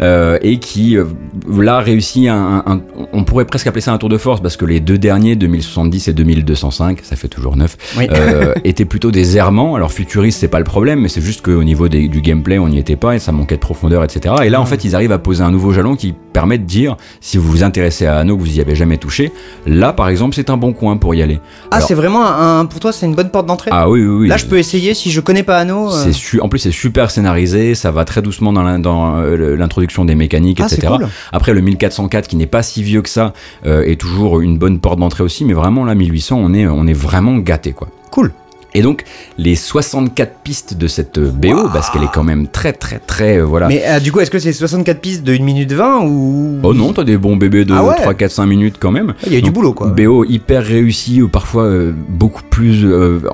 [0.00, 0.96] euh, et qui
[1.50, 2.80] là réussit un, un-
[3.12, 6.08] on pourrait presque appeler ça un tour de force parce que les deux derniers, 2070
[6.08, 8.06] et 2205, ça fait toujours neuf, Oui.
[8.10, 9.74] euh, étaient plutôt des errements.
[9.74, 12.68] Alors futuriste, c'est pas le problème, mais c'est juste qu'au niveau des- du gameplay, on
[12.68, 14.34] n'y était pas et ça manquait de profondeur, etc.
[14.44, 16.96] Et là, en fait, ils arrivent à poser un nouveau jalon qui permet de dire,
[17.20, 19.32] si vous vous intéressez à Anno, que vous y avez jamais touché,
[19.66, 21.40] là, par exemple, c'est un bon coin pour y aller.
[21.70, 22.66] Ah, c'est vraiment un.
[22.66, 23.70] Pour toi, c'est une bonne porte d'entrée?
[23.72, 24.28] Ah oui, oui, oui.
[24.28, 25.92] Là, je peux essayer si je connais pas Anno.
[25.92, 26.12] euh.
[26.12, 30.60] C'est en plus c'est super scénarisé, ça va très doucement dans euh, l'introduction des mécaniques,
[30.62, 30.88] Ah, etc.
[30.88, 31.08] cool.
[31.32, 33.32] Après le 1404 qui n'est pas si vieux que ça
[33.66, 36.86] euh, est toujours une bonne porte d'entrée aussi, mais vraiment là 1800 on est on
[36.86, 37.88] est vraiment gâté quoi.
[38.10, 38.32] Cool.
[38.74, 39.04] Et donc
[39.38, 43.44] les 64 pistes de cette BO, parce qu'elle est quand même très très très euh,
[43.44, 43.68] voilà.
[43.68, 46.58] Mais euh, du coup, est-ce que c'est 64 pistes de 1 minute 20 ou?
[46.62, 49.14] Oh non, t'as des bons bébés de Ah ouais 3, 4, 5 minutes quand même.
[49.26, 49.88] Il y a eu du boulot, quoi.
[49.88, 52.86] BO hyper réussi, ou parfois euh, beaucoup plus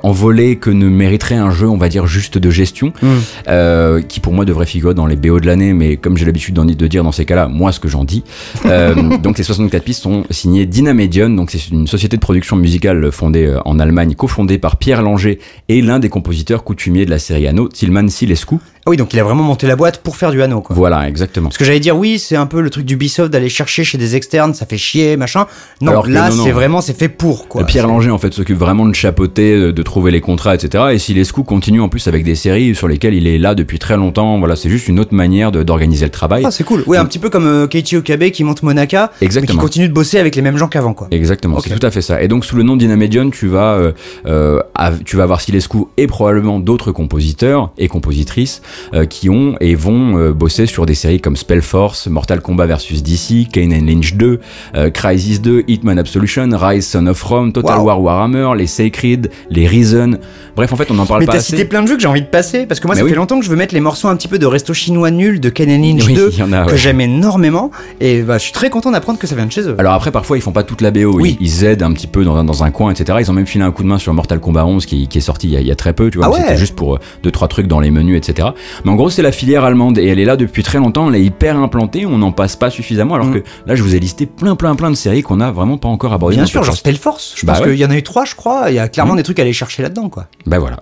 [0.03, 4.01] envolé que ne mériterait un jeu, on va dire, juste de gestion, Hmm.
[4.07, 6.87] qui pour moi devrait figurer dans les BO de l'année, mais comme j'ai l'habitude de
[6.87, 8.23] dire dans ces cas-là, moi ce que j'en dis.
[9.23, 13.55] Donc les 64 pistes sont signées Dynamedion, donc c'est une société de production musicale fondée
[13.65, 15.26] en Allemagne, cofondée par Pierre Langer
[15.67, 18.55] et l'un des compositeurs coutumiers de la série Anno, Tilman Silescu.
[18.87, 20.73] Ah oui, donc il a vraiment monté la boîte pour faire du Anno, quoi.
[20.73, 21.49] Voilà, exactement.
[21.49, 24.15] Parce que j'allais dire, oui, c'est un peu le truc d'Ubisoft d'aller chercher chez des
[24.15, 25.45] externes, ça fait chier, machin.
[25.81, 27.65] Non, Alors là, c'est vraiment, c'est fait pour, quoi.
[27.65, 30.85] Pierre Langer en fait s'occupe vraiment de chapeauter, euh, de trouver les contrats, etc.
[30.93, 33.97] Et Silescu continue en plus avec des séries sur lesquelles il est là depuis très
[33.97, 34.39] longtemps.
[34.39, 36.43] Voilà, c'est juste une autre manière d'organiser le travail.
[36.45, 36.85] Ah, c'est cool.
[36.87, 39.61] Ouais, un petit peu comme euh, Keiichi Okabe qui monte Monaka, mais qui Exactement.
[39.61, 41.09] continue de bosser avec les mêmes gens qu'avant, quoi.
[41.11, 42.21] Exactement, c'est tout à fait ça.
[42.21, 43.91] Et donc sous le nom Dynamedion, tu vas, euh,
[44.27, 44.61] euh,
[45.03, 48.61] tu vas avoir Silescu et probablement d'autres compositeurs et compositrices
[48.93, 53.01] euh, qui ont et vont euh, bosser sur des séries comme Spellforce, Mortal Kombat vs
[53.03, 54.39] DC, Kane and Lynch 2,
[54.75, 57.85] euh, Crysis 2, Hitman Absolution, Rise Son of Rome, Total Wow.
[57.85, 60.17] War Warhammer, les Sacred, les Reason.
[60.55, 61.51] Bref, en fait, on n'en parle Mais pas t'as assez.
[61.55, 63.11] cité plein de jeux que j'ai envie de passer, parce que moi, Mais ça oui.
[63.11, 65.39] fait longtemps que je veux mettre les morceaux un petit peu de resto chinois nul
[65.39, 67.69] de Ken and Lynch Oui, 2, il y en a, que j'aime énormément,
[68.01, 69.75] et bah, je suis très content d'apprendre que ça vient de chez eux.
[69.77, 71.13] Alors après, parfois, ils font pas toute la BO.
[71.19, 71.37] Oui.
[71.39, 73.17] Ils, ils aident un petit peu dans, un- dans un coin, etc.
[73.21, 75.21] Ils ont même filé un coup de main sur Mortal Kombat 11 qui, qui est
[75.21, 76.27] sorti il y, a, il y a très peu, tu vois.
[76.27, 76.41] Ah mais ouais.
[76.47, 78.49] C'était juste pour euh, deux trois trucs dans les menus, etc.
[78.85, 81.09] Mais en gros, c'est la filière allemande et elle est là depuis très longtemps.
[81.09, 82.05] Elle est hyper implantée.
[82.05, 83.15] On n'en passe pas suffisamment.
[83.15, 83.33] Alors Mm.
[83.35, 85.87] que là, je vous ai listé plein, plein, plein de séries qu'on a vraiment pas
[85.89, 86.35] encore abordées.
[86.37, 86.75] Bien sûr, genre.
[86.75, 87.71] Spellforce, je Bah pense ouais.
[87.71, 89.17] qu'il y en a eu trois, je crois, il y a clairement Mhm.
[89.17, 90.27] des trucs à aller chercher là-dedans, quoi.
[90.45, 90.77] Bah voilà.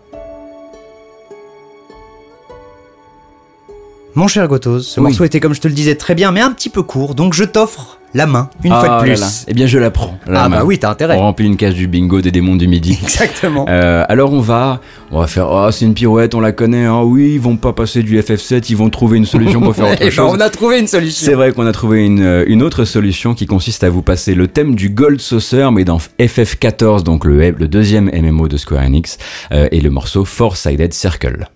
[4.16, 5.08] Mon cher Gotos, ce Oui.
[5.08, 7.34] morceau était, comme je te le disais, très bien, mais un petit peu court, donc
[7.34, 9.20] je t'offre la main, une Ah fois de plus.
[9.20, 9.28] là.
[9.50, 10.18] Eh bien, je la prends.
[10.26, 10.60] la Ah main.
[10.60, 11.18] bah oui, t'as intérêt.
[11.18, 12.98] On remplit une case du bingo des démons du midi.
[13.04, 13.66] Exactement.
[13.68, 14.80] Euh, alors on va,
[15.12, 17.74] on va faire, oh c'est une pirouette, on la connaît, ah oui ils vont pas
[17.74, 20.32] passer du FF7, ils vont trouver une solution pour faire Eh autre ben, chose.
[20.34, 21.26] on a trouvé une solution.
[21.26, 24.34] C'est vrai qu'on a trouvé une, euh, une autre solution qui consiste à vous passer
[24.34, 28.84] le thème du Gold Saucer, mais dans FF14, donc le, le deuxième MMO de Square
[28.86, 29.18] Enix,
[29.52, 31.50] euh, et le morceau Four-Sided Circle.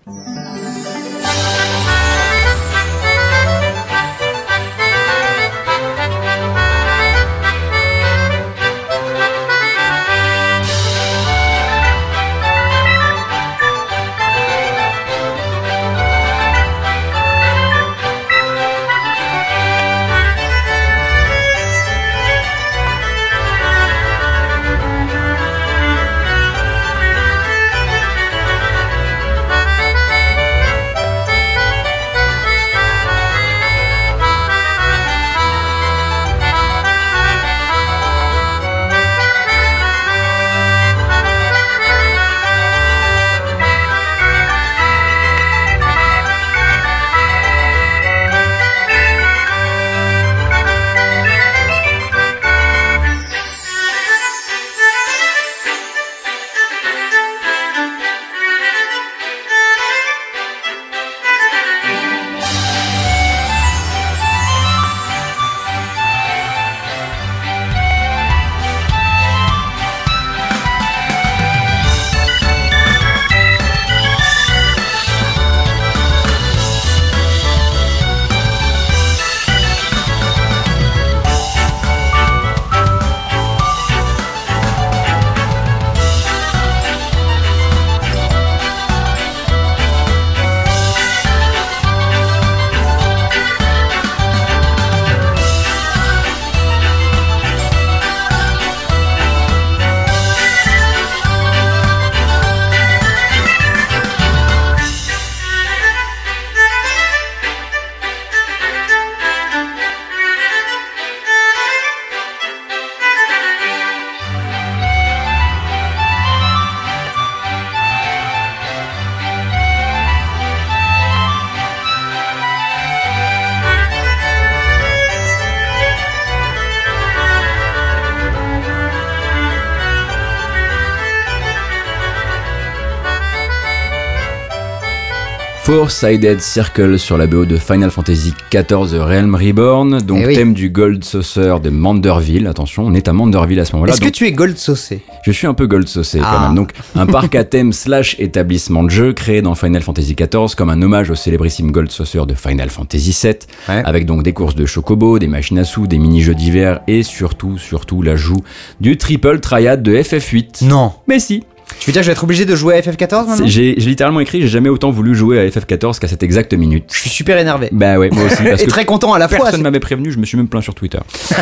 [135.94, 140.34] Four-Sided Circle sur la BO de Final Fantasy XIV Realm Reborn, donc Eh oui.
[140.36, 142.46] thème du Gold Saucer de Manderville.
[142.46, 143.92] Attention, on est à Manderville à ce moment-là.
[143.92, 145.00] Est-ce que tu es gold saucé?
[145.24, 146.46] Je suis un peu gold saucé quand Ah.
[146.46, 146.54] même.
[146.54, 150.70] Donc, un parc à thème slash établissement de jeu créé dans Final Fantasy XIV comme
[150.70, 153.34] un hommage au célébrissime Gold Saucer de Final Fantasy VII,
[153.68, 153.82] Ouais.
[153.84, 157.58] avec donc des courses de chocobo, des machines à sous, des mini-jeux d'hiver et surtout,
[157.58, 158.44] surtout l'ajout
[158.80, 160.66] du triple triad de FF8.
[160.66, 160.92] Non.
[161.08, 161.42] Mais si,
[161.78, 164.20] Tu veux dire que je vais être obligé de jouer à FF14 maintenant j'ai littéralement
[164.20, 166.84] écrit, j'ai jamais autant voulu jouer à FF14 qu'à cette exacte minute.
[166.92, 167.68] Je suis super énervé.
[167.72, 168.42] Bah ouais, moi aussi.
[168.42, 169.38] Parce Et que très content à la fois.
[169.38, 170.98] Personne m'avait prévenu, je me suis même plaint sur Twitter.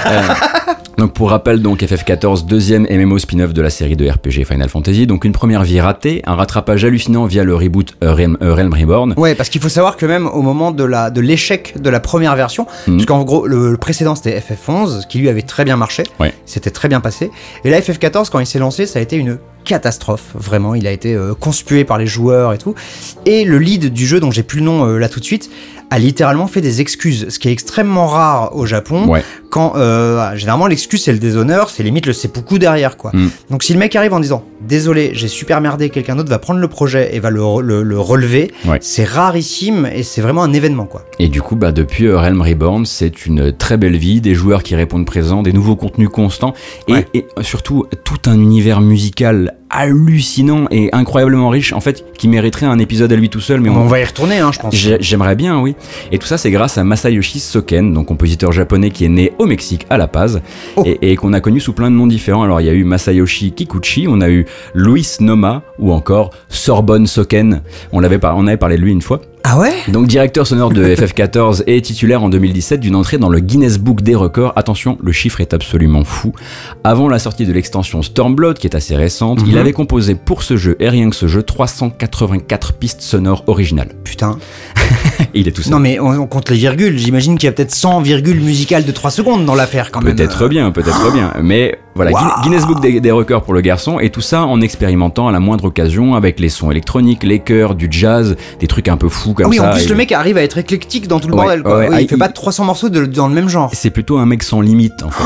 [0.06, 0.20] Euh,
[0.98, 5.06] donc pour rappel, donc FF14, deuxième MMO spin-off de la série de RPG Final Fantasy.
[5.06, 9.14] Donc une première vie ratée, un rattrapage hallucinant via le reboot Realm, Realm Reborn.
[9.16, 12.00] Ouais, parce qu'il faut savoir que même au moment de la de l'échec de la
[12.00, 12.96] première version, Mhm.
[12.96, 16.32] parce qu'en gros le, le précédent c'était FF11 qui lui avait très bien marché, Ouais.
[16.46, 17.30] c'était très bien passé,
[17.64, 19.38] et là FF14 quand il s'est lancé ça a été une
[19.69, 22.74] catastrophe, vraiment, il a été euh, conspué par les joueurs et tout,
[23.27, 25.51] et le lead du jeu dont j'ai plus le nom euh, là tout de suite
[25.90, 29.23] a littéralement fait des excuses, ce qui est extrêmement rare au Japon, Ouais.
[29.51, 33.10] quand euh, généralement l'excuse c'est le déshonneur, c'est limite le seppuku derrière quoi.
[33.15, 33.28] Mm.
[33.51, 36.60] Donc si le mec arrive en disant désolé j'ai super merdé, quelqu'un d'autre va prendre
[36.60, 38.78] le projet et va le, le- le relever, Ouais.
[38.82, 41.05] c'est rarissime et c'est vraiment un événement quoi.
[41.19, 44.62] Et du coup, bah, depuis euh, Realm Reborn, c'est une très belle vie, des joueurs
[44.62, 46.55] qui répondent présents, des nouveaux contenus constants,
[46.86, 47.06] et, Ouais.
[47.15, 52.78] et surtout tout un univers musical hallucinant et incroyablement riche, en fait, qui mériterait un
[52.78, 54.74] épisode à lui tout seul, mais on va y retourner hein, je pense.
[54.74, 55.74] J'ai- J'aimerais bien, oui.
[56.12, 59.47] Et tout ça, c'est grâce à Masayoshi Soken, donc compositeur japonais qui est né au
[59.47, 60.40] Mexique, à La Paz,
[60.77, 60.82] Oh.
[60.85, 62.43] et, et qu'on a connu sous plein de noms différents.
[62.43, 67.07] Alors, il y a eu Masayoshi Kikuchi, on a eu Luis Noma, ou encore Sorbonne
[67.07, 67.62] Soken.
[67.93, 69.20] On, on avait parlé de lui une fois.
[69.44, 73.40] Ah ouais Donc, directeur sonore de FF14 et titulaire en 2017 d'une entrée dans le
[73.40, 74.52] Guinness Book des records.
[74.56, 76.32] Attention, le chiffre est absolument fou.
[76.85, 79.59] Avant la sortie de l'extension Stormblood, qui est assez récente, il Mhm.
[79.59, 83.93] avait composé pour ce jeu, et rien que ce jeu, 384 pistes sonores originales.
[84.05, 84.39] Putain.
[85.20, 85.73] Et il est tout seul.
[85.73, 88.85] Non mais on, on compte les virgules, j'imagine qu'il y a peut-être 100 virgules musicales
[88.85, 90.16] de 3 secondes dans l'affaire quand même.
[90.16, 91.32] Peut-être bien, peut-être bien.
[91.43, 92.12] Mais voilà,
[92.44, 95.40] Guinness Book des, des records pour le garçon, et tout ça en expérimentant à la
[95.40, 99.27] moindre occasion avec les sons électroniques, les chœurs, du jazz, des trucs un peu fous
[99.34, 99.68] comme Ah oui, ça.
[99.70, 101.78] en plus et- le mec arrive à être éclectique dans tout le Ouais, bordel quoi.
[101.78, 103.70] ouais, Oui, ah, il fait il- pas 300 morceaux de- dans le même genre.
[103.74, 105.24] C'est plutôt un mec sans limite en fait.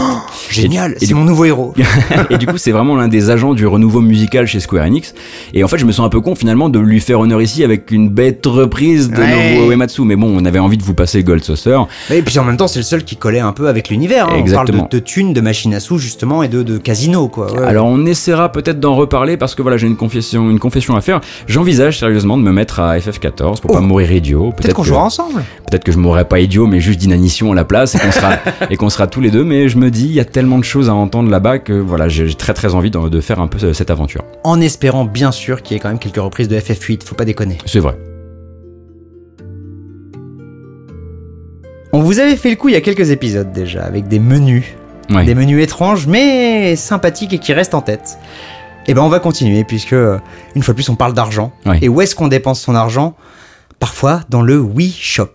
[0.50, 1.74] Génial, c'est mon nouveau héros.
[2.30, 5.14] et du coup, c'est vraiment l'un des agents du renouveau musical chez Square Enix.
[5.54, 7.64] Et en fait, je me sens un peu con finalement de lui faire honneur ici
[7.64, 9.54] avec une bête reprise de Ouais.
[9.56, 10.02] Nobuo Uematsu.
[10.02, 11.78] Mais bon, on avait envie de vous passer Gold Saucer.
[12.10, 14.28] Et puis en même temps, c'est le seul qui collait un peu avec l'univers.
[14.28, 14.42] hein.
[14.46, 17.52] On parle de, de thunes, de machines à sous justement et de, de casino quoi.
[17.52, 17.64] Ouais.
[17.64, 21.00] Alors on essaiera peut-être d'en reparler parce que voilà j'ai une confession, une confession à
[21.00, 21.20] faire.
[21.46, 23.74] J'envisage sérieusement de me mettre à FF14 pour Oh.
[23.74, 24.52] pas mourir idiot.
[24.56, 25.42] peut-être qu'on jouera ensemble.
[25.70, 28.32] Peut-être que je mourrai pas idiot mais juste d'inanition à la place et qu'on sera
[28.70, 29.44] et qu'on sera tous les deux.
[29.44, 32.08] Mais je me dis il y a tellement de choses à entendre là-bas que voilà
[32.08, 34.24] j'ai très très envie de, de faire un peu ce- cette aventure.
[34.44, 37.24] En espérant bien sûr qu'il y ait quand même quelques reprises de FF8, faut pas
[37.24, 37.58] déconner.
[37.66, 37.96] C'est vrai.
[41.92, 44.64] On vous avait fait le coup il y a quelques épisodes déjà, avec des menus.
[45.10, 45.24] Ouais.
[45.24, 48.18] Des menus étranges mais sympathiques et qui restent en tête.
[48.86, 50.18] Et ben on va continuer puisque euh,
[50.56, 51.52] une fois de plus on parle d'argent.
[51.66, 51.78] Ouais.
[51.82, 53.14] Et où est-ce qu'on dépense son argent?
[53.82, 55.26] Parfois dans le Wii Shop.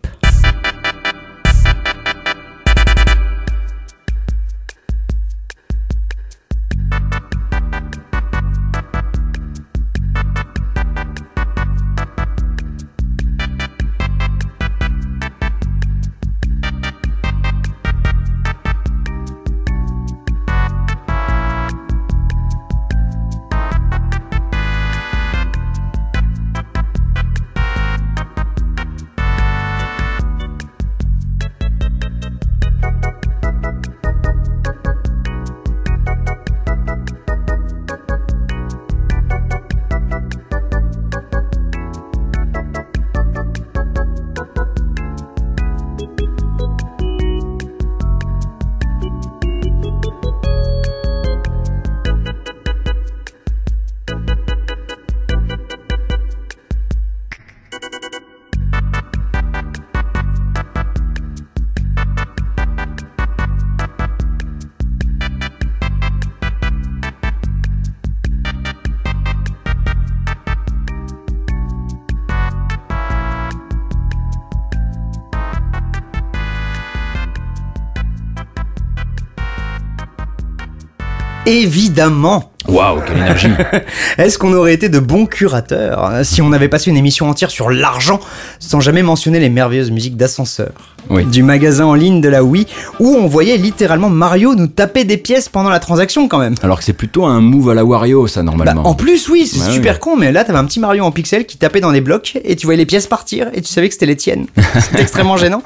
[81.48, 83.48] Évidemment Waouh, quelle énergie
[84.18, 87.50] Est-ce qu'on aurait été de bons curateurs hein, si on avait passé une émission entière
[87.50, 88.20] sur l'argent
[88.60, 90.72] sans jamais mentionner les merveilleuses musiques d'ascenseur
[91.10, 91.24] Oui.
[91.24, 92.68] du magasin en ligne de la Wii
[93.00, 96.56] où on voyait littéralement Mario nous taper des pièces pendant la transaction quand même?
[96.62, 98.86] Alors que c'est plutôt un move à la Wario, ça, bah, normalement.
[98.86, 100.00] en plus, oui, c'est Ouais, super oui.
[100.02, 102.58] con, mais là, t'avais un petit Mario en pixel qui tapait dans des blocs et
[102.58, 104.48] tu voyais les pièces partir et tu savais que c'était les tiennes.
[104.82, 105.64] C'était extrêmement gênant.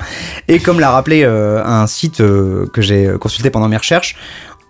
[0.48, 4.16] Et comme l'a rappelé euh, un site euh, que j'ai consulté pendant mes recherches,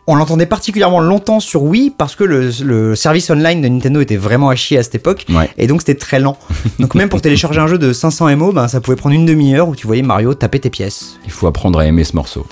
[0.07, 4.17] on l'entendait particulièrement longtemps sur Wii parce que le, le service online de Nintendo était
[4.17, 5.49] vraiment à chier à cette époque Ouais.
[5.57, 6.37] et donc c'était très lent.
[6.79, 9.67] Donc même pour télécharger un jeu de 500 MO, ben, ça pouvait prendre une demi-heure
[9.69, 11.17] où tu voyais Mario taper tes pièces.
[11.25, 12.45] Il faut apprendre à aimer ce morceau.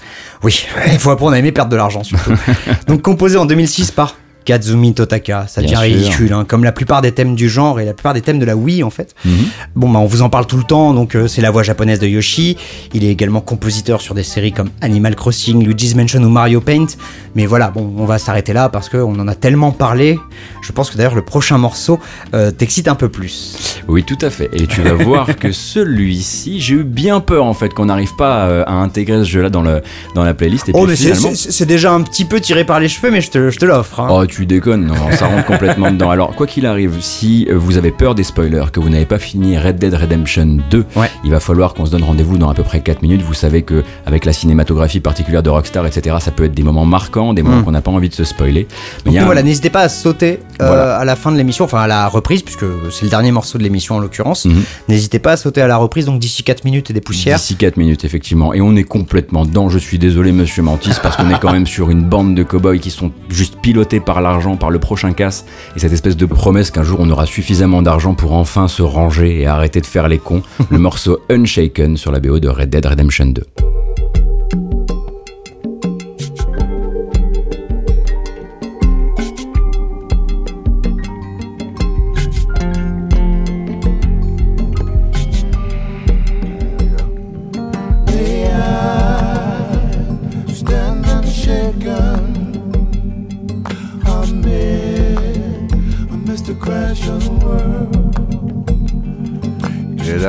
[0.44, 2.32] Oui, il faut apprendre à aimer perdre de l'argent surtout.
[2.88, 4.16] Donc composé en 2006 par
[4.50, 7.94] Kazumi Totaka, ça devient ridicule, hein, comme la plupart des thèmes du genre et la
[7.94, 9.14] plupart des thèmes de la Wii en fait.
[9.26, 9.32] Mhm.
[9.76, 12.00] Bon bah on vous en parle tout le temps, donc euh, c'est la voix japonaise
[12.00, 12.58] de Yoshi.
[12.96, 16.88] Il est également compositeur sur des séries comme Animal Crossing, Luigi's Mansion ou Mario Paint.
[17.36, 20.18] Mais voilà, bon on va s'arrêter là parce qu'on en a tellement parlé.
[20.64, 22.00] Je pense que d'ailleurs le prochain morceau
[22.34, 23.80] euh, t'excite un peu plus.
[23.88, 24.50] Oui, tout à fait.
[24.54, 28.48] Et tu vas voir que celui-ci, j'ai eu bien peur en fait qu'on n'arrive pas
[28.48, 29.82] euh, à intégrer ce jeu-là dans, le,
[30.16, 30.70] dans la playlist.
[30.70, 31.32] Et oh puis mais c'est- finalement...
[31.36, 33.66] c'est c'est déjà un petit peu tiré par les cheveux, mais je te, je te
[33.66, 34.00] l'offre.
[34.00, 34.08] hein.
[34.10, 36.10] Oh, tu déconnes, non, ça rentre complètement dedans.
[36.10, 39.58] Alors, quoi qu'il arrive, si vous avez peur des spoilers, que vous n'avez pas fini
[39.58, 41.10] Red Dead Redemption 2, Ouais.
[41.24, 43.22] il va falloir qu'on se donne rendez-vous dans à peu près 4 minutes.
[43.22, 46.86] Vous savez que avec la cinématographie particulière de Rockstar, etc., ça peut être des moments
[46.86, 47.64] marquants, des moments Mm.
[47.66, 48.68] qu'on n'a pas envie de se spoiler.
[49.06, 50.98] Mais Donc un- voilà, n'hésitez pas à sauter euh, Voilà.
[50.98, 53.64] à la fin de l'émission, enfin à la reprise, puisque c'est le dernier morceau de
[53.64, 54.46] l'émission en l'occurrence.
[54.46, 54.64] Mhm.
[54.88, 57.38] N'hésitez pas à sauter à la reprise, donc d'ici 4 minutes et des poussières.
[57.38, 58.54] D'ici 4 minutes, effectivement.
[58.54, 59.70] Et on est complètement dedans.
[59.70, 62.78] Je suis désolé, monsieur Mantis, parce qu'on est quand même sur une bande de cow-boys
[62.80, 65.46] qui sont juste pilotés par l'argent, par le prochain casse.
[65.76, 69.42] Et cette espèce de promesse qu'un jour on aura suffisamment d'argent pour enfin se ranger
[69.42, 70.44] et arrêter de faire les cons.
[70.70, 73.44] le morceau Unshaken sur la BO de Red Dead Redemption 2.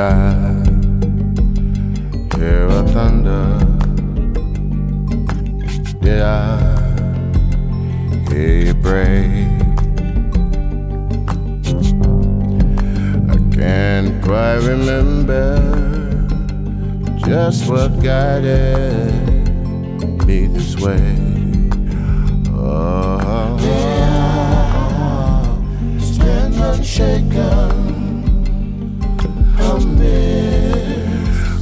[0.01, 0.33] I
[2.39, 3.45] hear a thunder?
[8.31, 9.49] Hear you?
[13.29, 15.59] I can't quite remember
[17.19, 19.13] just what guided
[20.25, 21.19] me this way.
[22.49, 23.59] Oh,
[26.01, 27.80] stand unshaken.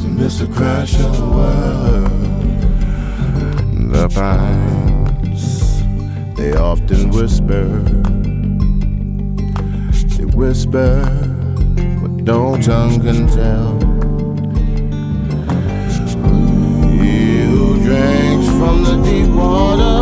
[0.04, 2.10] Amidst the crash of the world,
[3.92, 5.44] the pines
[6.36, 7.66] they often whisper.
[10.16, 11.04] They whisper
[12.00, 13.78] what no tongue can tell.
[16.90, 19.98] He who drinks from the deep water,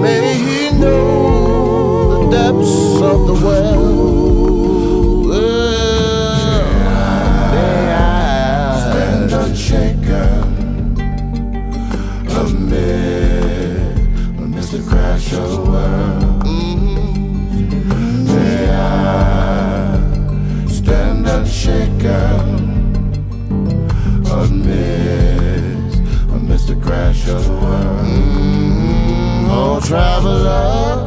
[0.00, 3.34] may he know the depths of the.
[3.44, 4.19] Well,
[22.00, 23.14] unshaken
[24.30, 25.98] amidst,
[26.30, 28.06] amidst the crash of the world.
[28.06, 31.06] Mm, oh, traveler,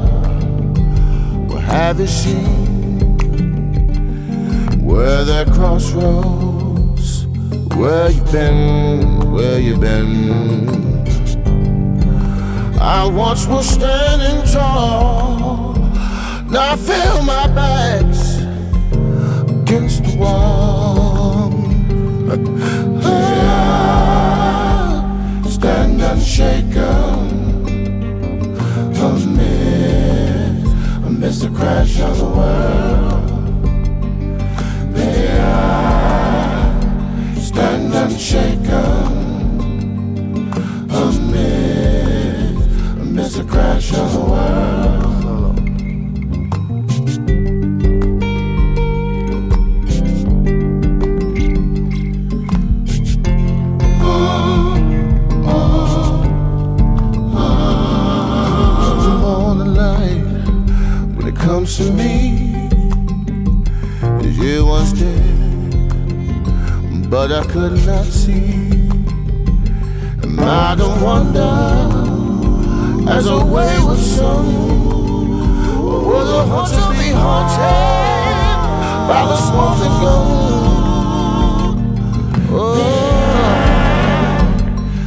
[1.48, 3.18] what have you seen?
[4.84, 7.26] Where there crossroads?
[7.76, 9.32] Where you been?
[9.32, 11.04] Where you been?
[12.80, 15.74] I once was standing tall.
[16.50, 18.44] Now I feel my back's
[19.74, 21.52] against the wall.
[25.50, 27.44] stand unshaken
[29.00, 30.66] amid,
[31.06, 33.30] amidst the crash of the world.
[34.94, 36.80] May I
[37.40, 38.72] stand unshaken
[40.90, 42.56] amid,
[43.02, 44.93] amidst the crash of the world.
[61.84, 62.70] To me
[64.22, 65.80] you once did,
[67.10, 68.72] but I could not see.
[70.24, 71.54] And I don't wonder
[73.10, 74.46] as a wayward son
[76.08, 78.60] Will the hunter be haunted
[79.10, 80.28] by the smoking gun?
[82.50, 82.84] Oh,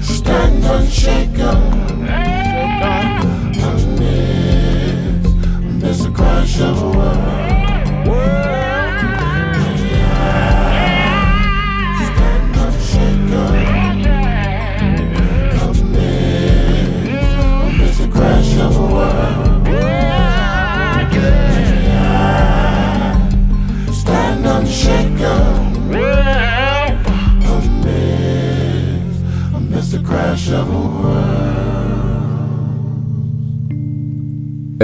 [0.03, 1.77] stand unshaken.
[6.59, 7.46] The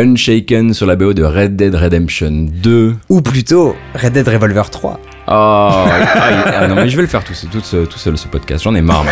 [0.03, 2.97] Unshaken sur la BO de Red Dead Redemption 2.
[3.09, 4.99] Ou plutôt Red Dead Revolver 3.
[5.29, 8.75] Ah, ah, ah, non mais je vais le faire tout, tout, seul ce podcast, j'en
[8.75, 9.05] ai marre.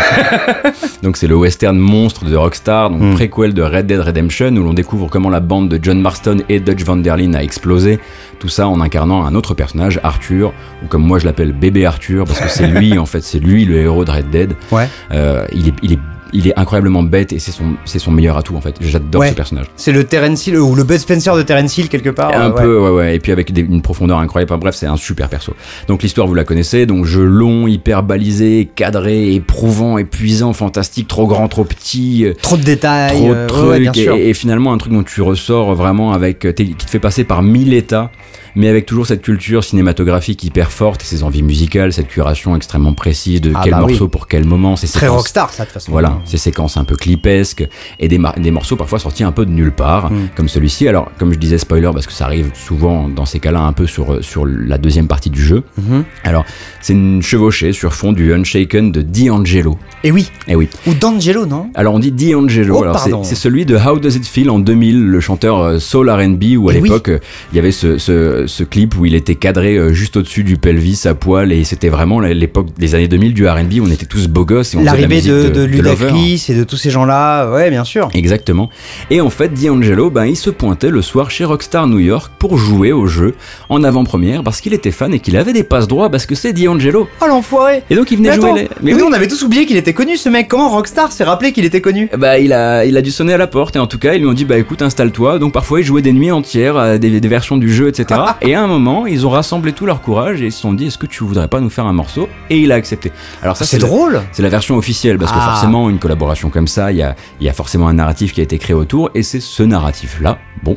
[1.05, 3.15] donc c'est le western monstre de Rockstar, donc Mm.
[3.15, 6.59] préquel de Red Dead Redemption où l'on découvre comment la bande de John Marston et
[6.59, 8.01] Dutch Van Der Linde a explosé.
[8.41, 10.53] Tout ça en incarnant un autre personnage, Arthur,
[10.83, 13.65] ou comme moi je l'appelle bébé Arthur parce que c'est lui en fait, c'est lui
[13.65, 14.55] le héros de Red Dead.
[14.73, 14.89] Ouais.
[15.13, 15.99] Euh, il est, il est,
[16.33, 18.75] il est incroyablement bête et c'est son, c'est son meilleur atout en fait.
[18.81, 19.31] J'adore Ouais.
[19.31, 19.67] ce personnage.
[19.77, 22.33] C'est le Terence Hill, ou le Bud Spencer de Terence Hill quelque part.
[22.35, 23.17] un euh, peu, ouais, ouais.
[23.17, 24.53] Et puis avec des- une profondeur incroyable.
[24.53, 25.55] Enfin, bref, c'est un super perso.
[25.89, 26.87] Donc l'histoire, vous la connaissez.
[26.87, 32.25] Donc jeu long, hyper balisé, cadré, éprouvant, épuisant, fantastique, trop grand, trop petit.
[32.25, 33.17] euh, Trop de détails.
[33.19, 36.55] Trop de euh, trucs ouais, et, et finalement un truc dont tu ressors vraiment avec
[36.55, 38.11] qui te fait passer par mille états
[38.57, 42.93] mais avec toujours cette culture cinématographique hyper forte et ses envies musicales cette curation extrêmement
[42.93, 43.93] précise de Ah quel bah oui.
[43.93, 45.93] morceau pour quel moment ces Très séquences- rockstar, ça, de toute façon.
[45.93, 47.67] voilà, ces séquences un peu clipesques
[47.99, 50.29] et des, des morceaux parfois sortis un peu de nulle part, Mm.
[50.37, 50.89] comme celui-ci.
[50.89, 53.87] Alors, comme je disais, spoiler, parce que ça arrive souvent dans ces cas-là un peu
[53.87, 55.63] sur, sur la deuxième partie du jeu.
[55.79, 56.05] Mhm.
[56.25, 56.45] Alors,
[56.81, 59.79] c'est une chevauchée sur fond du Unshaken de D'Angelo.
[60.05, 60.31] Et oui.
[60.49, 60.69] Eh oui.
[60.87, 61.71] Ou D'Angelo, non?
[61.75, 62.77] Alors, on dit D'Angelo.
[62.79, 66.11] Oh, Alors, c'est- celui de How Does It Feel en 2000, le chanteur euh, soul
[66.11, 67.19] R&B, où à Eh l'époque, euh,
[67.53, 70.57] il y avait ce, ce, ce clip où il était cadré euh, juste au-dessus du
[70.57, 74.29] pelvis à poil et c'était vraiment l'époque des années 2000 du R&B on était tous
[74.29, 75.65] beaux gosses et on L'arrivée de, de, de de.
[75.65, 77.51] Ludacris et de tous ces gens-là.
[77.53, 78.09] Ouais, bien sûr.
[78.15, 78.71] Exactement.
[79.11, 82.57] Et en fait, D'Angelo, ben, il se pointait le soir chez Rockstar New York pour
[82.59, 83.35] jouer au jeu
[83.69, 86.53] en avant-première parce qu'il était fan et qu'il avait des passes droits parce que c'est
[86.53, 87.09] D'Angelo.
[87.23, 88.69] Oh l'enfoiré Et donc il venait Mais jouer les...
[88.83, 89.01] mais oui.
[89.01, 90.49] nous on avait tous oublié qu'il était connu ce mec.
[90.49, 92.09] Comment Rockstar s'est rappelé qu'il était connu?
[92.19, 94.21] Bah, il a, il a dû sonner à la porte et en tout cas ils
[94.21, 97.21] lui ont dit bah écoute installe-toi donc parfois ils jouaient des nuits entières à des,
[97.21, 100.43] des versions du jeu etc et à un moment ils ont rassemblé tout leur courage
[100.43, 102.29] et ils se sont dit est-ce que tu voudrais pas nous faire un morceau?
[102.51, 103.13] Et il a accepté
[103.43, 104.21] alors ça C'est la- drôle.
[104.33, 105.51] C'est la version officielle parce que Ah.
[105.53, 108.41] forcément une collaboration comme ça, il y a, il y a forcément un narratif qui
[108.41, 110.39] a été créé autour et c'est ce narratif-là.
[110.63, 110.77] Bon,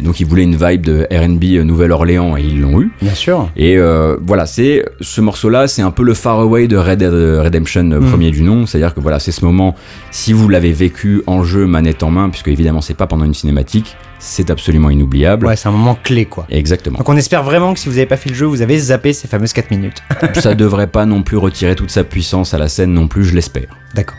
[0.00, 2.90] et donc ils voulaient une vibe de R&B Nouvelle-Orléans et ils l'ont eu.
[3.00, 3.48] Bien sûr.
[3.56, 7.12] Et euh, voilà, c'est ce morceau-là, c'est un peu le far away de Red Dead
[7.12, 8.10] Redemption euh, Mm.
[8.10, 8.66] premier du nom.
[8.66, 9.76] C'est-à-dire que voilà, c'est ce moment.
[10.10, 13.34] Si vous l'avez vécu en jeu, manette en main, puisque évidemment c'est pas pendant une
[13.34, 15.46] cinématique, c'est absolument inoubliable.
[15.46, 16.46] Ouais, c'est un moment clé quoi.
[16.50, 16.98] Exactement.
[16.98, 19.12] Donc on espère vraiment que si vous avez pas fait le jeu, vous avez zappé
[19.12, 20.02] ces fameuses 4 minutes.
[20.34, 23.34] ça devrait pas non plus retirer toute sa puissance à la scène non plus, je
[23.34, 23.76] l'espère.
[23.94, 24.18] D'accord.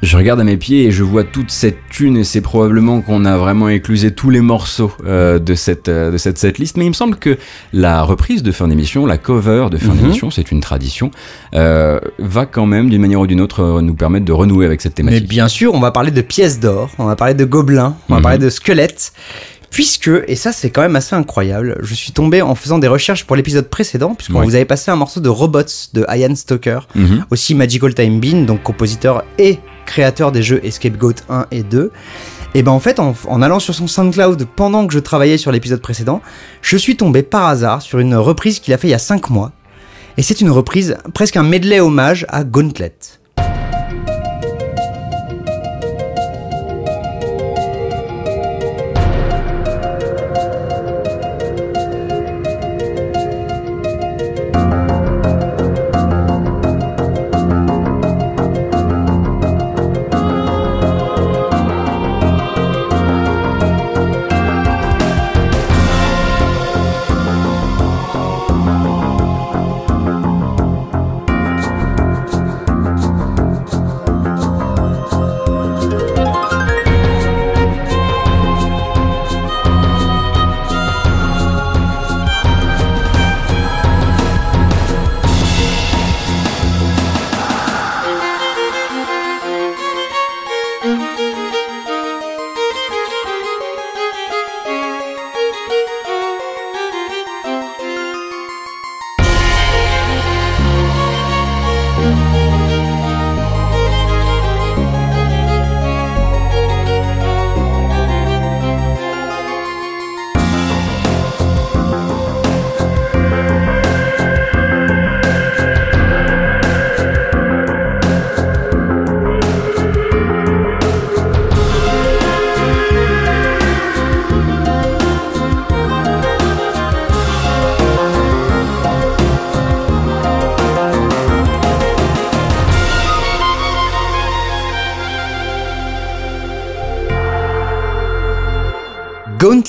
[0.00, 3.24] Je regarde à mes pieds et je vois toute cette thune et c'est probablement qu'on
[3.24, 6.76] a vraiment éclusé tous les morceaux euh, de cette euh, de cette setlist.
[6.76, 7.36] Mais il me semble que
[7.72, 9.96] la reprise de fin d'émission, la cover de fin Mhm.
[9.98, 11.10] d'émission, c'est une tradition,
[11.54, 14.80] euh, va quand même d'une manière ou d'une autre euh, nous permettre de renouer avec
[14.82, 15.28] cette Mais thématique.
[15.28, 18.18] bien sûr, on va parler de pièces d'or, on va parler de gobelins, on va
[18.18, 18.22] Mhm.
[18.22, 19.12] parler de squelettes.
[19.70, 23.24] Puisque, et ça c'est quand même assez incroyable, je suis tombé en faisant des recherches
[23.24, 24.44] pour l'épisode précédent, puisqu'on Ouais.
[24.46, 25.62] vous avait passé un morceau de Robots
[25.92, 27.26] de Ian Stoker, Mhm.
[27.30, 31.90] aussi Magical Time Bean, donc compositeur et créateur des jeux Escape Goat 1 et 2.
[32.54, 35.52] Et ben en fait, en, en allant sur son SoundCloud pendant que je travaillais sur
[35.52, 36.22] l'épisode précédent,
[36.62, 39.28] je suis tombé par hasard sur une reprise qu'il a fait il y a 5
[39.28, 39.52] mois.
[40.16, 42.94] Et c'est une reprise, presque un medley hommage à Gauntlet.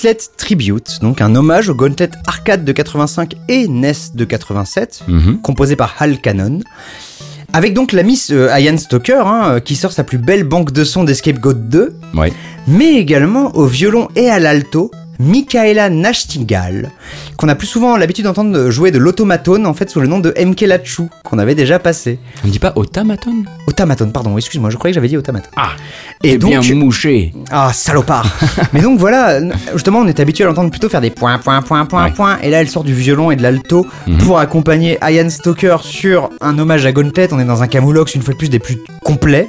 [0.02, 5.42] Gauntlet Tribute, donc un hommage au Gauntlet arcade de 85 et NES de 87, Mhm.
[5.42, 6.62] composé par Hal Cannon.
[7.52, 10.72] Avec donc la Miss euh, Ian Stoker, hein, euh, qui sort sa plus belle banque
[10.72, 12.32] de sons d'Escape Goat 2, Ouais.
[12.66, 14.90] mais également au violon et à l'alto,
[15.20, 16.92] Michaela Nachtigal,
[17.40, 20.34] qu'on a plus souvent l'habitude d'entendre jouer de l'automatone, en fait sous le nom de
[20.38, 22.20] MK Lachu, qu'on avait déjà passé.
[22.46, 25.50] On dit pas automaton Automaton, pardon, excuse-moi, je croyais que j'avais dit automaton.
[25.56, 25.70] Ah,
[26.22, 27.34] Et Et bien donc, mouché.
[27.50, 28.28] ah, salopard
[28.74, 29.40] Mais donc voilà,
[29.72, 32.12] justement, on est habitué à l'entendre plutôt faire des points, points, points, points, Ouais.
[32.12, 32.38] points.
[32.44, 34.18] Et là, elle sort du violon et de l'alto Mhm.
[34.18, 37.30] pour accompagner Ian Stoker sur un hommage à Gauntlet.
[37.32, 39.48] On est dans un Camoulox, une fois de plus, des plus complets.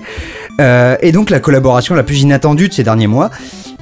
[0.61, 3.31] Euh, et donc, la collaboration la plus inattendue de ces derniers mois,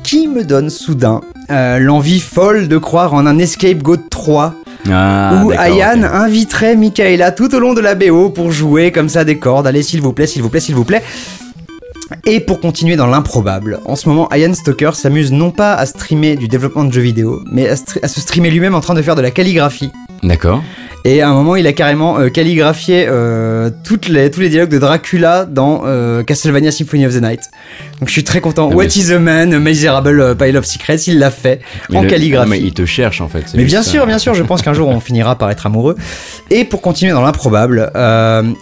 [0.09, 1.20] qui me donne soudain
[1.51, 4.55] euh, l'envie folle de croire en un Escape Goat 3
[4.90, 5.59] Ah, où ok.
[5.59, 9.66] inviterait Michaela tout au long de la BO pour jouer comme ça des cordes.
[9.66, 11.02] Allez, s'il vous plaît, s'il vous plaît, s'il vous plaît.
[12.24, 16.36] Et pour continuer dans l'improbable, en ce moment, Ian Stoker s'amuse non pas à streamer
[16.36, 19.20] du développement de jeux vidéo, mais à se streamer lui-même en train de faire de
[19.20, 19.90] la calligraphie.
[20.23, 20.62] D'accord.
[21.05, 24.69] Et à un moment, il a carrément euh, calligraphié euh, toutes les, tous les dialogues
[24.69, 27.40] de Dracula dans euh, Castlevania Symphony of the Night.
[28.01, 28.69] Donc je suis très content.
[28.73, 31.61] Ah, What is a man, a miserable pile of secrets, il l'a fait
[31.95, 32.51] en le- calligraphie.
[32.51, 33.45] mais il te cherche en fait.
[33.55, 33.90] Mais bien ça.
[33.93, 35.95] sûr, bien sûr, je pense qu'un jour on finira par être amoureux.
[36.51, 37.90] Et pour continuer dans l'improbable,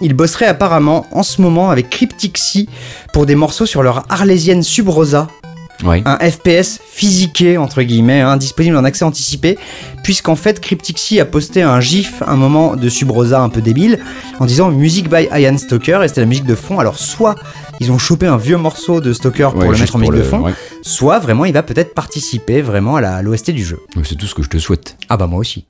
[0.02, 2.68] il bosserait apparemment en ce moment avec Cryptic Sea
[3.14, 5.28] pour des morceaux sur leur arlésienne Subrosa,
[5.84, 9.58] Un FPS physiqué entre guillemets, hein, disponible en accès anticipé,
[10.02, 13.98] puisqu'en fait Cryptic Sea a posté un gif un moment de Subrosa un peu débile
[14.40, 16.78] en disant Music by Ian Stoker et c'était la musique de fond.
[16.78, 17.34] Alors soit
[17.80, 20.22] ils ont chopé un vieux morceau de Stoker pour Ouais, le mettre en musique de
[20.22, 20.54] fond, ouais.
[20.82, 23.78] soit vraiment il va peut-être participer vraiment à l'OST du jeu.
[24.04, 24.96] C'est tout ce que je te souhaite.
[25.10, 25.66] Ah bah moi aussi.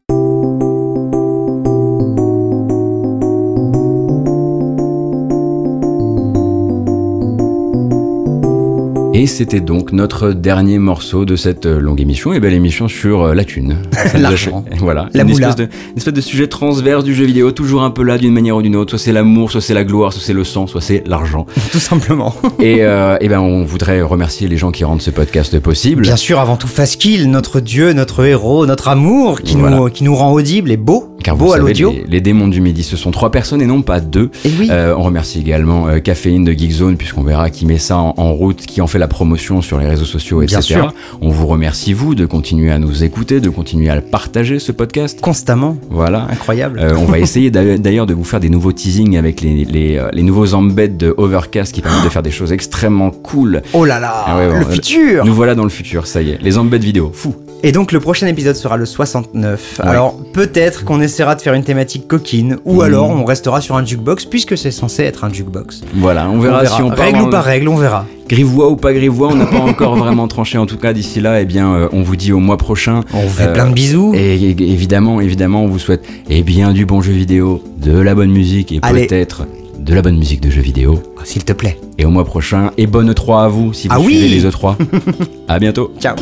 [9.18, 13.22] Et c'était donc notre dernier morceau de cette euh, longue émission, et belle émission sur
[13.22, 13.78] euh, la thune.
[14.14, 14.62] L'argent.
[14.78, 15.09] voilà.
[15.14, 15.48] La une moula.
[15.48, 18.34] espèce, de, une espèce de sujet transverse du jeu vidéo, toujours un peu là d'une
[18.34, 18.90] manière ou d'une autre.
[18.90, 21.47] Soit c'est l'amour, soit c'est la gloire, soit c'est le sang, soit c'est l'argent.
[21.72, 22.34] Tout simplement.
[22.60, 26.02] et, euh, et ben on voudrait remercier les gens qui rendent ce podcast possible.
[26.02, 29.76] Bien sûr, avant tout, Faskill, notre dieu, notre héros, notre amour, qui, Voilà.
[29.78, 31.90] nous, qui nous rend audible et beau, Car beau vous à l'audio.
[31.90, 34.30] les, les démons du midi, ce sont trois personnes et non pas deux.
[34.44, 37.97] Et oui, Euh, on remercie également euh, Caféine de Geekzone, puisqu'on verra qui met ça
[37.97, 40.62] en, en route, qui en fait la promotion sur les réseaux sociaux, Bien etc.
[40.80, 40.94] sûr.
[41.20, 44.72] On vous remercie, vous, de continuer à nous écouter, de continuer à le partager, ce
[44.72, 45.20] podcast.
[45.20, 46.26] constamment, Voilà.
[46.30, 46.78] incroyable.
[46.80, 49.96] Euh, on va essayer d'a- d'ailleurs de vous faire des nouveaux teasings avec les, les,
[49.98, 53.62] euh, les nouveaux embeds de Overcast qui permettent de faire des choses extrêmement cool.
[53.72, 56.38] oh là là, Ah ouais, le futur Nous voilà dans le futur, ça y est.
[56.42, 57.34] Les embeds vidéo, fou.
[57.62, 59.80] Et donc le prochain épisode sera le 69.
[59.82, 59.88] Ouais.
[59.88, 62.80] Alors peut-être qu'on essaiera de faire une thématique coquine, ou Mhm.
[62.82, 65.80] alors on restera sur un jukebox, puisque c'est censé être un jukebox.
[65.94, 68.06] Voilà, on verra, si on part règle ou pas règle, on verra.
[68.28, 70.58] Grivois ou pas grivois, on n'a pas encore vraiment tranché.
[70.58, 73.00] En tout cas, d'ici là, eh bien, euh, on vous dit au mois prochain.
[73.14, 74.12] On vous fait Euh, plein de bisous.
[74.14, 78.14] Et, et- évidemment, évidemment, on vous souhaite eh bien du bon jeu vidéo, de la
[78.14, 79.46] bonne musique et peut-être
[79.78, 81.00] de la bonne musique de jeux vidéo.
[81.16, 81.78] Oh, S'il te plaît.
[81.98, 84.44] Et au mois prochain, et bonne E3 à vous si vous Ah oui suivez les
[84.48, 84.76] E3.
[85.48, 85.92] à bientôt.
[86.00, 86.16] Ciao.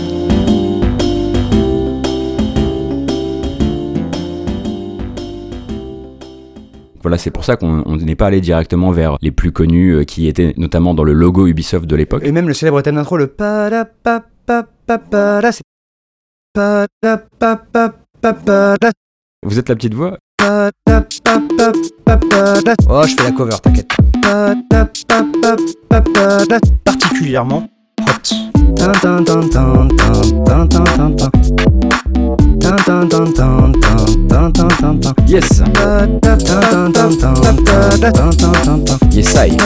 [7.05, 10.05] Voilà, c'est pour ça qu'on on n'est pas allé directement vers les plus connus euh,
[10.05, 12.22] qui étaient notamment dans le logo Ubisoft de l'époque.
[12.24, 13.68] Et même le célèbre thème d'intro, le pa
[14.02, 15.64] pa pa pa pa là, c'est
[16.55, 17.56] pa pa pa
[18.22, 18.90] pa pa là,
[19.44, 21.72] Vous êtes la petite voix pa pa pa pa
[22.06, 22.74] pa pa.
[22.89, 23.90] Oh, je fais la cover, t'inquiète.
[24.22, 25.56] Pa pa pa pa
[25.90, 26.59] pa pa.
[26.86, 27.68] Particulièrement
[28.01, 28.35] hot.
[35.27, 35.62] Yes.
[39.12, 39.56] Yes, I.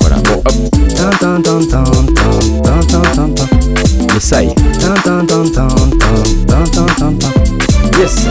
[0.00, 0.52] Voilà, bon, hop.
[4.14, 4.48] Yes, I.
[7.98, 8.26] Yes.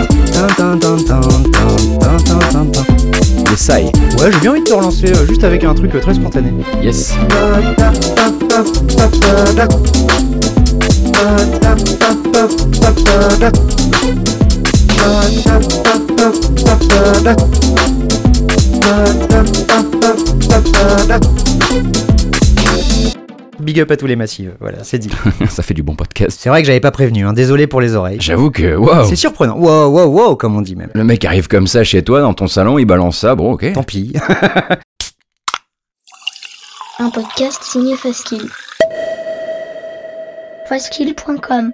[3.52, 3.86] Yes, I.
[4.20, 6.52] Ouais, j'ai bien envie de te relancer euh, juste avec un truc euh, très spontané.
[6.84, 7.14] Yes.
[23.60, 25.10] Big up à tous les massifs, voilà, c'est dit.
[25.50, 26.38] Ça fait du bon podcast.
[26.42, 28.18] C'est vrai que j'avais pas prévenu, hein, désolé pour les oreilles.
[28.20, 29.58] J'avoue que, waouh C'est surprenant.
[29.58, 30.92] Wow, wow, wow, comme on dit même.
[30.94, 33.72] Le mec arrive comme ça chez toi, dans ton salon, il balance ça, bon, ok.
[33.74, 34.14] Tant pis.
[37.00, 38.50] Un podcast signé Faskill.
[40.68, 41.72] Faskill.com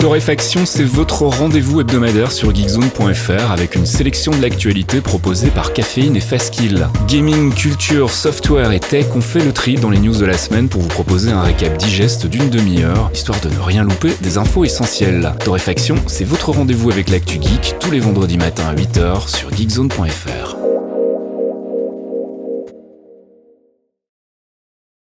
[0.00, 6.16] Torréfaction, c'est votre rendez-vous hebdomadaire sur geekzone.fr avec une sélection de l'actualité proposée par Caféine
[6.16, 6.88] et Fastkill.
[7.08, 10.68] Gaming, culture, software et tech, on fait le tri dans les news de la semaine
[10.68, 14.64] pour vous proposer un récap digeste d'une demi-heure, histoire de ne rien louper des infos
[14.64, 15.32] essentielles.
[15.44, 20.63] Torréfaction, c'est votre rendez-vous avec l'actu geek tous les vendredis matins à 8h sur geekzone.fr.